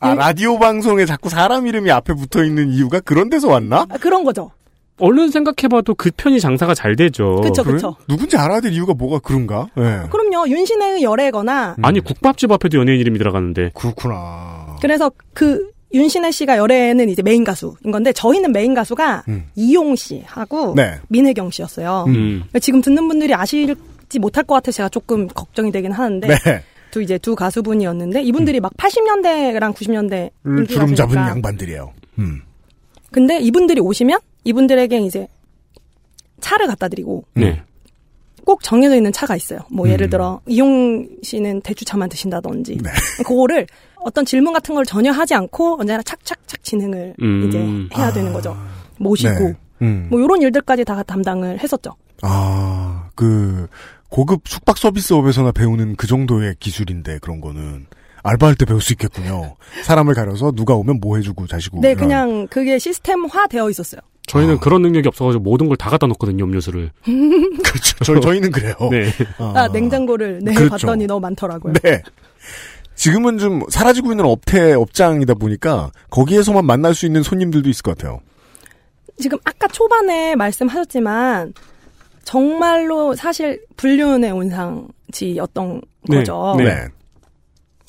아, 0.00 0.14
라디오 0.14 0.58
방송에 0.58 1.04
자꾸 1.06 1.28
사람 1.28 1.68
이름이 1.68 1.90
앞에 1.92 2.12
붙어 2.14 2.42
있는 2.42 2.70
이유가 2.72 2.98
그런 2.98 3.30
데서 3.30 3.46
왔나? 3.48 3.86
아, 3.88 3.98
그런 3.98 4.24
거죠. 4.24 4.50
얼른 4.98 5.30
생각해봐도 5.30 5.94
그 5.94 6.10
편이 6.16 6.40
장사가 6.40 6.74
잘 6.74 6.96
되죠. 6.96 7.40
그쵸, 7.42 7.62
그래? 7.62 7.74
그쵸. 7.74 7.96
누군지 8.08 8.36
알아야 8.36 8.60
될 8.60 8.72
이유가 8.72 8.94
뭐가 8.94 9.18
그런가? 9.20 9.68
네. 9.76 10.02
그럼요. 10.10 10.48
윤신혜의 10.48 11.02
열애거나 11.02 11.76
아니, 11.82 12.00
국밥집 12.00 12.50
앞에도 12.52 12.78
연예인 12.78 13.00
이름이 13.00 13.18
들어가는데. 13.18 13.70
그렇구나. 13.74 14.76
그래서 14.80 15.10
그 15.34 15.70
윤신혜 15.94 16.30
씨가 16.30 16.58
열애는 16.58 17.08
이제 17.08 17.22
메인 17.22 17.44
가수인 17.44 17.90
건데 17.90 18.12
저희는 18.12 18.52
메인 18.52 18.74
가수가 18.74 19.24
음. 19.28 19.46
이용 19.56 19.96
씨하고 19.96 20.74
네. 20.76 20.96
민혜경 21.08 21.50
씨였어요. 21.50 22.04
음. 22.08 22.44
지금 22.60 22.82
듣는 22.82 23.08
분들이 23.08 23.32
아실지 23.34 24.18
못할 24.20 24.44
것 24.44 24.54
같아서 24.54 24.76
제가 24.76 24.88
조금 24.90 25.26
걱정이 25.28 25.72
되긴 25.72 25.92
하는데 25.92 26.28
네. 26.28 26.62
두 26.90 27.02
이제 27.02 27.16
두 27.18 27.34
가수분이었는데 27.34 28.22
이분들이 28.22 28.60
막 28.60 28.72
80년대랑 28.76 29.74
90년대 29.74 30.30
음, 30.46 30.66
주름 30.66 30.94
잡은. 30.94 31.16
양반들이에요. 31.16 31.92
음. 32.18 32.42
근데 33.10 33.38
이분들이 33.38 33.80
오시면 33.80 34.18
이분들에게 34.44 34.98
이제 35.00 35.28
차를 36.40 36.66
갖다 36.66 36.88
드리고 36.88 37.24
네. 37.34 37.62
꼭 38.44 38.62
정해져 38.62 38.96
있는 38.96 39.12
차가 39.12 39.36
있어요. 39.36 39.60
뭐 39.70 39.86
음. 39.86 39.90
예를 39.90 40.08
들어 40.08 40.40
이용 40.46 41.06
씨는 41.22 41.60
대추차만 41.62 42.08
드신다든지 42.08 42.78
네. 42.82 42.90
그거를 43.24 43.66
어떤 43.96 44.24
질문 44.24 44.52
같은 44.52 44.74
걸 44.74 44.84
전혀 44.84 45.10
하지 45.10 45.34
않고 45.34 45.80
언제나 45.80 46.02
착착착 46.02 46.62
진행을 46.62 47.14
음. 47.20 47.48
이제 47.48 47.98
해야 47.98 48.12
되는 48.12 48.32
거죠. 48.32 48.56
모시고 48.98 49.30
네. 49.30 49.54
음. 49.82 50.08
뭐 50.10 50.20
이런 50.20 50.42
일들까지 50.42 50.84
다 50.84 51.02
담당을 51.02 51.60
했었죠. 51.60 51.94
아, 52.22 53.10
그, 53.14 53.68
고급 54.08 54.42
숙박 54.46 54.76
서비스업에서나 54.78 55.52
배우는 55.52 55.96
그 55.96 56.06
정도의 56.06 56.56
기술인데, 56.58 57.18
그런 57.20 57.40
거는. 57.40 57.86
알바할 58.24 58.56
때 58.56 58.64
배울 58.64 58.80
수 58.80 58.92
있겠군요. 58.94 59.54
사람을 59.84 60.14
가려서 60.14 60.50
누가 60.50 60.74
오면 60.74 60.98
뭐 61.00 61.16
해주고 61.16 61.46
자시고. 61.46 61.80
네. 61.80 61.94
그냥 61.94 62.48
그게 62.48 62.78
시스템화 62.78 63.46
되어 63.46 63.70
있었어요. 63.70 64.00
저희는 64.28 64.54
아. 64.56 64.58
그런 64.60 64.82
능력이 64.82 65.08
없어가지고 65.08 65.42
모든 65.42 65.68
걸 65.68 65.76
다 65.76 65.90
갖다 65.90 66.06
놓거든요, 66.06 66.44
음료수를. 66.44 66.90
그렇죠. 67.04 67.96
저, 68.04 68.20
저희는 68.20 68.50
그래요. 68.50 68.74
네. 68.90 69.10
아, 69.38 69.68
냉장고를 69.72 70.40
네 70.42 70.54
그렇죠. 70.54 70.86
봤더니 70.86 71.06
너무 71.06 71.20
많더라고요. 71.20 71.72
네. 71.82 72.02
지금은 72.94 73.38
좀 73.38 73.62
사라지고 73.68 74.10
있는 74.12 74.24
업태, 74.24 74.72
업장이다 74.74 75.34
보니까 75.34 75.90
거기에서만 76.10 76.64
만날 76.66 76.94
수 76.94 77.06
있는 77.06 77.22
손님들도 77.22 77.68
있을 77.68 77.82
것 77.82 77.96
같아요. 77.96 78.20
지금 79.20 79.38
아까 79.44 79.66
초반에 79.68 80.34
말씀하셨지만 80.36 81.54
정말로 82.24 83.14
사실 83.14 83.64
불륜의 83.76 84.32
온상지였던 84.32 85.80
네, 86.08 86.16
거죠. 86.18 86.54
네. 86.58 86.88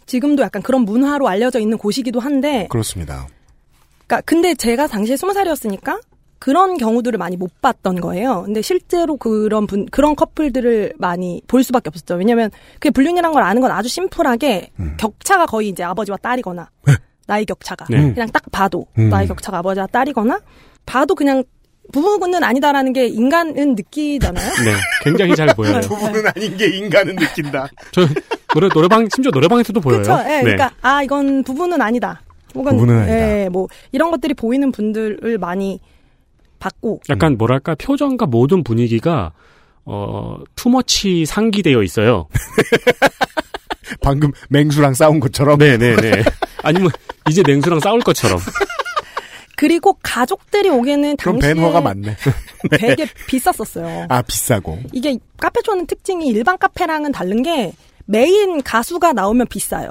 지금도 0.05 0.43
약간 0.43 0.61
그런 0.61 0.81
문화로 0.83 1.27
알려져 1.27 1.59
있는 1.59 1.77
곳이기도 1.77 2.19
한데, 2.19 2.67
그렇습니다. 2.69 3.27
그러니까 4.07 4.21
근데 4.25 4.55
제가 4.55 4.87
당시에 4.87 5.17
스무 5.17 5.33
살이었으니까 5.33 5.99
그런 6.39 6.77
경우들을 6.77 7.17
많이 7.17 7.35
못 7.37 7.61
봤던 7.61 7.99
거예요. 7.99 8.43
근데 8.45 8.61
실제로 8.61 9.17
그런 9.17 9.67
분 9.67 9.85
그런 9.87 10.15
커플들을 10.15 10.93
많이 10.97 11.41
볼 11.47 11.63
수밖에 11.63 11.89
없었죠. 11.89 12.15
왜냐면 12.15 12.49
그게 12.75 12.89
불륜이란 12.89 13.33
걸 13.33 13.43
아는 13.43 13.61
건 13.61 13.71
아주 13.71 13.89
심플하게 13.89 14.71
음. 14.79 14.95
격차가 14.97 15.45
거의 15.45 15.67
이제 15.69 15.83
아버지와 15.83 16.17
딸이거나 16.17 16.69
나이 17.27 17.45
격차가 17.45 17.85
네. 17.89 18.13
그냥 18.13 18.29
딱 18.29 18.43
봐도 18.51 18.87
음. 18.97 19.09
나이 19.09 19.27
격차가 19.27 19.59
아버지와 19.59 19.87
딸이거나 19.87 20.39
봐도 20.85 21.13
그냥 21.13 21.43
부부는 21.91 22.43
아니다라는 22.43 22.93
게 22.93 23.07
인간은 23.07 23.75
느끼잖아요. 23.75 24.49
네. 24.63 24.71
굉장히 25.03 25.35
잘 25.35 25.47
보여요. 25.55 25.81
부부는 25.81 26.23
아닌 26.35 26.55
게 26.55 26.67
인간은 26.67 27.15
느낀다. 27.15 27.67
저 27.91 28.01
노래, 28.53 28.69
노래방, 28.69 29.07
심지어 29.13 29.31
노래방에서도 29.31 29.79
보여요. 29.81 30.01
그렇죠. 30.03 30.23
예, 30.25 30.37
네. 30.37 30.41
그러니까 30.43 30.71
아 30.81 31.03
이건 31.03 31.43
부부는 31.43 31.81
아니다. 31.81 32.21
혹은 32.55 32.73
부부는 32.73 32.97
아니다. 32.99 33.13
예, 33.13 33.49
뭐 33.49 33.67
이런 33.91 34.11
것들이 34.11 34.33
보이는 34.33 34.71
분들을 34.71 35.37
많이 35.39 35.79
봤고 36.59 37.01
약간 37.09 37.37
뭐랄까, 37.37 37.75
표정과 37.75 38.25
모든 38.25 38.63
분위기가, 38.63 39.31
어, 39.85 40.37
투머치 40.55 41.25
상기되어 41.25 41.81
있어요. 41.83 42.27
방금 44.01 44.31
맹수랑 44.49 44.93
싸운 44.93 45.19
것처럼. 45.19 45.57
네네네. 45.57 46.23
아니면, 46.63 46.91
이제 47.29 47.41
맹수랑 47.45 47.79
싸울 47.79 48.01
것처럼. 48.01 48.39
그리고 49.55 49.97
가족들이 50.01 50.69
오기에는 50.69 51.17
그럼 51.17 51.39
당시에 51.39 51.53
벤화가 51.53 51.81
많네. 51.81 52.15
되게 52.79 53.05
비쌌었어요. 53.27 54.05
아, 54.07 54.21
비싸고. 54.21 54.79
이게 54.93 55.17
카페촌은 55.37 55.85
특징이 55.85 56.27
일반 56.27 56.57
카페랑은 56.57 57.11
다른 57.11 57.43
게 57.43 57.73
메인 58.05 58.63
가수가 58.63 59.11
나오면 59.11 59.47
비싸요. 59.47 59.89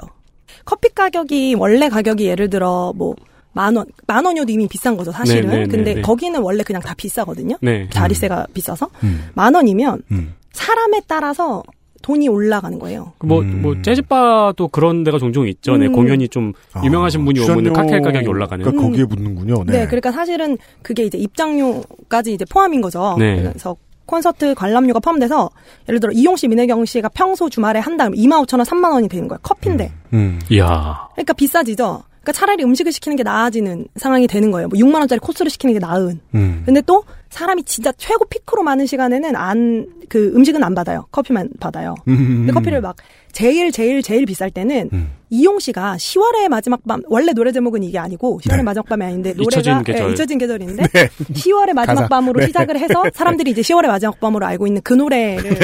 커피 0.65 0.89
가격이 0.89 1.55
원래 1.55 1.87
가격이 1.87 2.25
예를 2.25 2.49
들어 2.49 2.93
뭐 2.95 3.15
만 3.53 3.75
원, 3.75 3.85
만 4.07 4.25
원이어도 4.25 4.51
이미 4.51 4.67
비싼 4.67 4.95
거죠, 4.95 5.11
사실은. 5.11 5.49
네, 5.49 5.55
네, 5.57 5.63
네, 5.63 5.67
근데 5.67 5.93
네. 5.95 6.01
거기는 6.01 6.39
원래 6.41 6.63
그냥 6.63 6.81
다 6.81 6.93
비싸거든요. 6.95 7.57
네. 7.61 7.87
자리세가 7.89 8.47
비싸서. 8.53 8.89
음. 9.03 9.29
만 9.33 9.53
원이면 9.53 10.03
음. 10.11 10.33
사람에 10.51 11.01
따라서 11.07 11.63
돈이 12.01 12.27
올라가는 12.29 12.77
거예요. 12.79 13.13
뭐, 13.23 13.41
음. 13.41 13.61
뭐, 13.61 13.75
재즈바도 13.81 14.69
그런 14.69 15.03
데가 15.03 15.19
종종 15.19 15.47
있죠. 15.47 15.75
네, 15.77 15.87
음. 15.87 15.93
공연이 15.93 16.29
좀 16.29 16.53
유명하신 16.83 17.25
분이 17.25 17.39
오면 17.41 17.73
칵테일 17.73 18.01
가격이 18.01 18.27
올라가는. 18.27 18.63
그러니까 18.63 18.83
음. 18.83 18.91
거기에 18.91 19.05
붙는군요. 19.05 19.63
네. 19.65 19.79
네. 19.79 19.85
그러니까 19.85 20.11
사실은 20.11 20.57
그게 20.81 21.03
이제 21.03 21.17
입장료까지 21.17 22.33
이제 22.33 22.45
포함인 22.49 22.81
거죠. 22.81 23.15
네. 23.19 23.41
그래서 23.41 23.75
콘서트 24.05 24.55
관람료가 24.55 24.99
포함돼서 25.01 25.49
예를 25.87 25.99
들어 25.99 26.11
이용 26.13 26.35
씨, 26.35 26.47
민혜경 26.47 26.85
씨가 26.85 27.09
평소 27.09 27.49
주말에 27.49 27.79
한다면 27.79 28.17
2만 28.17 28.43
5천 28.45 28.57
원, 28.57 28.65
3만 28.65 28.91
원이 28.91 29.07
되는 29.07 29.27
거예요. 29.27 29.39
커피인데. 29.43 29.91
음. 30.13 30.39
이야. 30.49 31.07
그러니까 31.13 31.33
비싸지죠. 31.33 32.03
그러니까 32.21 32.31
차라리 32.33 32.63
음식을 32.63 32.91
시키는 32.91 33.15
게 33.15 33.23
나아지는 33.23 33.87
상황이 33.95 34.27
되는 34.27 34.51
거예요. 34.51 34.67
뭐 34.67 34.77
6만 34.77 34.95
원짜리 34.95 35.19
코스를 35.19 35.49
시키는 35.49 35.73
게 35.73 35.79
나은. 35.79 36.19
음. 36.35 36.63
근데 36.65 36.81
또 36.81 37.03
사람이 37.29 37.63
진짜 37.63 37.91
최고 37.97 38.25
피크로 38.25 38.63
많은 38.63 38.85
시간에는 38.85 39.35
안 39.35 39.99
그 40.09 40.33
음식은 40.35 40.63
안 40.63 40.73
받아요. 40.73 41.05
커피만 41.11 41.49
받아요. 41.59 41.93
음. 42.07 42.17
근데 42.47 42.51
커피를 42.51 42.81
막 42.81 42.95
제일 43.31 43.71
제일 43.71 44.01
제일 44.01 44.25
비쌀 44.25 44.49
때는 44.49 44.89
음. 44.91 45.11
이용 45.29 45.59
씨가 45.59 45.97
10월의 45.97 46.49
마지막 46.49 46.81
밤 46.87 47.03
원래 47.05 47.31
노래 47.31 47.51
제목은 47.51 47.83
이게 47.83 47.99
아니고 47.99 48.39
10월의 48.43 48.57
네. 48.57 48.63
마지막 48.63 48.87
밤이 48.87 49.05
아닌데 49.05 49.35
잊혀진 49.39 49.71
노래가 49.73 49.83
계절. 49.83 50.07
예, 50.07 50.11
잊혀진 50.11 50.37
계절인데 50.39 50.87
네. 50.87 51.09
10월의 51.33 51.73
마지막 51.73 51.95
가사. 51.95 52.07
밤으로 52.07 52.39
네. 52.39 52.47
시작을 52.47 52.79
해서 52.79 53.03
사람들이 53.13 53.51
이제 53.51 53.61
10월의 53.61 53.85
마지막 53.85 54.19
밤으로 54.19 54.47
알고 54.47 54.65
있는 54.65 54.81
그 54.83 54.93
노래를 54.95 55.59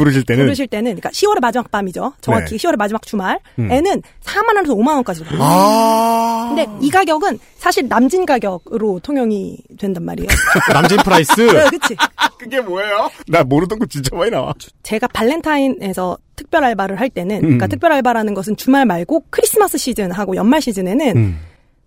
부르실 0.00 0.24
때는 0.24 0.44
부르실 0.44 0.66
때는 0.66 0.96
그러니까 0.96 1.10
10월의 1.10 1.40
마지막 1.40 1.70
밤이죠. 1.70 2.14
정확히 2.20 2.56
네. 2.56 2.68
10월의 2.68 2.76
마지막 2.76 3.02
주말에는 3.02 3.40
음. 3.58 4.02
4만 4.24 4.56
원에서 4.56 4.74
5만 4.74 4.94
원까지 4.94 5.24
받아요. 5.24 5.40
아. 5.42 6.54
근데 6.54 6.66
이 6.80 6.90
가격은 6.90 7.38
사실 7.58 7.86
남진 7.88 8.24
가격으로 8.24 9.00
통용이 9.00 9.58
된단 9.78 10.04
말이에요. 10.04 10.28
남진 10.72 10.96
price. 10.98 11.40
네, 11.40 11.64
그치. 11.70 11.96
그게 12.38 12.60
뭐예요? 12.60 13.10
나 13.28 13.44
모르던 13.44 13.78
거 13.78 13.86
진짜 13.86 14.16
많이 14.16 14.30
나와. 14.30 14.54
제가 14.82 15.06
발렌타인에서 15.08 16.16
특별 16.36 16.64
알바를 16.64 16.98
할 16.98 17.10
때는, 17.10 17.36
음. 17.36 17.40
그러니까 17.42 17.66
특별 17.66 17.92
알바라는 17.92 18.32
것은 18.32 18.56
주말 18.56 18.86
말고 18.86 19.24
크리스마스 19.28 19.76
시즌하고 19.76 20.36
연말 20.36 20.62
시즌에는 20.62 21.16
음. 21.16 21.38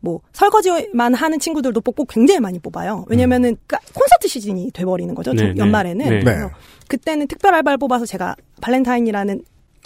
뭐 0.04 0.20
설거지만 0.34 1.14
하는 1.14 1.40
친구들도 1.40 1.80
뽑고 1.80 2.04
굉장히 2.06 2.42
많이 2.42 2.60
뽑아요. 2.60 3.06
왜냐면은 3.08 3.56
그러니까 3.66 3.80
콘서트 3.94 4.28
시즌이 4.28 4.72
돼버리는 4.74 5.16
거죠. 5.16 5.34
좀 5.34 5.48
네, 5.48 5.54
네. 5.54 5.60
연말에는. 5.60 6.10
네. 6.10 6.20
그래서 6.20 6.50
그때는 6.90 7.26
특별 7.28 7.56
알바를 7.56 7.78
뽑아서 7.78 8.06
제가 8.06 8.36
발렌타인이라는 8.60 9.36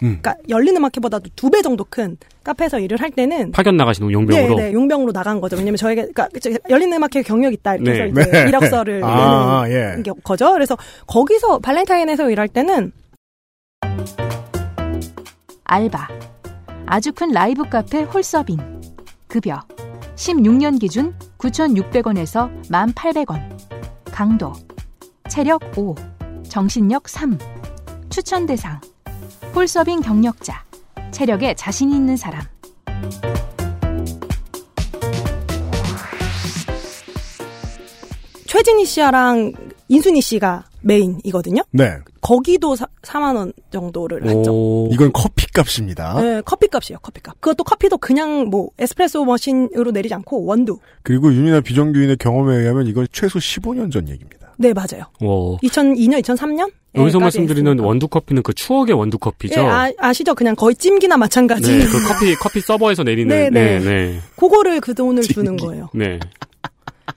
음. 0.03 0.19
그러니까 0.19 0.35
열린 0.49 0.75
음악회보다도 0.75 1.29
두 1.35 1.49
배 1.51 1.61
정도 1.61 1.83
큰 1.87 2.17
카페에서 2.43 2.79
일을 2.79 2.99
할 2.99 3.11
때는 3.11 3.51
파견 3.51 3.77
나가시는 3.77 4.11
용병으로. 4.11 4.55
네, 4.55 4.63
네, 4.69 4.73
용병으로 4.73 5.11
나간 5.13 5.39
거죠. 5.39 5.55
왜냐면 5.55 5.77
저희가 5.77 6.01
그러니까 6.13 6.29
저 6.41 6.49
열린 6.69 6.91
음악회 6.93 7.21
경력 7.21 7.53
있다 7.53 7.75
이렇게 7.75 7.91
해서 7.91 8.03
네. 8.13 8.21
이제 8.21 8.31
네. 8.31 8.47
이력서를 8.49 9.01
아, 9.05 9.65
내는 9.67 9.99
예. 9.99 10.01
게 10.01 10.11
거죠. 10.23 10.51
그래서 10.53 10.75
거기서 11.05 11.59
발렌타인에서 11.59 12.31
일할 12.31 12.47
때는 12.47 12.91
알바. 15.65 16.07
아주 16.87 17.11
큰 17.13 17.31
라이브 17.31 17.63
카페 17.69 18.01
홀서빙. 18.01 18.57
급여. 19.27 19.59
16년 20.17 20.79
기준 20.79 21.13
9,600원에서 21.37 22.49
1,800원. 22.69 23.39
강도. 24.05 24.51
체력 25.29 25.61
5. 25.77 25.95
정신력 26.49 27.07
3. 27.07 27.37
추천 28.09 28.47
대상. 28.47 28.81
홀서빙 29.53 30.01
경력자. 30.01 30.65
체력에 31.11 31.53
자신 31.53 31.91
있는 31.93 32.17
사람. 32.17 32.41
최진희 38.47 38.85
씨랑 38.85 39.53
인순이 39.89 40.21
씨가 40.21 40.65
메인이거든요. 40.81 41.63
네. 41.71 41.97
거기도 42.21 42.75
사, 42.75 42.87
4만 43.01 43.35
원 43.35 43.53
정도를 43.71 44.25
했죠. 44.25 44.51
오. 44.51 44.89
이건 44.91 45.11
커피 45.13 45.47
값입니다. 45.47 46.21
네, 46.21 46.41
커피 46.45 46.67
값이에요, 46.67 46.99
커피 47.01 47.21
값. 47.21 47.39
그것도 47.39 47.63
커피도 47.63 47.97
그냥 47.97 48.47
뭐 48.49 48.69
에스프레소 48.77 49.23
머신으로 49.25 49.91
내리지 49.91 50.13
않고 50.13 50.45
원두. 50.45 50.79
그리고 51.03 51.33
윤이나 51.33 51.61
비정규인의 51.61 52.17
경험에 52.17 52.57
의하면 52.57 52.87
이건 52.87 53.07
최소 53.11 53.39
15년 53.39 53.91
전 53.91 54.07
얘기입니다. 54.09 54.53
네, 54.57 54.73
맞아요. 54.73 55.05
오. 55.21 55.57
2002년, 55.57 56.21
2003년? 56.21 56.71
여기서 56.95 57.19
말씀드리는 57.19 57.79
원두 57.79 58.07
커피는 58.07 58.41
그 58.41 58.53
추억의 58.53 58.95
원두 58.95 59.19
커피죠. 59.19 59.61
예, 59.61 59.65
아, 59.65 59.91
아시죠? 59.99 60.33
그냥 60.33 60.55
거의 60.55 60.75
찜기나 60.75 61.15
마찬가지. 61.15 61.77
네, 61.77 61.85
그 61.85 62.07
커피 62.07 62.33
커피 62.35 62.59
서버에서 62.59 63.03
내리는. 63.03 63.27
네, 63.27 63.49
네, 63.51 63.79
네. 63.79 63.85
네. 63.85 64.19
그거를 64.35 64.81
그 64.81 64.95
돈을 64.95 65.21
주는 65.21 65.55
거예요. 65.57 65.89
네. 65.93 66.19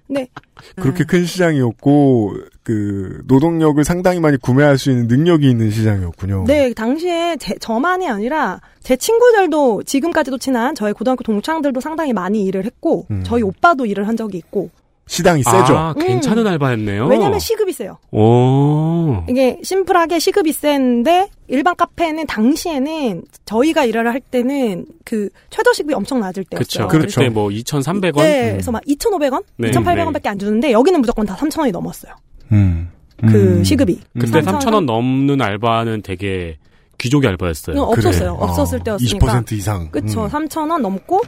네. 0.06 0.28
그렇게 0.76 1.04
큰 1.04 1.24
시장이었고 1.24 2.34
그 2.70 3.22
노동력을 3.26 3.82
상당히 3.82 4.20
많이 4.20 4.36
구매할 4.36 4.78
수 4.78 4.92
있는 4.92 5.08
능력이 5.08 5.50
있는 5.50 5.72
시장이었군요. 5.72 6.44
네, 6.46 6.72
당시에 6.72 7.36
제, 7.36 7.56
저만이 7.58 8.08
아니라 8.08 8.60
제 8.80 8.94
친구들도 8.94 9.82
지금까지도 9.82 10.38
친한 10.38 10.76
저희 10.76 10.92
고등학교 10.92 11.24
동창들도 11.24 11.80
상당히 11.80 12.12
많이 12.12 12.44
일을 12.44 12.64
했고 12.64 13.06
음. 13.10 13.24
저희 13.24 13.42
오빠도 13.42 13.86
일을 13.86 14.06
한 14.06 14.16
적이 14.16 14.38
있고 14.38 14.70
시장이 15.08 15.42
세죠. 15.42 15.76
아, 15.76 15.94
괜찮은 15.94 16.46
알바였네요. 16.46 17.08
왜냐면 17.08 17.40
시급이 17.40 17.72
세요. 17.72 17.98
오. 18.12 19.24
이게 19.28 19.58
심플하게 19.64 20.20
시급이 20.20 20.52
센데 20.52 21.28
일반 21.48 21.74
카페는 21.74 22.28
당시에는 22.28 23.24
저희가 23.46 23.84
일을 23.86 24.06
할 24.06 24.20
때는 24.20 24.86
그 25.04 25.28
최저 25.50 25.72
시급이 25.72 25.94
엄청 25.94 26.20
낮을 26.20 26.44
그렇죠. 26.44 26.78
때였어요. 26.78 26.88
그렇죠. 26.88 27.20
그때 27.20 27.28
뭐 27.30 27.48
2,300원. 27.48 28.18
네, 28.18 28.50
그래서 28.52 28.70
막 28.70 28.80
2,500원, 28.84 29.42
네, 29.56 29.72
2,800원밖에 29.72 30.28
안 30.28 30.38
주는데 30.38 30.70
여기는 30.70 31.00
무조건 31.00 31.26
다 31.26 31.34
3,000원이 31.34 31.72
넘었어요. 31.72 32.14
음. 32.52 32.90
그 33.20 33.58
음. 33.58 33.64
시급이. 33.64 34.00
그때 34.18 34.40
3,000원 34.40 34.58
3,000원 34.60 34.84
넘는 34.86 35.40
알바는 35.42 36.02
되게 36.02 36.58
귀족의 36.98 37.28
알바였어요. 37.30 37.76
이건 37.76 37.88
없었어요. 37.88 38.36
그래. 38.36 38.44
없었을 38.48 38.80
아, 38.80 38.82
때였으니까. 38.84 39.26
20% 39.42 39.52
이상. 39.52 39.90
그쵸. 39.90 40.24
음. 40.24 40.28
3,000원 40.28 40.80
넘고 40.80 41.20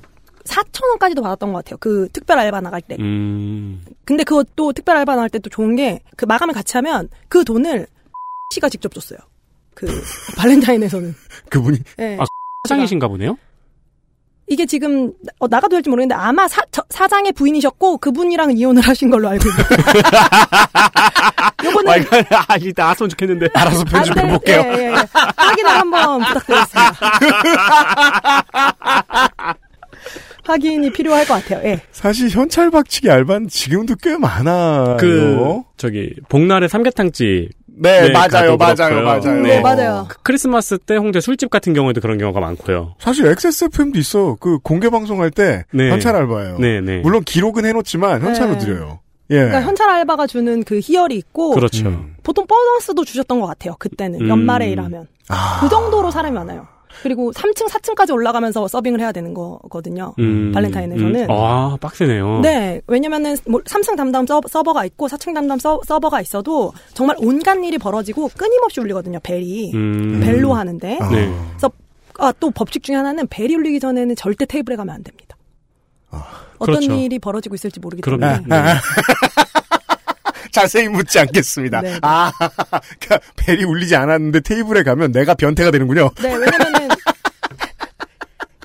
4,000원까지도 0.44 1.22
받았던 1.22 1.52
것 1.52 1.58
같아요. 1.64 1.76
그 1.80 2.08
특별 2.12 2.38
알바 2.38 2.60
나갈 2.60 2.80
때. 2.82 2.96
음. 2.98 3.82
근데 4.04 4.24
그것도 4.24 4.72
특별 4.72 4.96
알바 4.96 5.14
나갈 5.14 5.28
때 5.30 5.38
또 5.38 5.48
좋은 5.50 5.76
게 5.76 6.00
그 6.16 6.24
마감을 6.24 6.54
같이 6.54 6.76
하면 6.78 7.08
그 7.28 7.44
돈을 7.44 7.86
씨가 8.54 8.68
직접 8.68 8.92
줬어요. 8.92 9.18
그 9.74 9.86
발렌타인에서는. 10.36 11.14
그분이 11.48 11.78
네. 11.96 12.16
아, 12.20 12.24
사장이신가 12.68 13.08
보네요? 13.08 13.36
이게 14.48 14.66
지금 14.66 15.12
어, 15.38 15.46
나가도 15.48 15.76
될지 15.76 15.88
모르겠는데 15.88 16.20
아마 16.20 16.46
사, 16.48 16.60
저- 16.70 16.82
사장의 16.90 17.32
부인이셨고 17.32 17.98
그분이랑 17.98 18.56
이혼을 18.56 18.82
하신 18.82 19.08
걸로 19.10 19.28
알고 19.28 19.48
있어요. 19.48 19.64
요거는 21.64 21.90
아, 21.92 21.96
이거, 21.96 22.16
아, 22.48 22.56
이게 22.56 22.72
나왔으면 22.76 23.08
좋겠는데. 23.10 23.48
알아서 23.54 23.84
편집해 23.84 24.20
아, 24.20 24.24
네, 24.24 24.30
볼게요. 24.30 24.62
예, 24.66 24.72
예, 24.78 24.82
예. 24.90 24.94
확인을 25.36 25.70
한번 25.70 26.20
부탁드리겠습니다. 26.20 26.92
확인이 30.44 30.90
필요할 30.90 31.24
것 31.26 31.34
같아요. 31.34 31.60
예. 31.68 31.80
사실 31.92 32.28
현찰 32.28 32.70
박치기 32.70 33.10
알바는 33.10 33.48
지금도 33.48 33.94
꽤 34.02 34.16
많아요. 34.18 34.96
그, 34.98 35.60
저기, 35.76 36.14
복날의 36.28 36.68
삼계탕집. 36.68 37.50
네, 37.76 38.08
네, 38.08 38.12
맞아요, 38.12 38.56
맞아요. 38.56 39.02
맞아요. 39.02 39.42
네, 39.42 39.60
맞아요. 39.60 40.06
그 40.08 40.16
크리스마스 40.22 40.78
때 40.78 40.96
홍대 40.96 41.20
술집 41.20 41.50
같은 41.50 41.72
경우에도 41.72 42.00
그런 42.00 42.18
경우가 42.18 42.40
많고요. 42.40 42.94
사실 42.98 43.26
XSFM도 43.26 43.98
있어. 43.98 44.36
그 44.40 44.58
공개 44.58 44.90
방송할 44.90 45.30
때 45.30 45.64
네. 45.72 45.90
현찰 45.90 46.14
알바예요. 46.16 46.58
네, 46.58 46.80
네. 46.80 47.00
물론 47.00 47.22
기록은 47.24 47.64
해놓지만 47.64 48.22
현찰로 48.22 48.52
네. 48.52 48.58
드려요. 48.58 49.00
예. 49.30 49.36
그러니까 49.36 49.62
현찰 49.62 49.88
알바가 49.88 50.26
주는 50.26 50.62
그 50.64 50.78
희열이 50.82 51.16
있고 51.16 51.52
그렇죠. 51.52 51.88
음. 51.88 52.16
보통 52.22 52.46
보너스도 52.46 53.04
주셨던 53.04 53.40
것 53.40 53.46
같아요. 53.46 53.74
그때는 53.78 54.20
음. 54.20 54.28
연말에 54.28 54.68
일하면 54.68 55.06
아. 55.28 55.60
그 55.60 55.68
정도로 55.68 56.10
사람이 56.10 56.34
많아요. 56.34 56.66
그리고 57.02 57.32
3층, 57.32 57.68
4층까지 57.68 58.12
올라가면서 58.12 58.68
서빙을 58.68 59.00
해야 59.00 59.12
되는 59.12 59.34
거거든요. 59.34 60.14
음, 60.18 60.52
발렌타인에서는. 60.52 61.24
음. 61.24 61.30
아, 61.30 61.76
빡세네요. 61.80 62.40
네, 62.40 62.80
왜냐면은 62.86 63.36
뭐 63.48 63.60
3층 63.60 63.96
담당 63.96 64.26
서, 64.26 64.40
서버가 64.48 64.84
있고 64.86 65.08
4층 65.08 65.34
담당 65.34 65.58
서, 65.58 65.80
서버가 65.86 66.20
있어도 66.20 66.72
정말 66.94 67.16
온갖 67.18 67.56
일이 67.62 67.78
벌어지고 67.78 68.28
끊임없이 68.36 68.80
울리거든요. 68.80 69.20
벨이 69.22 69.72
음. 69.74 70.20
벨로 70.22 70.54
하는데. 70.54 70.98
아. 71.00 71.08
네. 71.10 71.32
그래서 71.50 71.70
아, 72.18 72.32
또 72.38 72.50
법칙 72.50 72.82
중에 72.82 72.96
하나는 72.96 73.26
벨이 73.28 73.54
울리기 73.54 73.80
전에는 73.80 74.16
절대 74.16 74.44
테이블에 74.44 74.76
가면 74.76 74.94
안 74.94 75.02
됩니다. 75.02 75.36
어떤 76.58 76.76
그렇죠. 76.76 76.94
일이 76.94 77.18
벌어지고 77.18 77.54
있을지 77.54 77.80
모르기 77.80 78.02
그럼요. 78.02 78.20
때문에. 78.20 78.62
네. 78.62 78.72
자세히 80.52 80.88
묻지 80.88 81.18
않겠습니다. 81.18 81.80
네, 81.80 81.92
네. 81.92 81.98
아, 82.02 82.30
그러니까 83.00 83.18
벨이 83.36 83.64
울리지 83.64 83.96
않았는데 83.96 84.40
테이블에 84.40 84.82
가면 84.82 85.12
내가 85.12 85.34
변태가 85.34 85.70
되는군요. 85.70 86.10
네, 86.22 86.34
왜냐면은 86.34 86.88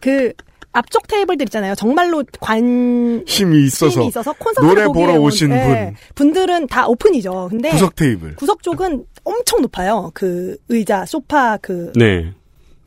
그 0.01 0.31
앞쪽 0.73 1.07
테이블들 1.07 1.47
있잖아요. 1.47 1.73
정말로 1.73 2.23
관 2.39 3.23
힘이 3.25 3.65
있어서 3.65 4.01
힘이 4.01 4.07
있어서 4.07 4.31
콘서트 4.33 4.65
노래 4.65 4.85
보러 4.85 5.13
오신 5.15 5.49
분 5.49 5.95
분들은 6.13 6.67
다 6.67 6.85
오픈이죠. 6.87 7.47
근데 7.49 7.71
구석 7.71 7.95
테이블. 7.95 8.35
구석 8.35 8.61
쪽은 8.61 9.05
엄청 9.23 9.61
높아요. 9.61 10.11
그 10.13 10.57
의자, 10.69 11.05
소파 11.05 11.57
그 11.57 11.91
네. 11.95 12.31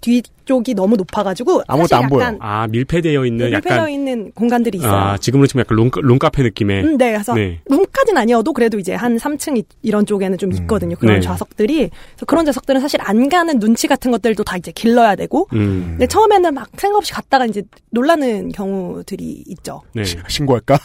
뒤쪽이 0.00 0.74
너무 0.74 0.96
높아가지고 0.96 1.62
아무것도 1.66 1.96
안 1.96 2.08
보여. 2.08 2.20
약간 2.22 2.38
아, 2.40 2.66
밀폐되어 2.68 3.24
있는 3.26 3.46
밀폐되어 3.50 3.76
약간. 3.76 3.90
있는 3.90 4.32
공간들이 4.32 4.78
있어요. 4.78 4.92
아, 4.92 5.16
지금으로 5.18 5.46
치면 5.46 5.64
약간 5.66 5.76
룸, 5.76 5.90
룸카페 5.94 6.42
느낌의. 6.42 6.84
음, 6.84 6.96
네, 6.98 7.12
그래서 7.12 7.34
네. 7.34 7.60
룸까지는 7.68 8.20
아니어도 8.20 8.52
그래도 8.52 8.78
이제 8.78 8.94
한 8.94 9.16
3층 9.16 9.58
이- 9.58 9.64
이런 9.82 10.06
쪽에는 10.06 10.38
좀 10.38 10.52
있거든요. 10.52 10.96
그런 10.96 11.16
네. 11.16 11.20
좌석들이. 11.20 11.90
그래서 11.90 12.26
그런 12.26 12.44
좌석들은 12.46 12.80
사실 12.80 13.00
안 13.02 13.28
가는 13.28 13.58
눈치 13.58 13.86
같은 13.86 14.10
것들도 14.10 14.42
다 14.44 14.56
이제 14.56 14.72
길러야 14.72 15.16
되고. 15.16 15.48
음. 15.52 15.88
근데 15.90 16.06
처음에는 16.06 16.54
막 16.54 16.68
생각 16.78 16.98
없이 16.98 17.12
갔다가 17.12 17.46
이제 17.46 17.62
놀라는 17.90 18.50
경우들이 18.52 19.44
있죠. 19.48 19.82
네. 19.92 20.02
신고할까? 20.28 20.78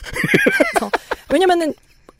그래서 0.73 0.91
왜냐면은 1.31 1.73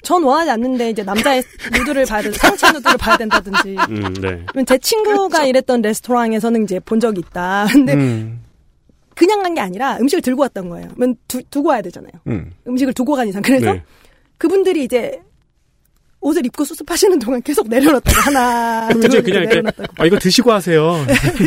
전 0.05 0.23
원하지 0.23 0.51
않는데 0.51 0.91
이제 0.91 1.03
남자의 1.03 1.43
누드를 1.73 2.05
봐야 2.05 2.21
된다, 2.21 2.37
상체 2.39 2.71
누드를 2.71 2.97
봐야 2.97 3.17
된다든지. 3.17 3.75
음, 3.89 4.13
네. 4.21 4.63
제 4.65 4.77
친구가 4.77 5.45
일했던 5.45 5.81
레스토랑에서는 5.81 6.63
이제 6.63 6.79
본 6.79 6.99
적이 6.99 7.19
있다. 7.21 7.65
근데 7.73 7.93
음. 7.95 8.41
그냥 9.15 9.41
간 9.43 9.53
게 9.55 9.61
아니라 9.61 9.97
음식을 9.99 10.21
들고 10.21 10.41
왔던 10.43 10.69
거예요. 10.69 10.89
그러면 10.95 11.15
두, 11.27 11.41
두고 11.49 11.69
와야 11.69 11.81
되잖아요. 11.81 12.11
음. 12.27 12.51
음식을 12.67 12.93
두고 12.93 13.15
간 13.15 13.27
이상. 13.27 13.41
그래서 13.41 13.73
네. 13.73 13.83
그분들이 14.37 14.83
이제 14.83 15.19
옷을 16.19 16.45
입고 16.45 16.65
수습하시는 16.65 17.19
동안 17.19 17.41
계속 17.41 17.67
내려놨다고 17.69 18.21
하나 18.21 18.87
그죠, 18.93 19.07
둘 19.09 19.23
그냥 19.23 19.39
이렇게. 19.43 19.55
내려놨다고 19.55 19.93
아, 19.97 20.05
이거 20.05 20.19
드시고 20.19 20.51
하세요. 20.51 20.95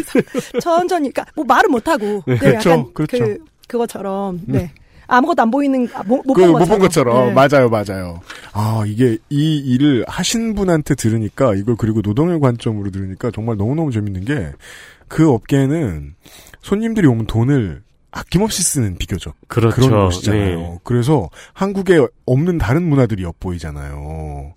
천천히 0.63 1.11
그러니까 1.13 1.27
뭐 1.35 1.45
말은 1.45 1.71
못 1.71 1.87
하고 1.89 2.23
네, 2.27 2.37
그렇죠, 2.39 2.71
약간 2.71 2.93
그렇죠. 2.95 3.19
그 3.19 3.39
그것처럼 3.69 4.41
네 4.47 4.71
아무것도 5.09 5.43
안 5.43 5.51
보이는 5.51 5.89
아, 5.95 6.03
못본 6.05 6.35
그, 6.35 6.43
것처럼. 6.43 6.59
못본 6.59 6.79
것처럼. 6.79 7.29
네. 7.29 7.33
맞아요, 7.35 7.69
맞아요. 7.71 8.21
아, 8.53 8.85
이게, 8.87 9.19
이 9.31 9.57
일을 9.57 10.05
하신 10.07 10.55
분한테 10.55 10.95
들으니까, 10.95 11.55
이걸 11.55 11.77
그리고 11.77 12.01
노동의 12.03 12.39
관점으로 12.39 12.91
들으니까 12.91 13.31
정말 13.35 13.57
너무너무 13.57 13.91
재밌는 13.91 14.25
게, 14.25 14.53
그 15.09 15.31
업계는 15.33 16.15
손님들이 16.61 17.07
오면 17.07 17.27
돈을 17.27 17.83
아낌없이 18.11 18.63
쓰는 18.63 18.97
비교적. 18.99 19.35
그렇죠. 19.49 19.77
그런 19.77 20.05
곳이잖아요. 20.07 20.59
네. 20.59 20.79
그래서 20.85 21.31
한국에 21.55 22.07
없는 22.27 22.59
다른 22.59 22.83
문화들이 22.83 23.23
엿보이잖아요. 23.23 24.55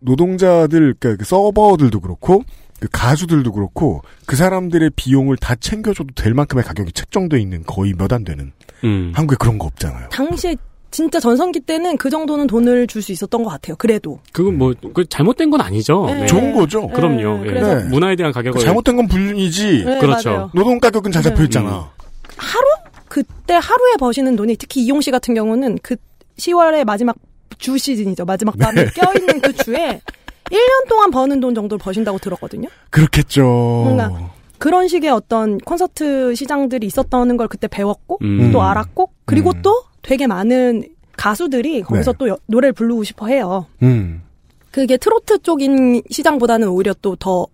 노동자들, 0.00 0.94
그러니까 0.98 1.16
그 1.22 1.24
서버들도 1.24 2.00
그렇고, 2.00 2.42
그 2.84 2.88
가수들도 2.92 3.50
그렇고, 3.52 4.02
그 4.26 4.36
사람들의 4.36 4.90
비용을 4.94 5.36
다 5.38 5.54
챙겨줘도 5.54 6.08
될 6.14 6.34
만큼의 6.34 6.64
가격이 6.64 6.92
책정돼 6.92 7.40
있는 7.40 7.62
거의 7.64 7.94
몇 7.96 8.12
안 8.12 8.24
되는. 8.24 8.52
음. 8.84 9.12
한국에 9.14 9.36
그런 9.40 9.58
거 9.58 9.66
없잖아요. 9.66 10.10
당시에 10.10 10.54
진짜 10.90 11.18
전성기 11.18 11.60
때는 11.60 11.96
그 11.96 12.10
정도는 12.10 12.46
돈을 12.46 12.86
줄 12.86 13.00
수 13.02 13.10
있었던 13.12 13.42
것 13.42 13.50
같아요. 13.50 13.74
그래도. 13.76 14.20
그건 14.32 14.58
뭐, 14.58 14.74
그 14.92 15.04
잘못된 15.08 15.50
건 15.50 15.60
아니죠. 15.62 16.04
네. 16.06 16.26
좋은 16.26 16.54
거죠. 16.54 16.86
그럼요. 16.88 17.38
네, 17.38 17.42
예. 17.42 17.46
그래서- 17.46 17.74
네. 17.76 17.84
문화에 17.88 18.14
대한 18.16 18.32
가격을. 18.32 18.60
잘못된 18.60 18.96
건 18.96 19.08
불륜이지. 19.08 19.84
네, 19.84 19.98
그렇죠. 19.98 20.30
맞아요. 20.30 20.50
노동 20.54 20.78
가격은 20.78 21.10
잘 21.10 21.22
잡혀 21.22 21.38
네. 21.38 21.44
있잖아. 21.44 21.90
하루? 22.36 22.64
그때 23.08 23.54
하루에 23.54 23.94
버시는 23.98 24.36
돈이 24.36 24.56
특히 24.56 24.82
이용 24.82 25.00
씨 25.00 25.10
같은 25.10 25.34
경우는 25.34 25.78
그 25.82 25.96
10월의 26.38 26.84
마지막 26.84 27.16
주 27.58 27.78
시즌이죠. 27.78 28.24
마지막 28.26 28.56
밤에 28.58 28.84
껴있는 28.86 29.40
그 29.40 29.52
주에 29.54 30.00
1년 30.50 30.88
동안 30.88 31.10
버는 31.10 31.40
돈 31.40 31.54
정도를 31.54 31.82
버신다고 31.82 32.18
들었거든요. 32.18 32.68
그렇겠죠. 32.90 33.42
뭔가 33.42 34.30
그런 34.58 34.88
식의 34.88 35.10
어떤 35.10 35.58
콘서트 35.58 36.34
시장들이 36.34 36.86
있었다는 36.86 37.36
걸 37.36 37.48
그때 37.48 37.66
배웠고 37.68 38.18
음. 38.22 38.50
또 38.52 38.62
알았고 38.62 39.10
그리고 39.24 39.50
음. 39.50 39.62
또 39.62 39.82
되게 40.02 40.26
많은 40.26 40.84
가수들이 41.16 41.82
거기서 41.82 42.12
네. 42.12 42.18
또 42.18 42.28
여- 42.28 42.38
노래를 42.46 42.72
부르고 42.72 43.04
싶어 43.04 43.26
해요. 43.28 43.66
음. 43.82 44.22
그게 44.70 44.96
트로트 44.96 45.40
쪽인 45.42 46.02
시장보다는 46.10 46.68
오히려 46.68 46.94
또 47.00 47.14
더 47.16 47.46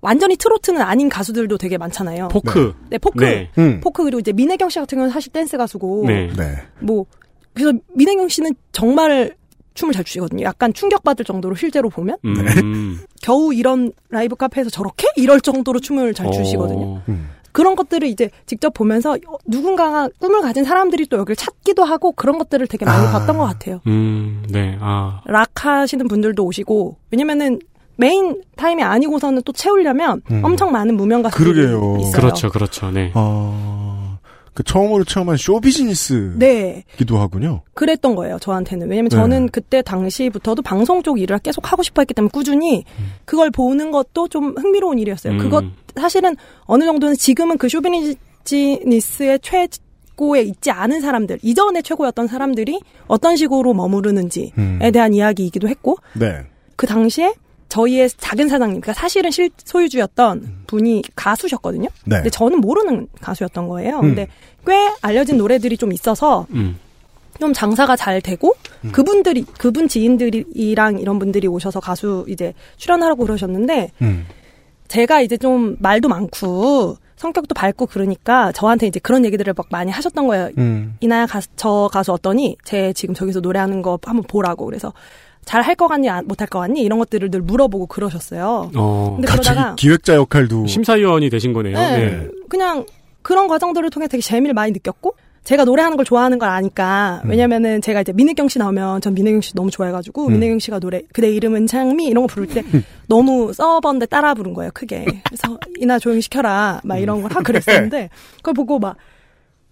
완전히 0.00 0.36
트로트는 0.36 0.80
아닌 0.80 1.08
가수들도 1.08 1.58
되게 1.58 1.76
많잖아요. 1.76 2.28
포크. 2.28 2.72
네, 2.88 2.98
포크. 2.98 3.24
네. 3.24 3.50
음. 3.58 3.80
포크 3.82 4.04
그리고 4.04 4.20
이제 4.20 4.32
민혜경 4.32 4.68
씨 4.68 4.78
같은 4.78 4.96
경우는 4.96 5.12
사실 5.12 5.32
댄스 5.32 5.56
가수고 5.56 6.04
네. 6.06 6.28
네. 6.36 6.54
뭐 6.80 7.04
그래서 7.52 7.72
민혜경 7.94 8.28
씨는 8.28 8.52
정말 8.70 9.34
춤을 9.78 9.94
잘 9.94 10.04
추시거든요. 10.04 10.44
약간 10.44 10.72
충격받을 10.72 11.24
정도로 11.24 11.54
실제로 11.54 11.88
보면 11.88 12.16
음. 12.24 12.34
겨우 13.22 13.54
이런 13.54 13.92
라이브 14.10 14.34
카페에서 14.34 14.70
저렇게 14.70 15.06
이럴 15.16 15.40
정도로 15.40 15.78
춤을 15.78 16.14
잘 16.14 16.30
추시거든요. 16.32 16.84
어. 16.84 17.02
음. 17.08 17.30
그런 17.52 17.76
것들을 17.76 18.06
이제 18.08 18.30
직접 18.46 18.74
보면서 18.74 19.12
어, 19.12 19.36
누군가가 19.46 20.08
꿈을 20.18 20.42
가진 20.42 20.64
사람들이 20.64 21.06
또 21.06 21.16
여기를 21.18 21.36
찾기도 21.36 21.84
하고 21.84 22.12
그런 22.12 22.38
것들을 22.38 22.66
되게 22.66 22.84
많이 22.84 23.06
아. 23.06 23.12
봤던 23.12 23.38
것 23.38 23.44
같아요. 23.46 23.80
음, 23.86 24.44
네, 24.50 24.76
아. 24.80 25.22
락 25.26 25.64
하시는 25.64 26.06
분들도 26.08 26.44
오시고 26.44 26.96
왜냐면은 27.10 27.58
main 27.96 28.42
time이 28.56 28.82
아니고서는 28.82 29.42
또 29.44 29.52
채우려면 29.52 30.22
음. 30.30 30.44
엄청 30.44 30.70
많은 30.72 30.96
무명 30.96 31.22
가수들이 31.22 31.52
그러게요. 31.52 31.96
있어요. 32.00 32.12
그렇죠, 32.20 32.50
그렇죠, 32.50 32.90
네. 32.90 33.10
아, 33.14 33.87
그 34.58 34.64
처음으로 34.64 35.04
체험한 35.04 35.36
show 35.36 35.60
business기도 35.60 36.36
네, 36.36 36.84
하군요. 36.98 37.62
그랬던 37.74 38.16
거예요. 38.16 38.40
저한테는 38.40 38.90
왜냐면 38.90 39.08
네. 39.08 39.16
저는 39.16 39.50
그때 39.50 39.82
당시부터도 39.82 40.62
방송 40.62 41.04
쪽 41.04 41.20
일을 41.20 41.38
계속 41.38 41.70
하고 41.70 41.84
싶어했기 41.84 42.12
때문에 42.12 42.28
꾸준히 42.32 42.82
그걸 43.24 43.52
보는 43.52 43.92
것도 43.92 44.26
좀 44.26 44.56
흥미로운 44.56 44.98
일이었어요. 44.98 45.34
음. 45.34 45.38
그것 45.38 45.64
사실은 45.94 46.34
어느 46.64 46.82
정도는 46.82 47.14
지금은 47.14 47.56
그 47.56 47.68
show 47.68 48.17
business의 48.17 49.38
최 49.42 49.68
고에 50.16 50.42
있지 50.42 50.72
않은 50.72 51.02
사람들 51.02 51.38
이전에 51.40 51.80
최고였던 51.82 52.26
사람들이 52.26 52.80
어떤 53.06 53.36
식으로 53.36 53.74
머무르는지에 53.74 54.50
음. 54.58 54.80
대한 54.92 55.14
이야기이기도 55.14 55.68
했고 55.68 55.98
네. 56.14 56.40
그 56.74 56.88
당시에 56.88 57.32
저희의 57.68 58.08
작은 58.10 58.48
사장님, 58.48 58.80
그러니까 58.80 58.98
사실은 58.98 59.30
실 59.30 59.50
소유주였던 59.64 60.64
분이 60.66 61.02
가수셨거든요. 61.14 61.88
네. 62.04 62.16
근데 62.16 62.30
저는 62.30 62.60
모르는 62.60 63.08
가수였던 63.20 63.68
거예요. 63.68 63.96
음. 63.98 64.02
근데 64.02 64.28
꽤 64.66 64.90
알려진 65.02 65.36
노래들이 65.36 65.76
좀 65.76 65.92
있어서 65.92 66.46
음. 66.50 66.78
좀 67.38 67.52
장사가 67.52 67.96
잘 67.96 68.20
되고 68.20 68.54
음. 68.84 68.92
그분들이 68.92 69.44
그분 69.58 69.86
지인들이랑 69.88 70.98
이런 70.98 71.18
분들이 71.18 71.46
오셔서 71.46 71.80
가수 71.80 72.24
이제 72.28 72.54
출연하라고 72.76 73.24
그러셨는데 73.24 73.92
음. 74.02 74.26
제가 74.88 75.20
이제 75.20 75.36
좀 75.36 75.76
말도 75.78 76.08
많고 76.08 76.96
성격도 77.16 77.54
밝고 77.54 77.86
그러니까 77.86 78.52
저한테 78.52 78.86
이제 78.86 79.00
그런 79.00 79.24
얘기들을 79.24 79.52
막 79.56 79.66
많이 79.70 79.90
하셨던 79.90 80.26
거예요. 80.28 80.50
음. 80.58 80.96
이나야 81.00 81.26
가수, 81.26 81.48
저 81.56 81.88
가수 81.92 82.12
어떠니? 82.12 82.56
제 82.64 82.92
지금 82.92 83.14
저기서 83.14 83.40
노래하는 83.40 83.82
거 83.82 83.98
한번 84.02 84.24
보라고. 84.24 84.64
그래서 84.64 84.92
잘 85.44 85.62
할 85.62 85.74
것 85.76 85.88
같니? 85.88 86.08
못 86.26 86.40
할 86.40 86.48
것 86.48 86.58
같니? 86.60 86.82
이런 86.82 86.98
것들을 86.98 87.30
늘 87.30 87.40
물어보고 87.40 87.86
그러셨어요. 87.86 88.70
어. 88.74 89.12
근데 89.16 89.28
그러다가 89.32 89.74
기획자 89.76 90.14
역할도 90.14 90.66
심사위원이 90.66 91.30
되신 91.30 91.52
거네요. 91.52 91.76
네, 91.78 91.96
네. 92.10 92.28
그냥 92.48 92.84
그런 93.22 93.48
과정들을 93.48 93.88
통해 93.90 94.08
되게 94.08 94.20
재미를 94.20 94.54
많이 94.54 94.72
느꼈고 94.72 95.14
제가 95.44 95.64
노래하는 95.64 95.96
걸 95.96 96.04
좋아하는 96.04 96.38
걸 96.38 96.50
아니까 96.50 97.22
음. 97.24 97.30
왜냐면은 97.30 97.80
제가 97.80 98.02
이제 98.02 98.12
민혜경 98.12 98.48
씨 98.48 98.58
나오면 98.58 99.00
전 99.00 99.14
민혜경 99.14 99.40
씨 99.40 99.54
너무 99.54 99.70
좋아해가지고 99.70 100.26
음. 100.26 100.32
민혜경 100.32 100.58
씨가 100.58 100.78
노래 100.78 101.00
그대 101.14 101.30
이름은 101.30 101.66
창미 101.66 102.04
이런 102.06 102.24
거 102.24 102.26
부를 102.26 102.46
때 102.48 102.62
너무 103.08 103.52
서버인데 103.54 104.06
따라 104.06 104.34
부른 104.34 104.52
거예요 104.52 104.70
크게 104.74 105.06
그래서 105.24 105.58
이나 105.78 105.98
조용히 105.98 106.20
시켜라 106.20 106.80
막 106.84 106.98
이런 106.98 107.22
걸 107.22 107.30
하고 107.32 107.42
그랬었는데 107.44 108.10
그걸 108.36 108.52
보고 108.54 108.78
막 108.78 108.96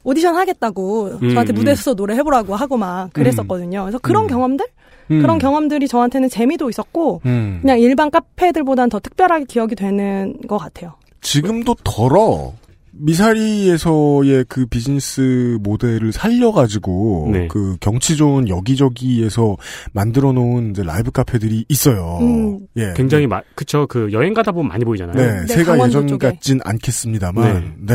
오디션 0.04 0.34
하겠다고 0.36 1.18
음, 1.22 1.30
저한테 1.30 1.52
음. 1.52 1.56
무대에서 1.56 1.94
노래 1.94 2.14
해보라고 2.14 2.54
하고 2.56 2.78
막 2.78 3.12
그랬었거든요 3.12 3.82
그래서 3.82 3.98
그런 3.98 4.24
음. 4.24 4.28
경험들 4.28 4.64
음. 5.10 5.20
그런 5.22 5.38
경험들이 5.38 5.88
저한테는 5.88 6.28
재미도 6.28 6.70
있었고 6.70 7.20
음. 7.26 7.58
그냥 7.62 7.78
일반 7.78 8.10
카페들보다는 8.10 8.88
더 8.88 8.98
특별하게 8.98 9.44
기억이 9.44 9.74
되는 9.74 10.34
것 10.48 10.58
같아요. 10.58 10.94
지금도 11.20 11.74
덜어 11.84 12.52
미사리에서의 12.98 14.46
그 14.48 14.66
비즈니스 14.66 15.58
모델을 15.60 16.12
살려가지고 16.12 17.28
네. 17.30 17.48
그 17.48 17.76
경치 17.80 18.16
좋은 18.16 18.48
여기저기에서 18.48 19.56
만들어 19.92 20.32
놓은 20.32 20.70
이제 20.70 20.82
라이브 20.82 21.10
카페들이 21.10 21.66
있어요. 21.68 22.18
음. 22.22 22.60
예. 22.76 22.94
굉장히 22.96 23.26
마, 23.26 23.42
그쵸. 23.54 23.86
그 23.86 24.10
여행 24.12 24.32
가다 24.34 24.52
보면 24.52 24.68
많이 24.68 24.84
보이잖아요. 24.84 25.14
네, 25.14 25.40
네, 25.42 25.46
새가 25.46 25.72
강원도 25.72 25.98
예전 25.98 26.08
쪽에. 26.08 26.28
같진 26.28 26.60
않겠습니다만, 26.64 27.74
네. 27.86 27.94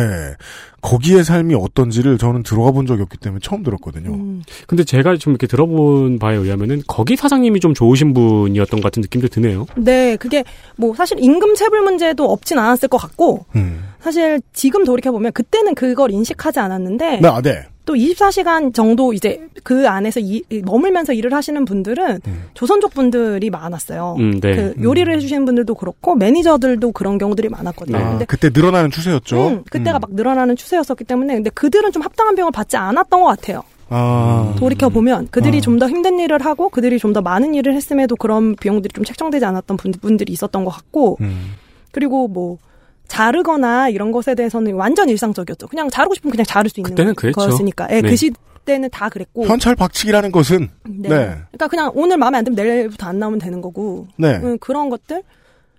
거기의 0.82 1.24
삶이 1.24 1.56
어떤지를 1.56 2.18
저는 2.18 2.44
들어가 2.44 2.72
본 2.72 2.86
적이 2.86 3.04
없기 3.04 3.18
때문에 3.18 3.40
처음 3.42 3.64
들었거든요. 3.64 4.14
음. 4.14 4.44
근데 4.68 4.84
제가 4.84 5.16
좀 5.18 5.32
이렇게 5.32 5.48
들어본 5.48 6.20
바에 6.20 6.36
의하면은 6.36 6.82
거기 6.88 7.16
사장님이 7.16 7.60
좀 7.60 7.74
좋으신 7.74 8.14
분이었던 8.14 8.82
것 8.82 8.88
같은 8.88 9.02
느낌도 9.02 9.28
드네요. 9.28 9.68
네, 9.76 10.16
그게 10.18 10.44
뭐 10.76 10.94
사실 10.96 11.18
임금 11.20 11.56
체불 11.56 11.82
문제도 11.82 12.26
없진 12.26 12.58
않았을 12.58 12.90
것 12.90 12.98
같고 12.98 13.46
음. 13.56 13.84
사실 14.00 14.42
지금 14.54 14.84
돌이켜 14.84 15.12
보면 15.12 15.32
그때는 15.34 15.76
그걸 15.76 16.12
인식하지 16.12 16.60
않았는데 16.60 17.20
네, 17.22 17.28
아, 17.28 17.42
네. 17.42 17.66
또 17.86 17.94
24시간 17.96 18.74
정도 18.74 19.14
이제 19.14 19.48
그 19.64 19.88
안에서 19.88 20.20
이, 20.20 20.44
이 20.50 20.62
머물면서 20.62 21.14
일을 21.14 21.34
하시는 21.34 21.64
분들은 21.66 22.20
음. 22.28 22.44
조선족 22.54 22.94
분들이 22.94 23.50
많았어요. 23.50 24.16
음, 24.20 24.40
네. 24.40 24.56
그 24.56 24.76
요리를 24.82 25.14
해주시는 25.16 25.46
분들도 25.46 25.74
그렇고 25.76 26.16
매니저들도 26.16 26.92
그런 26.92 27.18
경우들이 27.18 27.50
많았거든요. 27.50 27.98
네. 27.98 28.04
아, 28.04 28.10
근데 28.12 28.26
그때 28.26 28.50
늘어나는 28.54 28.92
추세였죠. 28.92 29.48
음, 29.48 29.64
그때가 29.70 29.98
음. 29.98 30.02
막 30.02 30.14
늘어나는 30.14 30.56
추세였었기 30.56 31.04
때문에 31.04 31.34
근데 31.36 31.50
그들은 31.50 31.92
좀 31.92 32.04
합당한 32.04 32.36
비용을 32.36 32.52
받지 32.52 32.78
않았던 32.78 33.22
것 33.22 33.28
같아요. 33.28 33.64
아, 33.94 34.56
돌이켜 34.58 34.88
보면 34.88 35.28
그들이 35.32 35.58
아. 35.58 35.62
좀더 35.62 35.90
힘든 35.90 36.18
일을 36.18 36.46
하고 36.46 36.70
그들이 36.70 36.98
좀 36.98 37.12
더 37.12 37.22
많은 37.22 37.54
일을 37.56 37.74
했음에도 37.74 38.16
그런 38.16 38.56
비용들이 38.56 38.94
좀 38.94 39.04
책정되지 39.04 39.44
않았던 39.44 39.76
분, 39.76 39.92
분들이 39.92 40.32
있었던 40.32 40.64
것 40.64 40.72
같고 40.72 41.18
음. 41.20 41.56
그리고 41.92 42.30
뭐 42.30 42.58
자르거나 43.12 43.89
이런 43.89 44.12
것에 44.14 44.36
대해서는 44.36 44.74
완전 44.74 45.09
일상적이었죠. 45.09 45.68
그냥 45.68 45.89
자르고 45.89 46.16
싶으면 46.16 46.32
그냥 46.32 46.45
자를 46.45 46.70
수 46.70 46.80
있는 46.80 46.91
그때는 46.91 47.14
그랬죠. 47.16 47.36
거였으니까. 47.41 47.88
예, 47.91 48.01
네. 48.01 48.09
그 48.09 48.16
시대는 48.16 48.89
다 48.89 49.09
그랬고. 49.09 49.45
현찰 49.45 49.76
박치기라는 49.76 50.32
것은 50.32 50.70
네. 50.88 51.09
네. 51.09 51.26
그러니까 51.51 51.68
그냥 51.68 51.91
오늘 51.93 52.18
마음에 52.18 52.38
안 52.38 52.45
들면 52.45 52.55
내일부터 52.66 53.07
안 53.07 53.20
나오면 53.20 53.39
되는 53.39 53.59
거고. 53.62 54.07
네. 54.18 54.38
음, 54.38 54.57
그런 54.59 54.89
것들. 54.89 55.24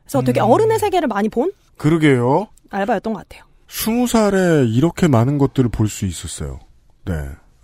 그래서 0.05 0.21
되게 0.23 0.41
음. 0.41 0.51
어른의 0.51 0.79
세계를 0.79 1.09
많이 1.09 1.31
본 1.31 1.53
그러게요. 1.79 2.49
알바였던 2.71 3.15
것 3.15 3.27
같아요. 3.27 3.45
스무 3.67 4.07
살에 4.07 4.67
이렇게 4.67 5.09
많은 5.09 5.39
것들을 5.39 5.71
볼 5.71 5.89
수 5.89 6.05
있었어요. 6.05 6.61
네. 7.07 7.15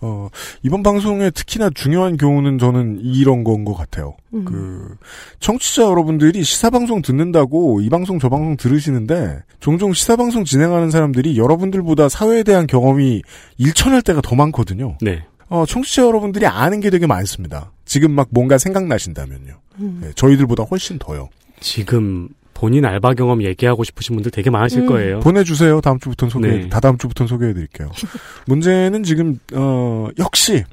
어, 0.01 0.29
이번 0.63 0.83
방송의 0.83 1.33
특히나 1.33 1.71
중요한 1.75 2.17
교훈은 2.17 2.59
저는 2.59 3.01
이런 3.03 3.43
건 3.45 3.65
것 3.65 3.75
같아요. 3.75 4.17
음. 4.35 4.45
그, 4.45 4.97
청취자 5.41 5.83
여러분들이 5.83 6.45
시사방송 6.45 7.03
듣는다고 7.03 7.81
이 7.81 7.89
방송 7.89 8.19
저 8.19 8.29
방송 8.29 8.57
들으시는데, 8.57 9.41
종종 9.59 9.93
시사방송 9.93 10.45
진행하는 10.45 10.91
사람들이 10.91 11.37
여러분들보다 11.37 12.09
사회에 12.09 12.45
대한 12.45 12.67
경험이 12.67 13.23
일천할 13.57 14.03
때가 14.03 14.21
더 14.21 14.37
많거든요. 14.37 14.97
네. 15.01 15.25
어, 15.49 15.65
청취자 15.67 16.03
여러분들이 16.03 16.47
아는 16.47 16.81
게 16.81 16.91
되게 16.91 17.07
많습니다. 17.07 17.73
지금 17.85 18.13
막 18.13 18.29
뭔가 18.31 18.59
생각나신다면요. 18.59 19.55
음. 19.81 20.01
네, 20.03 20.13
저희들보다 20.15 20.63
훨씬 20.65 20.99
더요. 20.99 21.29
지금 21.61 22.29
본인 22.59 22.85
알바 22.85 23.15
경험 23.15 23.45
얘기하고 23.45 23.85
싶으신 23.85 24.17
분들 24.17 24.33
되게 24.33 24.51
많으실 24.51 24.81
음. 24.81 24.87
거예요. 24.87 25.21
보내주세요. 25.21 25.81
다음 25.81 26.01
주부터는 26.01 26.31
소개, 26.31 26.49
네. 26.49 26.69
다 26.69 26.81
다음 26.81 26.99
주부터는 26.99 27.29
소개해드릴게요. 27.29 27.89
문제는 28.47 29.05
지금, 29.05 29.39
어, 29.53 30.09
역시, 30.19 30.65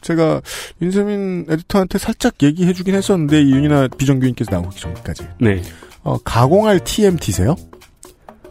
제가 0.00 0.40
윤세민 0.80 1.44
에디터한테 1.50 1.98
살짝 1.98 2.34
얘기해주긴 2.42 2.94
했었는데, 2.94 3.42
이 3.42 3.52
윤이나 3.52 3.88
비정규인께서 3.88 4.52
나오기 4.52 4.80
전까지. 4.80 5.26
네. 5.38 5.60
어, 6.02 6.16
가공할 6.24 6.80
TMT세요? 6.82 7.56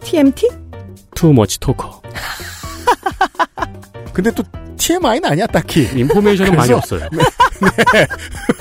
TMT? 0.01 0.49
투머치 1.15 1.59
토커. 1.61 1.99
근데 4.13 4.31
또 4.31 4.43
TMI는 4.77 5.25
아니야, 5.29 5.47
딱히. 5.47 5.89
인포메이션은 5.95 6.55
많이 6.55 6.71
그래서- 6.71 6.77
없어요. 6.77 7.09
네. 7.93 8.07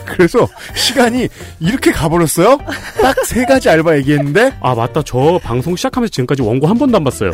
그래서 0.06 0.46
시간이 0.74 1.28
이렇게 1.60 1.90
가버렸어요? 1.90 2.58
딱 3.00 3.16
세 3.24 3.44
가지 3.44 3.68
알바 3.68 3.96
얘기했는데, 3.98 4.52
아 4.60 4.74
맞다. 4.74 5.02
저 5.04 5.40
방송 5.42 5.74
시작하면서 5.76 6.10
지금까지 6.10 6.42
원고 6.42 6.66
한 6.68 6.78
번도 6.78 6.96
안 6.98 7.04
봤어요. 7.04 7.32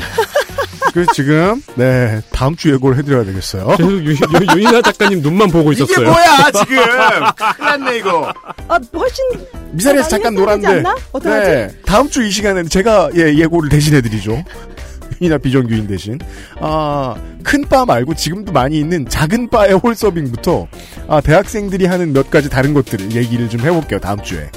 그래서 0.95 1.13
지금, 1.13 1.63
네, 1.75 2.21
다음 2.33 2.57
주 2.57 2.73
예고를 2.73 2.97
해드려야 2.99 3.25
되겠어요. 3.25 3.67
계속 3.77 3.91
윤이나 4.57 4.81
작가님 4.81 5.21
눈만 5.21 5.51
보고 5.51 5.73
이게 5.73 5.85
있었어요. 5.85 6.07
뭐야, 6.11 6.51
지금! 6.53 6.77
큰일 6.77 7.69
났네, 7.69 7.99
이거. 7.99 8.33
아, 8.69 8.79
훨씬 8.95 9.25
미사리에서 9.73 10.09
잠깐 10.09 10.35
놀았는데. 10.35 10.83
네. 11.25 11.69
다음 11.85 12.09
주 12.09 12.23
이 12.23 12.31
시간에는 12.31 12.69
제가 12.71 13.11
예, 13.17 13.35
예고를 13.37 13.69
대신해드리죠. 13.69 14.43
윤이나 15.21 15.39
비정규인 15.39 15.87
대신. 15.87 16.19
아, 16.61 17.15
큰 17.43 17.63
바 17.69 17.85
말고 17.85 18.15
지금도 18.15 18.53
많이 18.53 18.79
있는 18.79 19.07
작은 19.09 19.51
바의 19.51 19.75
홀서빙부터 19.75 20.67
아, 21.09 21.21
대학생들이 21.21 21.85
하는 21.87 22.13
몇 22.15 22.31
가지 22.31 22.49
다른 22.49 22.73
것들을 22.73 23.13
얘기를 23.15 23.49
좀 23.51 23.61
해볼게요, 23.61 23.99
다음 24.01 24.23
주에. 24.23 24.49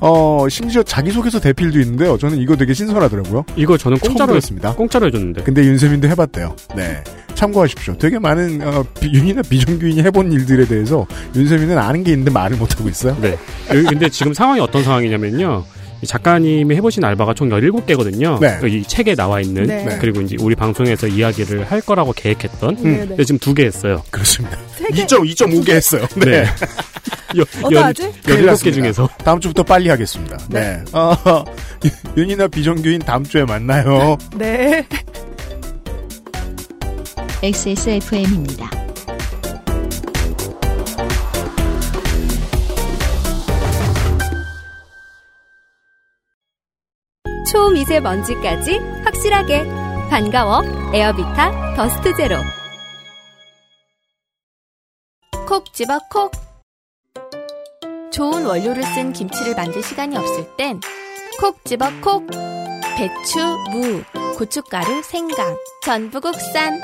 어, 0.00 0.46
심지어 0.48 0.82
자기소개서 0.82 1.40
대필도 1.40 1.78
있는데요. 1.80 2.16
저는 2.18 2.38
이거 2.38 2.56
되게 2.56 2.72
신선하더라고요. 2.74 3.44
이거 3.56 3.76
저는 3.76 3.98
공짜로 3.98 4.32
들었습니다. 4.32 4.74
공짜로 4.74 5.06
해줬는데. 5.06 5.42
근데 5.42 5.62
윤세민도 5.64 6.08
해봤대요. 6.08 6.54
네. 6.76 7.02
참고하십시오. 7.34 7.96
되게 7.98 8.18
많은, 8.18 8.60
어, 8.62 8.84
비- 9.00 9.12
윤이나 9.12 9.42
비정규인이 9.42 10.02
해본 10.02 10.32
일들에 10.32 10.66
대해서 10.66 11.06
윤세민은 11.34 11.78
아는 11.78 12.02
게 12.04 12.12
있는데 12.12 12.30
말을 12.32 12.56
못하고 12.56 12.88
있어요. 12.88 13.16
네. 13.20 13.36
근데 13.68 14.08
지금 14.08 14.34
상황이 14.34 14.60
어떤 14.60 14.82
상황이냐면요. 14.84 15.64
이 16.00 16.06
작가님이 16.06 16.76
해보신 16.76 17.02
알바가 17.04 17.34
총 17.34 17.48
17개거든요. 17.48 18.38
네. 18.40 18.58
이 18.68 18.84
책에 18.84 19.14
나와 19.16 19.40
있는. 19.40 19.64
네. 19.66 19.98
그리고 20.00 20.20
이제 20.20 20.36
우리 20.40 20.54
방송에서 20.54 21.08
이야기를 21.08 21.70
할 21.70 21.80
거라고 21.80 22.12
계획했던. 22.12 22.76
네, 22.76 22.82
네. 22.82 23.06
근데 23.08 23.24
지금 23.24 23.38
두 23.38 23.54
개 23.54 23.64
했어요. 23.64 24.02
그렇습니다. 24.10 24.56
세 24.76 24.86
개. 24.88 25.04
2점, 25.04 25.28
2.5개 25.34 25.70
했어요. 25.70 26.06
네. 26.16 26.44
여, 27.36 27.42
어떡하지? 27.62 28.02
큰일 28.24 28.42
17개 28.42 28.46
났습니다. 28.46 28.74
중에서. 28.76 29.08
다음 29.24 29.40
주부터 29.40 29.64
빨리 29.64 29.88
하겠습니다. 29.88 30.38
네. 30.50 30.80
어, 30.92 31.44
윤이나 32.16 32.46
비정규인 32.46 33.00
다음 33.00 33.24
주에 33.24 33.44
만나요. 33.44 34.16
네. 34.36 34.86
XSFM입니다. 37.42 38.70
초미세먼지까지 47.58 48.78
확실하게 49.02 49.64
반가워 50.08 50.62
에어비타 50.94 51.74
더스트 51.74 52.14
제로 52.16 52.36
콕 55.44 55.72
집어 55.72 55.98
콕. 56.08 56.30
좋은 58.12 58.46
원료를 58.46 58.84
쓴 58.84 59.12
김치를 59.12 59.56
만들 59.56 59.82
시간이 59.82 60.16
없을 60.16 60.56
땐 60.56 60.80
콕 61.40 61.64
집어 61.64 61.86
콕. 62.00 62.24
배추, 62.96 63.40
무, 63.72 64.04
고춧가루, 64.36 65.02
생강, 65.02 65.56
전부 65.84 66.20
국산. 66.20 66.80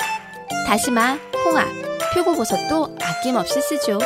다시마, 0.67 1.17
홍합, 1.45 1.67
표고버섯도 2.13 2.97
아낌없이 3.01 3.61
쓰죠. 3.61 3.97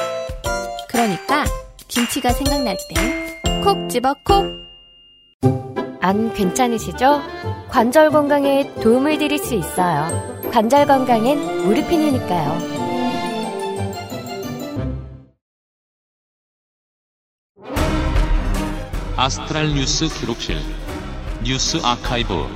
그러니까 0.88 1.46
김치가 1.88 2.32
생각날 2.32 2.78
땐 2.94 3.64
콕 3.64 3.90
집어 3.90 4.14
콕. 4.24 4.69
안 6.02 6.34
괜찮으시죠? 6.34 7.22
관절 7.68 8.10
건강에 8.12 8.74
도움을 8.76 9.18
드릴 9.18 9.38
수 9.38 9.54
있어요. 9.54 10.08
관절 10.52 10.86
건강엔 10.88 11.66
무르핀이니까요. 11.66 12.80
아스트랄 19.18 19.74
뉴스 19.74 20.08
기록실 20.08 20.58
뉴스 21.44 21.78
아카이브 21.84 22.48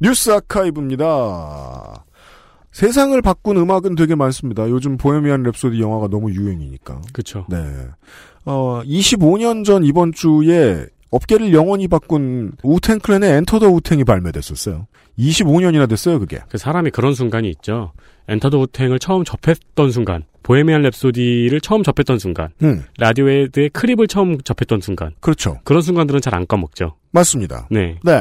뉴스 0.00 0.30
아카이브입니다. 0.30 2.04
세상을 2.72 3.20
바꾼 3.22 3.56
음악은 3.56 3.94
되게 3.96 4.14
많습니다. 4.14 4.68
요즘 4.68 4.96
Bohemian 4.96 5.42
Rhapsody 5.42 5.80
영화가 5.80 6.08
너무 6.08 6.30
유행이니까. 6.32 7.00
그쵸. 7.12 7.44
네. 7.48 7.56
어, 8.44 8.82
25년 8.84 9.64
전 9.64 9.84
이번 9.84 10.12
주에 10.12 10.86
업계를 11.10 11.52
영원히 11.54 11.88
바꾼 11.88 12.52
Wu-Tang 12.62 12.99
Clan의 12.99 13.30
Enter 13.38 13.58
the 13.60 13.68
Wu-Tang이 13.68 14.04
발매됐었어요. 14.04 14.86
25년이나 15.18 15.88
됐어요, 15.88 16.18
그게. 16.20 16.38
그 16.48 16.58
사람이 16.58 16.90
그런 16.90 17.14
순간이 17.14 17.48
있죠. 17.50 17.92
Enter 18.28 18.50
the 18.50 18.58
Wu-Tang을 18.60 18.98
처음 18.98 19.24
접했던 19.24 19.90
순간. 19.90 20.24
Bohemian 20.42 20.82
Rhapsody를 20.82 21.62
처음 21.62 21.82
접했던 21.82 22.18
순간. 22.18 22.50
음, 22.62 22.84
라디오헤드의 22.98 23.70
Creep을 23.70 24.06
처음 24.06 24.38
접했던 24.40 24.80
순간. 24.82 25.12
그렇죠. 25.20 25.58
그런 25.64 25.82
순간들은 25.82 26.20
잘 26.20 26.34
안 26.34 26.46
까먹죠. 26.46 26.94
맞습니다. 27.10 27.66
네. 27.70 27.98
네. 28.04 28.12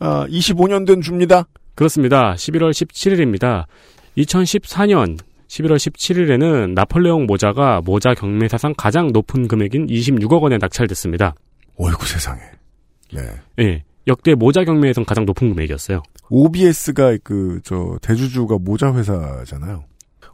아, 0.00 0.26
25년 0.28 0.86
된 0.86 1.00
줍니다. 1.00 1.46
그렇습니다. 1.76 2.34
11월 2.34 2.70
17일입니다. 2.72 3.66
2014년 4.18 5.18
11월 5.46 5.76
17일에는 5.76 6.72
나폴레옹 6.72 7.26
모자가 7.26 7.80
모자 7.84 8.14
경매 8.14 8.48
사상 8.48 8.74
가장 8.76 9.12
높은 9.12 9.46
금액인 9.46 9.86
26억 9.86 10.42
원에 10.42 10.58
낙찰됐습니다. 10.58 11.34
어이구 11.76 12.06
세상에. 12.06 12.40
네. 13.12 13.22
예. 13.60 13.84
역대 14.08 14.34
모자 14.34 14.64
경매에선 14.64 15.04
가장 15.04 15.24
높은 15.26 15.50
금액이었어요. 15.50 16.02
OBS가 16.30 17.18
그, 17.22 17.60
저, 17.64 17.98
대주주가 18.02 18.56
모자 18.58 18.94
회사잖아요. 18.94 19.84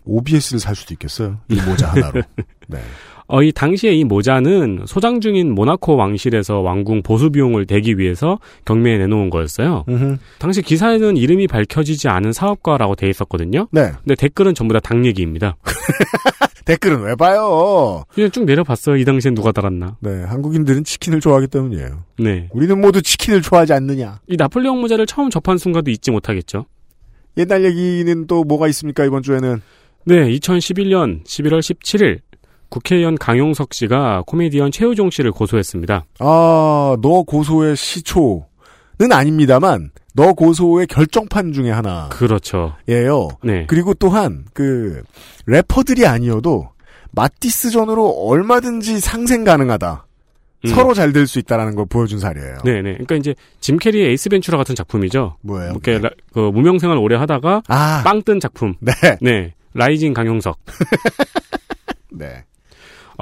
OBS를 0.04 0.60
살 0.60 0.74
수도 0.74 0.94
있겠어요. 0.94 1.38
이 1.48 1.60
모자 1.60 1.88
하나로. 1.90 2.22
네. 2.68 2.80
어, 3.28 3.42
이 3.42 3.52
당시에 3.52 3.92
이 3.94 4.04
모자는 4.04 4.82
소장 4.86 5.20
중인 5.20 5.54
모나코 5.54 5.96
왕실에서 5.96 6.60
왕궁 6.60 7.02
보수 7.02 7.30
비용을 7.30 7.66
대기 7.66 7.98
위해서 7.98 8.38
경매에 8.64 8.98
내놓은 8.98 9.30
거였어요. 9.30 9.84
음흠. 9.88 10.16
당시 10.38 10.60
기사에는 10.62 11.16
이름이 11.16 11.46
밝혀지지 11.46 12.08
않은 12.08 12.32
사업가라고 12.32 12.94
돼 12.96 13.08
있었거든요. 13.08 13.68
네. 13.70 13.92
근데 14.04 14.14
댓글은 14.16 14.54
전부 14.54 14.74
다 14.74 14.80
당 14.82 15.06
얘기입니다. 15.06 15.56
댓글은 16.64 17.02
왜 17.02 17.14
봐요? 17.16 18.04
그냥 18.14 18.30
쭉 18.30 18.44
내려봤어요. 18.44 18.96
이 18.96 19.04
당시엔 19.04 19.34
누가 19.34 19.52
달았나. 19.52 19.96
네. 20.00 20.22
한국인들은 20.24 20.84
치킨을 20.84 21.20
좋아하기 21.20 21.48
때문이에요. 21.48 22.04
네. 22.18 22.48
우리는 22.52 22.80
모두 22.80 23.02
치킨을 23.02 23.42
좋아하지 23.42 23.72
않느냐. 23.72 24.20
이 24.28 24.36
나폴레옹 24.36 24.80
모자를 24.80 25.06
처음 25.06 25.30
접한 25.30 25.58
순간도 25.58 25.90
잊지 25.90 26.10
못하겠죠. 26.10 26.66
옛날 27.36 27.64
얘기는 27.64 28.26
또 28.26 28.44
뭐가 28.44 28.68
있습니까, 28.68 29.04
이번 29.04 29.22
주에는? 29.22 29.60
네, 30.04 30.16
2011년 30.38 31.24
11월 31.24 31.60
17일 31.60 32.18
국회의원 32.76 33.18
강용석 33.18 33.74
씨가 33.74 34.22
코미디언 34.26 34.70
최우종 34.72 35.10
씨를 35.10 35.30
고소했습니다. 35.30 36.06
아, 36.20 36.96
너 37.02 37.22
고소의 37.22 37.76
시초는 37.76 39.12
아닙니다만, 39.12 39.90
너 40.14 40.32
고소의 40.32 40.86
결정판 40.86 41.52
중에 41.52 41.70
하나예요. 41.70 42.08
그렇죠. 42.10 42.72
네. 43.44 43.66
그리고 43.68 43.92
또한, 43.92 44.46
그, 44.54 45.02
래퍼들이 45.44 46.06
아니어도, 46.06 46.70
마티스전으로 47.10 48.08
얼마든지 48.08 49.00
상생 49.00 49.44
가능하다. 49.44 50.06
음. 50.64 50.68
서로 50.70 50.94
잘 50.94 51.12
될 51.12 51.26
수 51.26 51.38
있다라는 51.40 51.74
걸 51.74 51.84
보여준 51.84 52.20
사례예요. 52.20 52.58
네 52.64 52.80
네. 52.80 52.92
그러니까 52.92 53.16
이제 53.16 53.34
짐 53.60 53.76
캐리의 53.78 54.10
Ace 54.10 54.30
Ventura 54.30 54.56
같은 54.56 54.74
작품이죠. 54.76 55.36
뭐예요? 55.42 55.72
이렇게 55.72 55.98
라- 55.98 56.08
그 56.32 56.38
무명 56.38 56.78
생활 56.78 56.96
오래 56.98 57.16
하다가 57.16 57.62
아, 57.68 58.02
빵 58.04 58.22
뜬 58.22 58.40
작품. 58.40 58.74
네. 58.80 58.92
네. 59.20 59.52
rising 59.74 60.14
강용석. 60.14 60.56
네. 62.12 62.44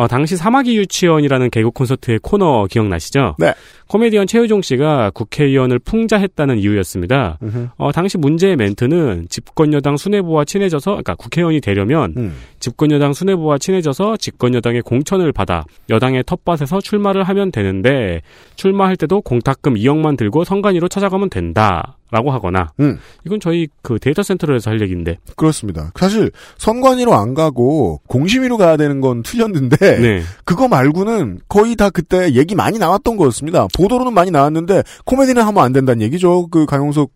어, 0.01 0.09
당시 0.09 0.35
사마귀 0.35 0.79
유치원이라는 0.79 1.51
개그 1.51 1.73
콘서트의 1.73 2.21
코너 2.23 2.67
기억나시죠? 2.71 3.37
네. 3.39 3.53
코미디언 3.91 4.29
최효종 4.29 4.63
씨가 4.63 5.11
국회의원을 5.11 5.81
풍자했다는 5.81 6.59
이유였습니다. 6.59 7.41
어, 7.77 7.91
당시 7.91 8.19
문제의 8.19 8.55
멘트는 8.55 9.27
집권여당 9.29 9.97
수뇌부와 9.97 10.45
친해져서, 10.45 10.93
그러니까 10.93 11.17
국회의원이 11.17 11.61
되려면 11.61 12.15
음. 12.17 12.37
집권여당 12.61 13.15
수뇌부와 13.15 13.59
친해져서 13.59 14.17
집권여당의 14.19 14.83
공천을 14.83 15.33
받아 15.33 15.65
여당의 15.89 16.23
텃밭에서 16.25 16.81
출마를 16.81 17.25
하면 17.25 17.51
되는데 17.51 18.23
출마할 18.55 18.95
때도 18.97 19.23
공탁금 19.23 19.75
2억만 19.75 20.17
들고 20.17 20.45
선관위로 20.45 20.87
찾아가면 20.87 21.29
된다 21.29 21.97
라고 22.13 22.33
하거나 22.33 22.73
음. 22.81 22.99
이건 23.25 23.39
저희 23.39 23.69
그 23.83 23.99
데이터 24.01 24.23
센터에서 24.23 24.71
할 24.71 24.81
얘기인데 24.81 25.19
그렇습니다. 25.37 25.93
사실 25.95 26.33
선관위로 26.59 27.15
안 27.15 27.35
가고 27.35 28.01
공심위로 28.09 28.57
가야 28.57 28.77
되는 28.77 29.01
건 29.01 29.23
틀렸는데 29.23 29.77
네. 30.01 30.23
그거 30.45 30.67
말고는 30.67 31.39
거의 31.49 31.77
다 31.77 31.89
그때 31.89 32.33
얘기 32.33 32.57
많이 32.57 32.79
나왔던 32.79 33.17
거였습니다. 33.17 33.69
보도로는 33.81 34.13
많이 34.15 34.31
나왔는데 34.31 34.83
코미디는 35.05 35.43
하면 35.43 35.65
안 35.65 35.73
된다는 35.73 36.03
얘기죠. 36.03 36.49
그 36.49 36.67
강용석 36.67 37.13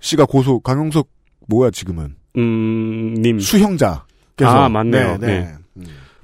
씨가 0.00 0.24
고소 0.26 0.60
강용석 0.60 1.08
뭐야 1.48 1.70
지금은 1.70 2.16
음, 2.36 3.14
님. 3.18 3.38
수형자. 3.38 4.04
아, 4.42 4.68
맞네요. 4.68 5.18
네. 5.20 5.54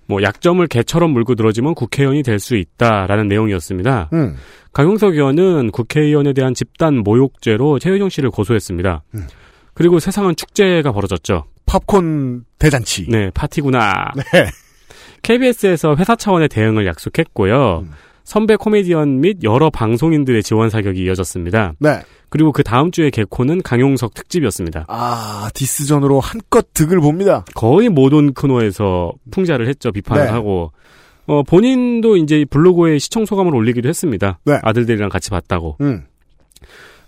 뭐 0.07 0.23
약점을 0.23 0.65
개처럼 0.67 1.11
물고 1.11 1.35
늘어지면 1.35 1.75
국회의원이 1.75 2.23
될 2.23 2.39
수 2.39 2.57
있다라는 2.57 3.27
내용이었습니다. 3.29 4.11
음. 4.13 4.37
강용석 4.73 5.15
의원은 5.15 5.71
국회의원에 5.71 6.33
대한 6.35 6.53
집단 6.53 6.99
모욕죄로 6.99 7.79
최유종 7.79 8.09
씨를 8.11 8.31
고소했습니다. 8.31 9.03
음. 9.15 9.27
그리고 9.73 9.99
세상은 9.99 10.37
축제가 10.37 10.93
벌어졌죠. 10.93 11.47
팝콘 11.67 12.45
대잔치. 12.59 13.07
네, 13.09 13.31
파티구나. 13.35 14.13
네. 14.33 14.47
KBS에서 15.23 15.97
회사 15.97 16.15
차원의 16.15 16.49
대응을 16.49 16.87
약속했고요. 16.87 17.85
음. 17.87 17.91
선배 18.25 18.57
코미디언 18.57 19.21
및 19.21 19.39
여러 19.45 19.71
방송인들의 19.71 20.43
지원 20.43 20.71
사격이 20.71 21.03
이어졌습니다. 21.05 21.75
네. 21.79 22.01
그리고 22.31 22.51
그 22.53 22.65
다음 22.65 22.91
주에 22.91 23.11
개코는 23.11 23.63
강용석 23.63 24.15
특집이었습니다. 24.15 24.87
아 24.89 25.49
디스전으로 25.55 26.21
한껏 26.21 26.67
득을 26.75 27.01
봅니다. 27.01 27.45
거의 27.55 27.89
모든 27.89 28.33
코너에서 28.33 29.13
풍자를 29.31 29.69
했죠. 29.69 29.93
비판을 29.93 30.25
네. 30.25 30.31
하고. 30.31 30.73
어, 31.27 31.43
본인도 31.43 32.17
이제 32.17 32.45
블로그에 32.51 32.99
시청 32.99 33.25
소감을 33.25 33.55
올리기도 33.55 33.89
했습니다. 33.89 34.41
네. 34.45 34.59
아들들이랑 34.63 35.09
같이 35.09 35.31
봤다고. 35.31 35.77
음. 35.81 36.05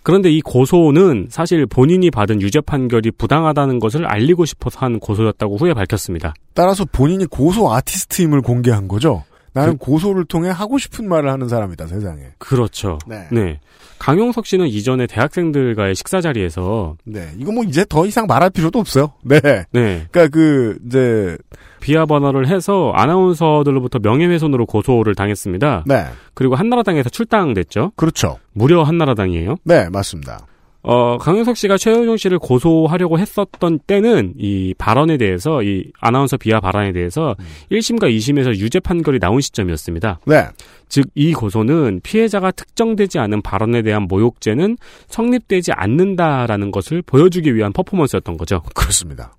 그런데 0.01 0.31
이 0.31 0.39
고소는 0.39 1.27
사실 1.29 1.65
본인이 1.65 2.09
받은 2.09 2.41
유죄 2.41 2.61
판결이 2.61 3.11
부당하다는 3.11 3.79
것을 3.79 4.05
알리고 4.05 4.45
싶어서 4.45 4.79
한 4.79 4.99
고소였다고 4.99 5.57
후에 5.57 5.73
밝혔습니다. 5.73 6.33
따라서 6.53 6.85
본인이 6.85 7.25
고소 7.25 7.73
아티스트임을 7.73 8.41
공개한 8.41 8.87
거죠. 8.87 9.25
나는 9.53 9.77
고소를 9.77 10.25
통해 10.25 10.49
하고 10.49 10.77
싶은 10.77 11.07
말을 11.07 11.31
하는 11.31 11.47
사람이다 11.47 11.87
세상에. 11.87 12.21
그렇죠. 12.37 12.99
네. 13.07 13.59
강용석 13.99 14.45
씨는 14.45 14.67
이전에 14.67 15.07
대학생들과의 15.07 15.95
식사 15.95 16.21
자리에서 16.21 16.95
네. 17.03 17.29
이거 17.37 17.51
뭐 17.51 17.63
이제 17.63 17.85
더 17.87 18.05
이상 18.05 18.27
말할 18.27 18.51
필요도 18.51 18.79
없어요. 18.79 19.13
네. 19.23 19.39
네. 19.71 20.05
그러니까 20.11 20.27
그 20.27 20.77
이제 20.85 21.37
비하 21.79 22.05
번호를 22.05 22.47
해서 22.47 22.91
아나운서들로부터 22.93 23.99
명예훼손으로 23.99 24.65
고소를 24.65 25.15
당했습니다. 25.15 25.85
네. 25.87 26.05
그리고 26.33 26.55
한나라당에서 26.55 27.09
출당됐죠. 27.09 27.93
그렇죠. 27.95 28.37
무려 28.53 28.83
한나라당이에요. 28.83 29.55
네, 29.63 29.89
맞습니다. 29.89 30.45
어, 30.89 31.17
강용석 31.17 31.57
씨가 31.57 31.77
최효종 31.77 32.15
씨를 32.15 32.39
고소하려고 32.39 33.19
했었던 33.19 33.79
때는 33.85 34.35
이 34.37 34.73
발언에 34.77 35.17
대해서 35.17 35.61
이 35.61 35.91
아나운서 35.99 36.37
비하 36.37 36.61
발언에 36.61 36.93
대해서 36.93 37.35
1심과 37.69 38.03
2심에서 38.03 38.55
유죄 38.55 38.79
판결이 38.79 39.19
나온 39.19 39.41
시점이었습니다. 39.41 40.21
네. 40.25 40.45
즉 40.87 41.07
이 41.15 41.33
고소는 41.33 41.99
피해자가 42.03 42.51
특정되지 42.51 43.19
않은 43.19 43.41
발언에 43.41 43.81
대한 43.81 44.03
모욕죄는 44.03 44.77
성립되지 45.07 45.73
않는다라는 45.73 46.71
것을 46.71 47.01
보여주기 47.01 47.53
위한 47.55 47.73
퍼포먼스였던 47.73 48.37
거죠. 48.37 48.61
그렇습니다. 48.73 49.35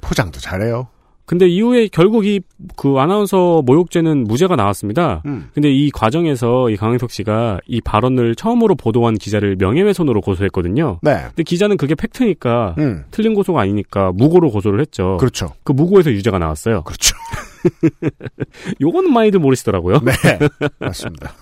포장도 0.00 0.40
잘해요. 0.40 0.88
근데 1.26 1.46
이후에 1.48 1.88
결국 1.88 2.26
이 2.26 2.40
그 2.76 2.98
아나운서 2.98 3.62
모욕죄는 3.62 4.24
무죄가 4.24 4.56
나왔습니다. 4.56 5.22
음. 5.26 5.48
근데 5.54 5.70
이 5.70 5.90
과정에서 5.90 6.70
이 6.70 6.76
강행석 6.76 7.10
씨가 7.10 7.60
이 7.66 7.80
발언을 7.80 8.34
처음으로 8.34 8.74
보도한 8.74 9.14
기자를 9.14 9.56
명예훼손으로 9.56 10.20
고소했거든요. 10.22 10.98
네. 11.02 11.22
근데 11.28 11.42
기자는 11.42 11.76
그게 11.76 11.94
팩트니까 11.94 12.74
음. 12.78 13.04
틀린 13.10 13.34
고소가 13.34 13.60
아니니까 13.60 14.12
무고로 14.12 14.50
고소를 14.50 14.80
했죠. 14.80 15.18
그렇죠. 15.18 15.52
그 15.64 15.72
무고에서 15.72 16.10
유죄가 16.10 16.38
나왔어요. 16.38 16.82
그렇죠. 16.84 17.14
요거는 18.80 19.12
많이들 19.12 19.38
모르시더라고요. 19.40 20.00
네. 20.00 20.12
맞습니다. 20.80 21.32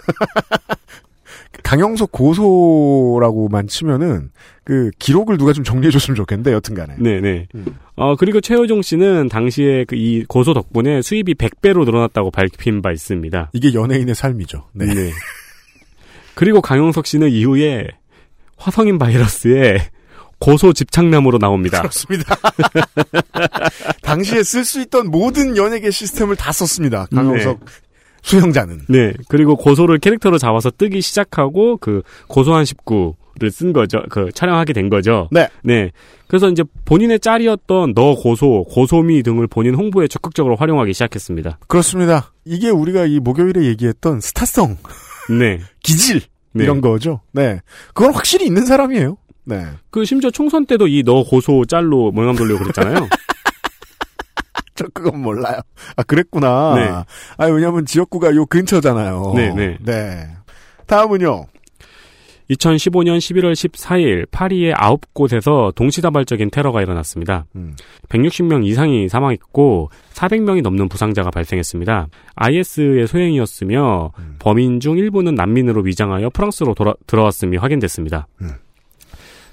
강영석 1.63 2.13
고소라고만 2.13 3.67
치면은 3.69 4.31
그 4.65 4.91
기록을 4.99 5.39
누가 5.39 5.53
좀 5.53 5.65
정리해 5.65 5.91
줬으면 5.91 6.17
좋겠는데 6.17 6.53
여튼간에. 6.53 6.97
네네. 6.99 7.49
음. 7.55 7.65
어, 7.97 8.17
그리고 8.17 8.41
최효종 8.41 8.83
씨는 8.83 9.29
당시에 9.29 9.85
그 9.85 9.95
이 10.05 10.23
고소 10.29 10.53
덕분에 10.53 11.01
수입이 11.01 11.35
100배로 11.35 11.87
늘어났다고 11.87 12.31
밝힌 12.31 12.83
바 12.83 12.93
있습니다. 12.93 13.51
이게 13.55 13.73
연예인의 13.73 14.15
삶이죠. 14.15 14.69
네. 14.75 14.85
그리고 16.35 16.61
강용석 16.61 17.07
씨는 17.07 17.31
이후에 17.31 17.89
화성인 18.59 18.99
바이러스에 18.99 19.79
고소 20.41 20.75
집착남으로 20.75 21.39
나옵니다. 21.39 21.79
그렇습니다. 21.79 22.37
당시에 24.03 24.43
쓸 24.43 24.65
수 24.67 24.83
있던 24.83 25.11
모든 25.11 25.57
연예계 25.57 25.91
시스템을 25.91 26.37
다 26.37 26.53
썼습니다. 26.53 27.07
강영석 27.15 27.61
수형자는. 28.25 28.81
네. 28.89 29.13
그리고 29.29 29.55
고소를 29.55 29.99
캐릭터로 29.99 30.39
잡아서 30.39 30.71
뜨기 30.71 31.01
시작하고 31.03 31.77
그 31.77 32.03
고소한 32.27 32.65
19를 32.65 33.51
쓴 33.51 33.73
거죠. 33.73 34.03
그 34.11 34.31
촬영하게 34.33 34.73
된 34.73 34.89
거죠. 34.89 35.29
네. 35.31 35.49
네. 35.63 35.91
그래서 36.27 36.49
이제 36.49 36.65
본인의 36.87 37.21
짤이었던 37.21 37.93
너 37.95 38.15
고소, 38.15 38.65
고소미 38.65 39.23
등을 39.23 39.47
본인 39.47 39.75
홍보에 39.75 40.09
적극적으로 40.09 40.57
활용하기 40.57 40.93
시작했습니다. 40.95 41.59
그렇습니다. 41.69 42.33
이게 42.47 42.71
우리가 42.71 43.05
이 43.07 43.21
목요일에 43.21 43.65
얘기했던 43.67 44.21
스타성, 44.21 44.79
네. 45.39 45.61
기질 45.85 46.23
네. 46.53 46.65
이런 46.65 46.81
거죠. 46.81 47.21
네. 47.33 47.61
그건 47.93 48.15
확실히 48.15 48.47
있는 48.47 48.65
사람이에요. 48.65 49.19
네. 49.45 49.67
그 49.91 50.07
심지어 50.07 50.31
총선 50.31 50.65
때도 50.65 50.89
이 50.89 51.03
너 51.05 51.23
고소 51.25 51.67
짤로 51.67 52.11
모양 52.13 52.35
돌리고 52.35 52.61
그랬잖아요. 52.61 53.07
저 54.77 54.87
그건 54.93 55.21
몰라요. 55.23 55.61
아 55.97 56.03
그랬구나. 56.03 56.75
네. 56.75 56.89
아 57.39 57.47
왜냐면 57.51 57.87
지역구가 57.87 58.35
요 58.35 58.45
근처잖아요. 58.47 59.33
네, 59.37 59.55
네. 59.55 59.79
네. 59.81 60.27
다음은요. 60.87 61.47
2015년 62.51 63.17
11월 63.19 63.53
14일 63.55 64.27
파리의 64.31 64.75
9곳에서 64.75 65.75
동시다발적인 65.75 66.51
테러가 66.51 66.83
일어났습니다. 66.83 67.47
음. 67.57 67.75
160명 68.11 68.67
이상이 68.67 69.09
사망했고 69.09 69.89
400명이 70.13 70.61
넘는 70.61 70.91
부상자가 70.91 71.31
발생했습니다. 71.31 72.09
IS의 72.35 73.07
소행이었으며 73.07 74.13
음. 74.19 74.37
범인 74.41 74.79
중 74.81 74.99
일부는 74.99 75.35
난민으로 75.35 75.81
위장하여 75.83 76.29
프랑스로 76.29 76.75
돌아- 76.75 76.95
들어왔음이 77.07 77.57
확인됐습니다. 77.57 78.27
음. 78.43 78.51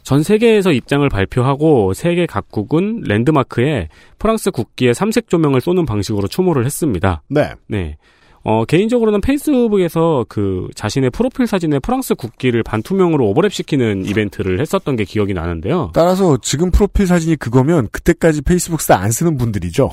전 0.04 0.24
세계에서 0.24 0.72
입장을 0.72 1.08
발표하고 1.10 1.93
세계 1.93 2.26
각국은 2.26 3.02
랜드마크에 3.06 3.89
프랑스 4.20 4.52
국기의 4.52 4.93
삼색 4.93 5.30
조명을 5.30 5.62
쏘는 5.62 5.86
방식으로 5.86 6.28
추모를 6.28 6.66
했습니다. 6.66 7.22
네. 7.30 7.52
네. 7.68 7.97
어, 8.43 8.66
개인적으로는 8.66 9.22
페이스북에서 9.22 10.26
그 10.28 10.68
자신의 10.74 11.12
프로필 11.12 11.45
사진에 11.45 11.78
프랑스 11.78 12.16
국기를 12.16 12.64
반투명으로 12.64 13.32
오버랩시키는 13.32 14.10
이벤트를 14.10 14.60
했었던 14.60 14.95
게 14.95 15.04
기억이 15.04 15.36
나는데요. 15.36 15.91
따라서 15.93 16.38
지금 16.41 16.72
프로필 16.72 17.06
사진이 17.06 17.36
그거면 17.36 17.88
그때까지 17.91 18.41
페이스북 18.41 18.82
사 18.82 18.95
안 18.95 19.12
쓰는 19.12 19.38
분들이죠. 19.38 19.91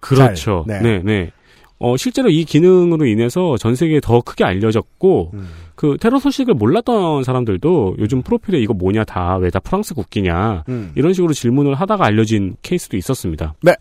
그렇죠. 0.00 0.64
잘, 0.68 0.82
네, 0.82 1.02
네. 1.04 1.30
어, 1.80 1.96
실제로 1.96 2.28
이 2.30 2.44
기능으로 2.44 3.04
인해서 3.06 3.56
전 3.56 3.74
세계에 3.74 4.00
더 4.00 4.20
크게 4.20 4.44
알려졌고, 4.44 5.30
음. 5.34 5.48
그 5.78 5.96
테러 6.00 6.18
소식을 6.18 6.54
몰랐던 6.54 7.22
사람들도 7.22 7.98
요즘 8.00 8.22
프로필에 8.22 8.58
이거 8.58 8.74
뭐냐 8.74 9.04
다, 9.04 9.36
왜 9.36 9.48
다 9.48 9.60
프랑스 9.60 9.94
국기냐, 9.94 10.64
음. 10.68 10.90
이런 10.96 11.12
식으로 11.12 11.32
질문을 11.32 11.76
하다가 11.76 12.04
알려진 12.04 12.56
케이스도 12.62 12.96
있었습니다. 12.96 13.54
네. 13.62 13.76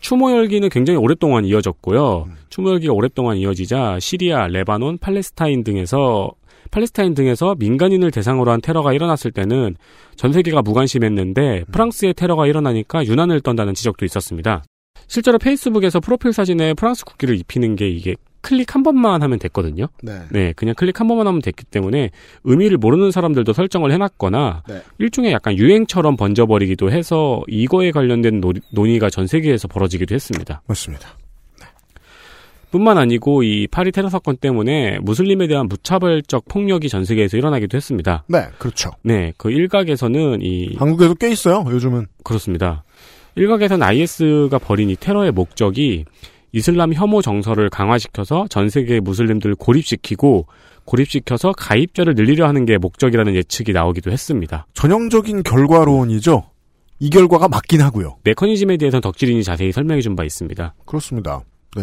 추모 0.00 0.30
열기는 0.30 0.68
굉장히 0.68 0.98
오랫동안 0.98 1.46
이어졌고요. 1.46 2.24
음. 2.28 2.34
추모 2.50 2.68
열기가 2.68 2.92
오랫동안 2.92 3.38
이어지자 3.38 3.98
시리아, 3.98 4.46
레바논, 4.46 4.98
팔레스타인 4.98 5.64
등에서 5.64 6.30
팔레스타인 6.70 7.14
등에서 7.14 7.54
민간인을 7.58 8.10
대상으로 8.10 8.50
한 8.50 8.60
테러가 8.60 8.92
일어났을 8.92 9.30
때는 9.32 9.74
전 10.16 10.34
세계가 10.34 10.60
무관심했는데 10.60 11.64
프랑스의 11.72 12.12
테러가 12.12 12.46
일어나니까 12.46 13.06
유난을 13.06 13.40
떤다는 13.40 13.72
지적도 13.72 14.04
있었습니다. 14.04 14.64
실제로 15.08 15.38
페이스북에서 15.38 16.00
프로필 16.00 16.34
사진에 16.34 16.74
프랑스 16.74 17.06
국기를 17.06 17.38
입히는 17.38 17.74
게 17.76 17.88
이게 17.88 18.16
클릭 18.40 18.74
한 18.74 18.82
번만 18.82 19.22
하면 19.22 19.38
됐거든요. 19.38 19.86
네. 20.02 20.20
네, 20.30 20.52
그냥 20.54 20.74
클릭 20.76 21.00
한 21.00 21.08
번만 21.08 21.26
하면 21.26 21.42
됐기 21.42 21.64
때문에 21.64 22.10
의미를 22.44 22.76
모르는 22.78 23.10
사람들도 23.10 23.52
설정을 23.52 23.90
해놨거나 23.92 24.62
네. 24.68 24.82
일종의 24.98 25.32
약간 25.32 25.56
유행처럼 25.58 26.16
번져버리기도 26.16 26.90
해서 26.92 27.42
이거에 27.48 27.90
관련된 27.90 28.40
논- 28.40 28.60
논의가 28.72 29.10
전 29.10 29.26
세계에서 29.26 29.68
벌어지기도 29.68 30.14
했습니다. 30.14 30.62
맞습니다. 30.66 31.08
뿐만 32.70 32.98
아니고 32.98 33.42
이 33.42 33.68
파리 33.68 33.90
테러 33.92 34.08
사건 34.10 34.36
때문에 34.36 34.98
무슬림에 35.00 35.46
대한 35.46 35.66
무차별적 35.68 36.46
폭력이 36.48 36.88
전 36.88 37.04
세계에서 37.04 37.36
일어나기도 37.36 37.76
했습니다. 37.76 38.24
네, 38.28 38.46
그렇죠. 38.58 38.90
네, 39.02 39.32
그 39.38 39.50
일각에서는 39.50 40.40
이 40.42 40.74
한국에도 40.76 41.14
꽤 41.14 41.30
있어요. 41.30 41.64
요즘은 41.70 42.06
그렇습니다. 42.24 42.84
일각에서는 43.36 43.86
IS가 43.86 44.58
벌인 44.58 44.90
이 44.90 44.96
테러의 44.96 45.30
목적이 45.32 46.04
이슬람 46.52 46.92
혐오 46.94 47.22
정서를 47.22 47.68
강화시켜서 47.70 48.46
전 48.48 48.68
세계 48.68 49.00
무슬림들을 49.00 49.56
고립시키고 49.56 50.46
고립시켜서 50.84 51.52
가입자를 51.52 52.14
늘리려 52.14 52.46
하는 52.46 52.64
게 52.64 52.78
목적이라는 52.78 53.34
예측이 53.34 53.72
나오기도 53.72 54.10
했습니다. 54.10 54.66
전형적인 54.74 55.42
결과론이죠. 55.42 56.44
이 56.98 57.10
결과가 57.10 57.48
맞긴 57.48 57.82
하고요. 57.82 58.16
메커니즘에 58.24 58.76
대해서는 58.78 59.00
덕질인이 59.02 59.42
자세히 59.44 59.72
설명해 59.72 60.00
준 60.00 60.16
바 60.16 60.24
있습니다. 60.24 60.74
그렇습니다. 60.86 61.42
네. 61.76 61.82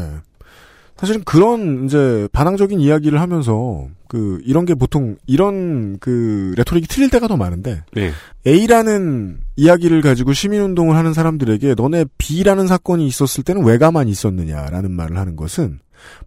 사실은 0.98 1.24
그런 1.24 1.86
이제 1.86 2.28
반항적인 2.32 2.80
이야기를 2.80 3.20
하면서 3.20 3.88
그 4.14 4.40
이런 4.46 4.66
게 4.66 4.76
보통 4.76 5.16
이런 5.26 5.98
그 5.98 6.54
레토릭이 6.56 6.86
틀릴 6.86 7.10
때가 7.10 7.28
더 7.28 7.36
많은데 7.36 7.82
네. 7.94 8.12
A라는 8.46 9.40
이야기를 9.56 10.04
가지고 10.04 10.34
시민운동을 10.34 10.96
하는 10.96 11.16
사람들에게 11.16 11.74
너네 11.74 12.06
B라는 12.20 12.68
사건이 12.68 13.08
있었을 13.08 13.44
때는 13.44 13.66
왜 13.66 13.80
가만히 13.80 14.12
있었느냐라는 14.12 14.92
말을 14.92 15.18
하는 15.18 15.36
것은 15.36 15.80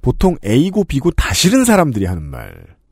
보통 0.02 0.36
A고 0.44 0.82
B고 0.82 1.12
다 1.12 1.32
싫은 1.32 1.64
사람들이 1.64 2.06
하는 2.06 2.32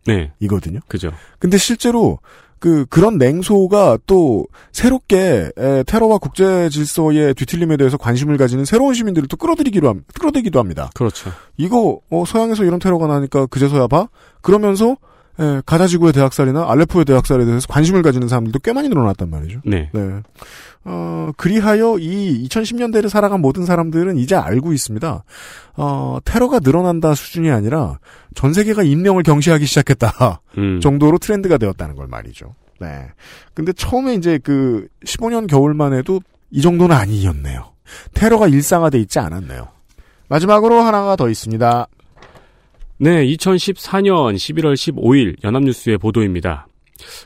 네. 0.06 0.30
말이거든요. 0.40 0.78
그죠. 0.86 1.10
근데 1.40 1.58
실제로 1.58 2.20
그 2.64 2.86
그런 2.86 3.18
냉소가 3.18 3.98
또 4.06 4.46
새롭게 4.72 5.50
에, 5.54 5.82
테러와 5.82 6.16
국제 6.16 6.70
질서의 6.70 7.34
뒤틀림에 7.34 7.76
대해서 7.76 7.98
관심을 7.98 8.38
가지는 8.38 8.64
새로운 8.64 8.94
시민들을 8.94 9.28
또 9.28 9.36
끌어들이기로 9.36 9.86
함, 9.86 10.00
끌어들이기도 10.18 10.58
합니다. 10.58 10.88
그렇죠. 10.94 11.30
이거 11.58 12.00
어, 12.08 12.24
서양에서 12.26 12.64
이런 12.64 12.78
테러가 12.78 13.06
나니까 13.06 13.44
그제서야 13.46 13.86
봐. 13.86 14.08
그러면서 14.40 14.96
에, 15.38 15.60
가자지구의 15.66 16.14
대학살이나 16.14 16.64
알레포의 16.70 17.04
대학살에 17.04 17.44
대해서 17.44 17.66
관심을 17.68 18.00
가지는 18.00 18.28
사람들도 18.28 18.60
꽤 18.60 18.72
많이 18.72 18.88
늘어났단 18.88 19.28
말이죠. 19.28 19.60
네. 19.66 19.90
어, 20.84 21.30
그리하여 21.36 21.98
이 21.98 22.46
2010년대를 22.48 23.08
살아간 23.08 23.40
모든 23.40 23.64
사람들은 23.64 24.18
이제 24.18 24.34
알고 24.34 24.72
있습니다. 24.72 25.24
어, 25.76 26.18
테러가 26.24 26.60
늘어난다 26.60 27.14
수준이 27.14 27.50
아니라 27.50 27.98
전 28.34 28.52
세계가 28.52 28.82
인명을 28.82 29.22
경시하기 29.22 29.64
시작했다. 29.64 30.40
음. 30.58 30.80
정도로 30.80 31.18
트렌드가 31.18 31.58
되었다는 31.58 31.94
걸 31.94 32.06
말이죠. 32.06 32.54
네. 32.80 33.06
근데 33.54 33.72
처음에 33.72 34.14
이제 34.14 34.38
그 34.42 34.88
15년 35.06 35.46
겨울만 35.46 35.94
해도 35.94 36.20
이 36.50 36.60
정도는 36.60 36.94
아니었네요. 36.94 37.72
테러가 38.12 38.48
일상화돼 38.48 38.98
있지 39.00 39.18
않았네요. 39.18 39.68
마지막으로 40.28 40.80
하나가 40.80 41.16
더 41.16 41.28
있습니다. 41.28 41.86
네, 42.98 43.26
2014년 43.26 44.34
11월 44.34 44.74
15일 44.74 45.42
연합뉴스의 45.42 45.98
보도입니다. 45.98 46.66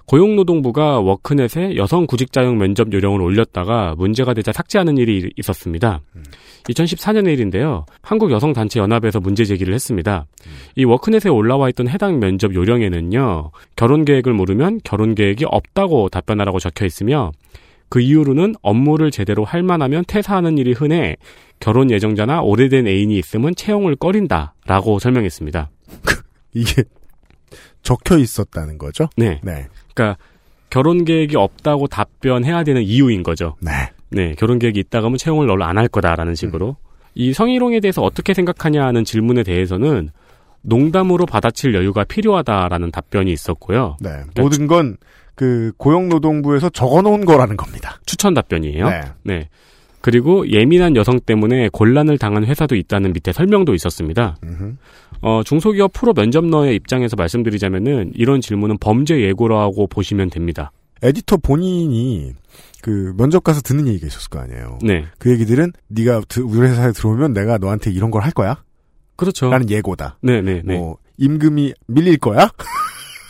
고용노동부가 0.07 1.01
워크넷에 1.01 1.77
여성 1.77 2.07
구직자용 2.07 2.59
면접 2.59 2.93
요령을 2.93 3.21
올렸다가 3.21 3.95
문제가 3.97 4.35
되자 4.35 4.53
삭제하는 4.53 4.97
일이 4.99 5.31
있었습니다. 5.37 6.01
2014년의 6.69 7.33
일인데요. 7.35 7.87
한국여성단체연합에서 8.03 9.21
문제 9.21 9.45
제기를 9.45 9.75
했습니다. 9.75 10.27
이 10.77 10.85
워크넷에 10.85 11.29
올라와 11.29 11.69
있던 11.71 11.89
해당 11.89 12.19
면접 12.19 12.55
요령에는요. 12.55 13.51
결혼 13.77 14.05
계획을 14.05 14.33
물으면 14.33 14.81
결혼 14.85 15.15
계획이 15.15 15.45
없다고 15.47 16.09
답변하라고 16.09 16.59
적혀 16.59 16.85
있으며 16.85 17.33
그 17.89 18.01
이후로는 18.01 18.55
업무를 18.61 19.11
제대로 19.11 19.45
할 19.45 19.63
만하면 19.63 20.05
퇴사하는 20.07 20.59
일이 20.59 20.73
흔해 20.73 21.17
결혼 21.61 21.91
예정자나 21.91 22.43
오래된 22.43 22.87
애인이 22.87 23.19
있으면 23.19 23.55
채용을 23.55 23.97
꺼린다라고 23.97 24.99
설명했습니다. 24.99 25.71
이게 26.55 26.85
적혀 27.83 28.19
있었다는 28.19 28.79
거죠? 28.79 29.09
네. 29.17 29.41
네. 29.43 29.67
그러니까 29.95 30.19
결혼 30.71 31.05
계획이 31.05 31.37
없다고 31.37 31.87
답변해야 31.87 32.65
되는 32.65 32.83
이유인 32.83 33.23
거죠. 33.23 33.57
네. 33.61 33.71
네, 34.11 34.35
결혼 34.39 34.59
계획이 34.59 34.81
있다가 34.81 35.07
하면 35.07 35.19
채용을 35.19 35.47
널로 35.47 35.65
안할 35.65 35.89
거다라는 35.89 36.35
식으로. 36.35 36.77
이 37.15 37.33
성희롱에 37.33 37.81
대해서 37.81 38.03
어떻게 38.03 38.33
생각하냐는 38.33 39.05
질문에 39.05 39.43
대해서는 39.43 40.11
농담으로 40.63 41.27
받아칠 41.27 41.75
여유가 41.75 42.05
필요하다라는 42.05 42.91
답변이 42.91 43.33
있었고요. 43.33 43.97
네. 44.01 44.11
모든 44.37 44.67
건 44.67 44.97
그 45.39 45.71
고용노동부에서 45.77 46.69
적어놓은 46.71 47.25
거라는 47.25 47.57
겁니다. 47.57 48.01
추천 48.05 48.35
답변이에요. 48.35 48.89
네. 48.89 49.01
네. 49.23 49.49
그리고 50.01 50.49
예민한 50.51 50.97
여성 50.97 51.21
때문에 51.21 51.69
곤란을 51.73 52.19
당한 52.19 52.45
회사도 52.45 52.75
있다는 52.75 53.13
밑에 53.13 53.33
설명도 53.33 53.73
있었습니다. 53.75 54.37
음흠. 54.43 54.75
어, 55.21 55.43
중소기업 55.45 55.93
프로 55.93 56.13
면접너의 56.15 56.75
입장에서 56.77 57.17
말씀드리자면은 57.17 58.13
이런 58.15 58.41
질문은 58.41 58.79
범죄 58.79 59.21
예고라고 59.21 59.87
보시면 59.89 60.31
됩니다. 60.31 60.71
에디터 61.03 61.39
본인이 61.39 62.33
그 62.83 63.13
면접 63.17 63.43
가서 63.45 63.61
듣는 63.61 63.87
얘기가 63.89 64.07
있었을 64.07 64.29
거 64.31 64.39
아니에요. 64.41 64.79
네. 64.83 65.05
그 65.19 65.31
얘기들은 65.33 65.73
네가 65.89 66.23
드- 66.29 66.41
우리 66.41 66.61
회사에 66.69 66.93
들어오면 66.93 67.33
내가 67.33 67.59
너한테 67.59 67.91
이런 67.91 68.11
걸 68.11 68.23
할 68.23 68.31
거야. 68.33 68.63
그렇죠. 69.17 69.51
라는 69.51 69.69
예고다. 69.71 70.19
네, 70.23 70.41
네, 70.43 70.63
네. 70.65 70.77
뭐 70.77 70.99
임금이 71.19 71.75
밀릴 71.89 72.19
거야. 72.19 72.49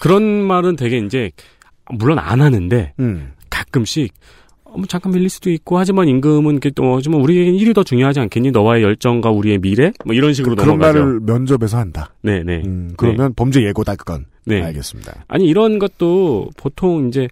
그런 0.02 0.22
말은 0.22 0.76
되게 0.76 0.98
이제 0.98 1.30
물론 1.90 2.18
안 2.18 2.40
하는데 2.42 2.92
음. 3.00 3.32
가끔씩 3.50 4.12
어, 4.12 4.14
뭐 4.78 4.86
잠깐 4.86 5.12
밀릴 5.12 5.28
수도 5.28 5.50
있고 5.50 5.78
하지만 5.78 6.08
임금은 6.08 6.60
또 6.74 6.96
하지만 6.96 7.20
우리에겐 7.20 7.54
일이 7.54 7.74
더 7.74 7.82
중요하지 7.82 8.20
않겠니? 8.20 8.52
너와의 8.52 8.82
열정과 8.82 9.30
우리의 9.30 9.58
미래? 9.58 9.92
뭐 10.04 10.14
이런 10.14 10.32
식으로 10.32 10.54
그런 10.56 10.78
넘어가죠. 10.78 10.98
말을 10.98 11.20
면접에서 11.20 11.78
한다. 11.78 12.14
네, 12.22 12.42
네. 12.42 12.62
음, 12.64 12.92
그러면 12.96 13.34
범죄 13.34 13.62
예고다 13.62 13.96
그건. 13.96 14.26
네. 14.46 14.62
알겠습니다. 14.62 15.24
아니 15.28 15.46
이런 15.46 15.78
것도 15.78 16.50
보통 16.56 17.08
이제 17.08 17.28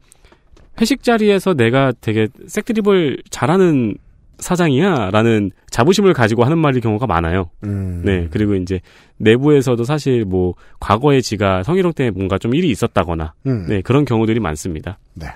회식 0.80 1.02
자리에서 1.02 1.54
내가 1.54 1.92
되게 2.00 2.28
색드립을 2.46 3.22
잘하는 3.30 3.94
사장이야라는 4.38 5.50
자부심을 5.70 6.12
가지고 6.12 6.44
하는 6.44 6.58
말일 6.58 6.80
경우가 6.82 7.06
많아요. 7.06 7.48
음. 7.64 8.02
네 8.04 8.28
그리고 8.30 8.54
이제 8.54 8.80
내부에서도 9.16 9.82
사실 9.84 10.24
뭐 10.24 10.54
과거에 10.78 11.22
지가 11.22 11.62
성희롱 11.62 11.94
때문에 11.94 12.10
뭔가 12.10 12.36
좀 12.38 12.54
일이 12.54 12.68
있었다거나 12.70 13.32
음. 13.46 13.66
네 13.68 13.80
그런 13.80 14.04
경우들이 14.04 14.40
많습니다. 14.40 14.98
네. 15.14 15.28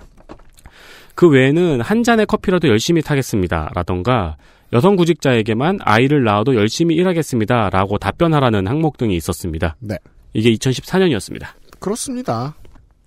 그 1.20 1.28
외에는 1.28 1.82
한 1.82 2.02
잔의 2.02 2.24
커피라도 2.24 2.68
열심히 2.68 3.02
타겠습니다 3.02 3.72
라던가 3.74 4.38
여성 4.72 4.96
구직자에게만 4.96 5.80
아이를 5.82 6.24
낳아도 6.24 6.54
열심히 6.54 6.94
일하겠습니다 6.94 7.68
라고 7.68 7.98
답변하라는 7.98 8.66
항목 8.66 8.96
등이 8.96 9.14
있었습니다. 9.16 9.76
네. 9.80 9.98
이게 10.32 10.50
2014년이었습니다. 10.54 11.48
그렇습니다. 11.78 12.54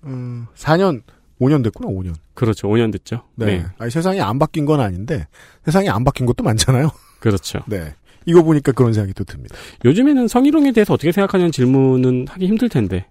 음, 0.04 0.46
4년, 0.54 1.02
5년 1.40 1.64
됐구나, 1.64 1.88
5년. 1.88 2.14
그렇죠. 2.34 2.68
5년 2.68 2.92
됐죠. 2.92 3.24
네. 3.34 3.66
아니, 3.78 3.90
세상이 3.90 4.20
안 4.20 4.38
바뀐 4.38 4.64
건 4.64 4.78
아닌데, 4.78 5.26
세상이 5.64 5.88
안 5.88 6.04
바뀐 6.04 6.24
것도 6.24 6.44
많잖아요. 6.44 6.92
그렇죠. 7.18 7.62
네. 7.66 7.94
이거 8.26 8.44
보니까 8.44 8.70
그런 8.70 8.92
생각이 8.92 9.12
또 9.14 9.24
듭니다. 9.24 9.56
요즘에는 9.84 10.28
성희롱에 10.28 10.70
대해서 10.70 10.94
어떻게 10.94 11.10
생각하냐는 11.10 11.50
질문은 11.50 12.26
하기 12.28 12.46
힘들 12.46 12.68
텐데. 12.68 13.08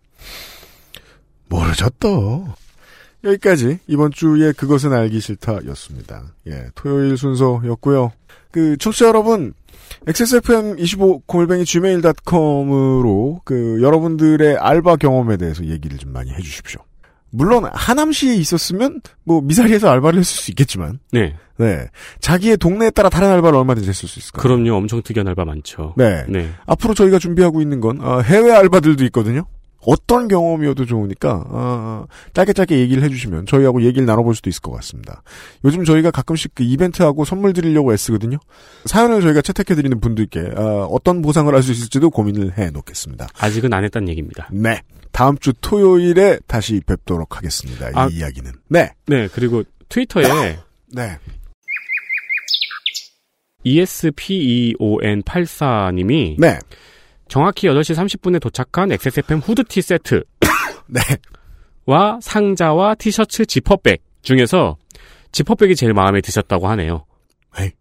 모르죠, 1.49 1.89
또. 1.99 2.47
여기까지 3.24 3.80
이번 3.88 4.11
주에 4.11 4.51
그것은 4.51 4.93
알기 4.93 5.19
싫다였습니다. 5.19 6.24
예, 6.47 6.67
토요일 6.76 7.17
순서였고요. 7.17 8.11
그 8.51 8.78
청취자 8.78 9.07
여러분, 9.07 9.53
XSFM25 10.05 11.21
골뱅이 11.26 11.65
gmail.com으로 11.65 13.41
그 13.43 13.82
여러분들의 13.82 14.57
알바 14.57 14.97
경험에 14.97 15.38
대해서 15.38 15.65
얘기를 15.65 15.97
좀 15.97 16.11
많이 16.11 16.32
해주십시오. 16.32 16.82
물론 17.36 17.65
하남시에 17.65 18.36
있었으면 18.36 19.01
뭐 19.24 19.41
미사리에서 19.41 19.89
알바를 19.89 20.19
했을 20.19 20.43
수 20.43 20.51
있겠지만, 20.51 20.99
네. 21.11 21.36
네 21.57 21.88
자기의 22.19 22.57
동네에 22.57 22.91
따라 22.91 23.09
다른 23.09 23.30
알바를 23.30 23.57
얼마든지 23.57 23.89
했을 23.89 24.07
수 24.07 24.19
있을 24.19 24.32
거예요. 24.34 24.43
그럼요. 24.43 24.78
엄청 24.78 25.01
특이한 25.01 25.28
알바 25.28 25.43
많죠. 25.45 25.95
네. 25.97 26.26
네. 26.30 26.51
앞으로 26.67 26.93
저희가 26.93 27.17
준비하고 27.17 27.61
있는 27.61 27.80
건 27.80 28.01
어, 28.01 28.21
해외 28.21 28.51
알바들도 28.51 29.03
있거든요. 29.05 29.45
어떤 29.86 30.27
경험이어도 30.27 30.86
좋으니까 30.86 31.43
어, 31.47 32.05
짧게 32.34 32.53
짧게 32.53 32.77
얘기를 32.79 33.03
해주시면 33.03 33.45
저희하고 33.47 33.81
얘기를 33.84 34.05
나눠볼 34.05 34.36
수도 34.36 34.49
있을 34.49 34.61
것 34.61 34.71
같습니다. 34.73 35.23
요즘 35.65 35.84
저희가 35.84 36.11
가끔씩 36.11 36.53
그 36.55 36.63
이벤트하고 36.63 37.25
선물 37.25 37.53
드리려고 37.53 37.93
애쓰거든요. 37.93 38.38
사연을 38.86 39.21
저희가 39.21 39.41
채택해드리는 39.41 39.99
분들께 39.99 40.39
어, 40.55 40.88
어떤 40.91 41.21
보상을 41.21 41.53
할 41.53 41.63
수 41.63 41.71
있을지도 41.71 42.09
고민을 42.09 42.57
해놓겠습니다. 42.57 43.29
아직은 43.39 43.73
안 43.73 43.86
했다는 43.86 44.09
얘기입니다. 44.09 44.49
네. 44.51 44.81
다음 45.13 45.38
주 45.38 45.53
토요일에 45.61 46.39
다시 46.45 46.81
뵙도록 46.86 47.38
하겠습니다. 47.38 47.88
이 47.89 47.93
아. 47.95 48.09
이야기는. 48.11 48.51
네. 48.67 48.91
네. 49.07 49.29
그리고 49.34 49.63
트위터에 49.88 50.23
네. 50.91 51.17
E 53.63 53.81
ESPEON84님이 53.81 56.35
네. 56.38 56.60
정확히 57.28 57.68
8시 57.68 57.95
30분에 57.95 58.41
도착한 58.41 58.91
XSFM 58.91 59.40
후드티 59.40 59.82
세트 59.82 60.24
네. 60.88 61.02
와 61.86 62.20
상자와 62.22 62.95
티셔츠 62.95 63.45
지퍼백 63.45 64.02
중에서 64.22 64.78
지퍼백이 65.32 65.76
제일 65.76 65.94
마음에 65.94 66.22
드셨다고 66.22 66.68
하네요. 66.70 67.06
에이. 67.60 67.72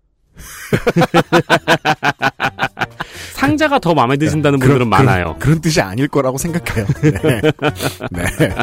상자 3.35 3.63
상자가 3.63 3.79
더 3.79 3.95
마음에 3.95 4.17
드신다는 4.17 4.59
분들은 4.59 4.89
많아요. 4.89 5.25
그런, 5.25 5.39
그런 5.39 5.61
뜻이 5.61 5.81
아닐 5.81 6.09
거라고 6.09 6.39
생각해요. 6.39 6.87
네. 7.03 7.41
네. 8.11 8.55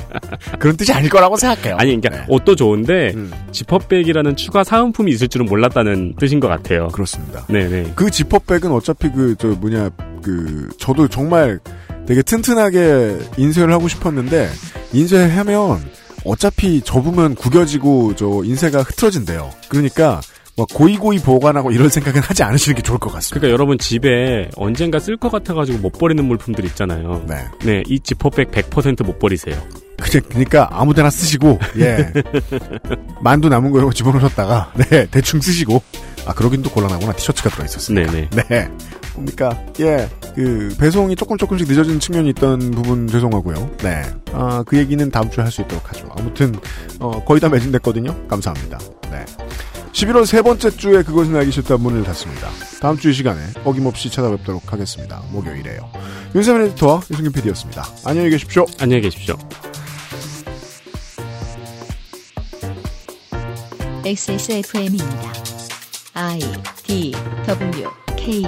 그런 0.58 0.76
뜻이 0.78 0.92
아닐 0.92 1.10
거라고 1.10 1.38
생각해요. 1.38 1.76
아니, 1.78 1.96
그러니까 2.00 2.10
네. 2.10 2.26
옷도 2.28 2.56
좋은데 2.56 3.14
음. 3.16 3.32
지퍼백이라는 3.52 4.36
추가 4.36 4.64
사은품이 4.64 5.12
있을 5.12 5.28
줄은 5.28 5.46
몰랐다는 5.46 6.16
뜻인 6.18 6.40
것 6.40 6.48
같아요. 6.48 6.88
그렇습니다. 6.90 7.46
네네. 7.48 7.94
그 7.96 8.10
지퍼백은 8.10 8.72
어차피 8.72 9.10
그, 9.12 9.36
저, 9.38 9.48
뭐냐, 9.48 9.90
그, 10.22 10.70
저도 10.80 11.08
정말 11.08 11.60
되게 12.06 12.22
튼튼하게 12.22 13.20
인쇄를 13.38 13.72
하고 13.74 13.88
싶었는데, 13.88 14.50
인쇄하면 14.94 15.80
어차피 16.26 16.82
접으면 16.82 17.36
구겨지고, 17.36 18.16
저, 18.16 18.42
인쇄가 18.44 18.82
흐트러진대요. 18.82 19.50
그러니까, 19.70 20.14
뭐, 20.16 20.22
고이고이 20.66 21.20
보관하고 21.20 21.72
이럴 21.72 21.90
생각은 21.90 22.22
하지 22.22 22.44
않으시는 22.44 22.76
게 22.76 22.82
좋을 22.82 22.98
것 23.00 23.12
같습니다. 23.14 23.40
그러니까 23.40 23.54
여러분 23.54 23.78
집에 23.78 24.50
언젠가 24.56 25.00
쓸 25.00 25.18
것 25.18 25.32
같아가지고 25.32 25.80
못 25.80 25.92
버리는 25.92 26.24
물품들 26.24 26.66
있잖아요. 26.66 27.24
네. 27.28 27.36
네, 27.64 27.84
이 27.88 28.00
지퍼백 28.00 28.52
100%못 28.52 29.20
버리세요. 29.20 29.56
그냥, 30.02 30.24
그러니까 30.30 30.68
아무 30.72 30.94
데나 30.94 31.10
쓰시고, 31.10 31.60
예. 31.78 32.14
만두 33.22 33.50
남은 33.50 33.72
거 33.72 33.80
이런 33.80 33.90
거 33.90 33.94
집어넣으셨다가, 33.94 34.72
네, 34.90 35.06
대충 35.12 35.42
쓰시고. 35.42 35.82
아, 36.26 36.34
그러긴 36.34 36.62
또 36.62 36.70
곤란하구나. 36.70 37.12
티셔츠가 37.14 37.50
들어있었으니까. 37.50 38.12
네네. 38.12 38.30
네. 38.48 38.70
그러니까, 39.14 39.62
예. 39.82 40.08
그, 40.36 40.74
배송이 40.80 41.18
조금 41.18 41.38
조금씩 41.38 41.68
늦어지는 41.68 42.00
측면이 42.00 42.30
있던 42.30 42.72
부분 42.72 43.08
죄송하고요. 43.08 43.72
네. 43.84 44.02
아, 44.32 44.64
그 44.66 44.78
얘기는 44.78 45.10
다음 45.12 45.30
주에 45.30 45.44
할 45.44 45.52
수 45.52 45.62
있도록 45.64 45.90
하죠. 45.90 46.08
아무튼, 46.18 46.56
어, 47.02 47.22
거의 47.26 47.42
다 47.42 47.50
매진됐거든요. 47.50 48.28
감사합니다. 48.30 48.78
네. 49.12 49.26
11월 49.94 50.26
세 50.26 50.42
번째 50.42 50.70
주에 50.70 51.04
그것은 51.04 51.36
알기 51.36 51.52
싫다 51.52 51.78
문을 51.78 52.04
닫습니다. 52.04 52.50
다음 52.82 52.98
주 52.98 53.10
이 53.10 53.14
시간에 53.14 53.42
어김없이 53.66 54.10
찾아뵙도록 54.10 54.72
하겠습니다. 54.72 55.22
목요일에요. 55.32 55.92
윤세민 56.36 56.68
에디터와 56.68 57.02
유승균 57.12 57.32
PD였습니다. 57.32 57.86
안녕히 58.06 58.30
계십시오. 58.30 58.66
안녕히 58.80 59.02
계십시오. 59.02 59.36
XSFM입니다. 64.06 65.34
I 66.14 66.40
D 66.84 67.12
W 67.46 67.90
K 68.16 68.44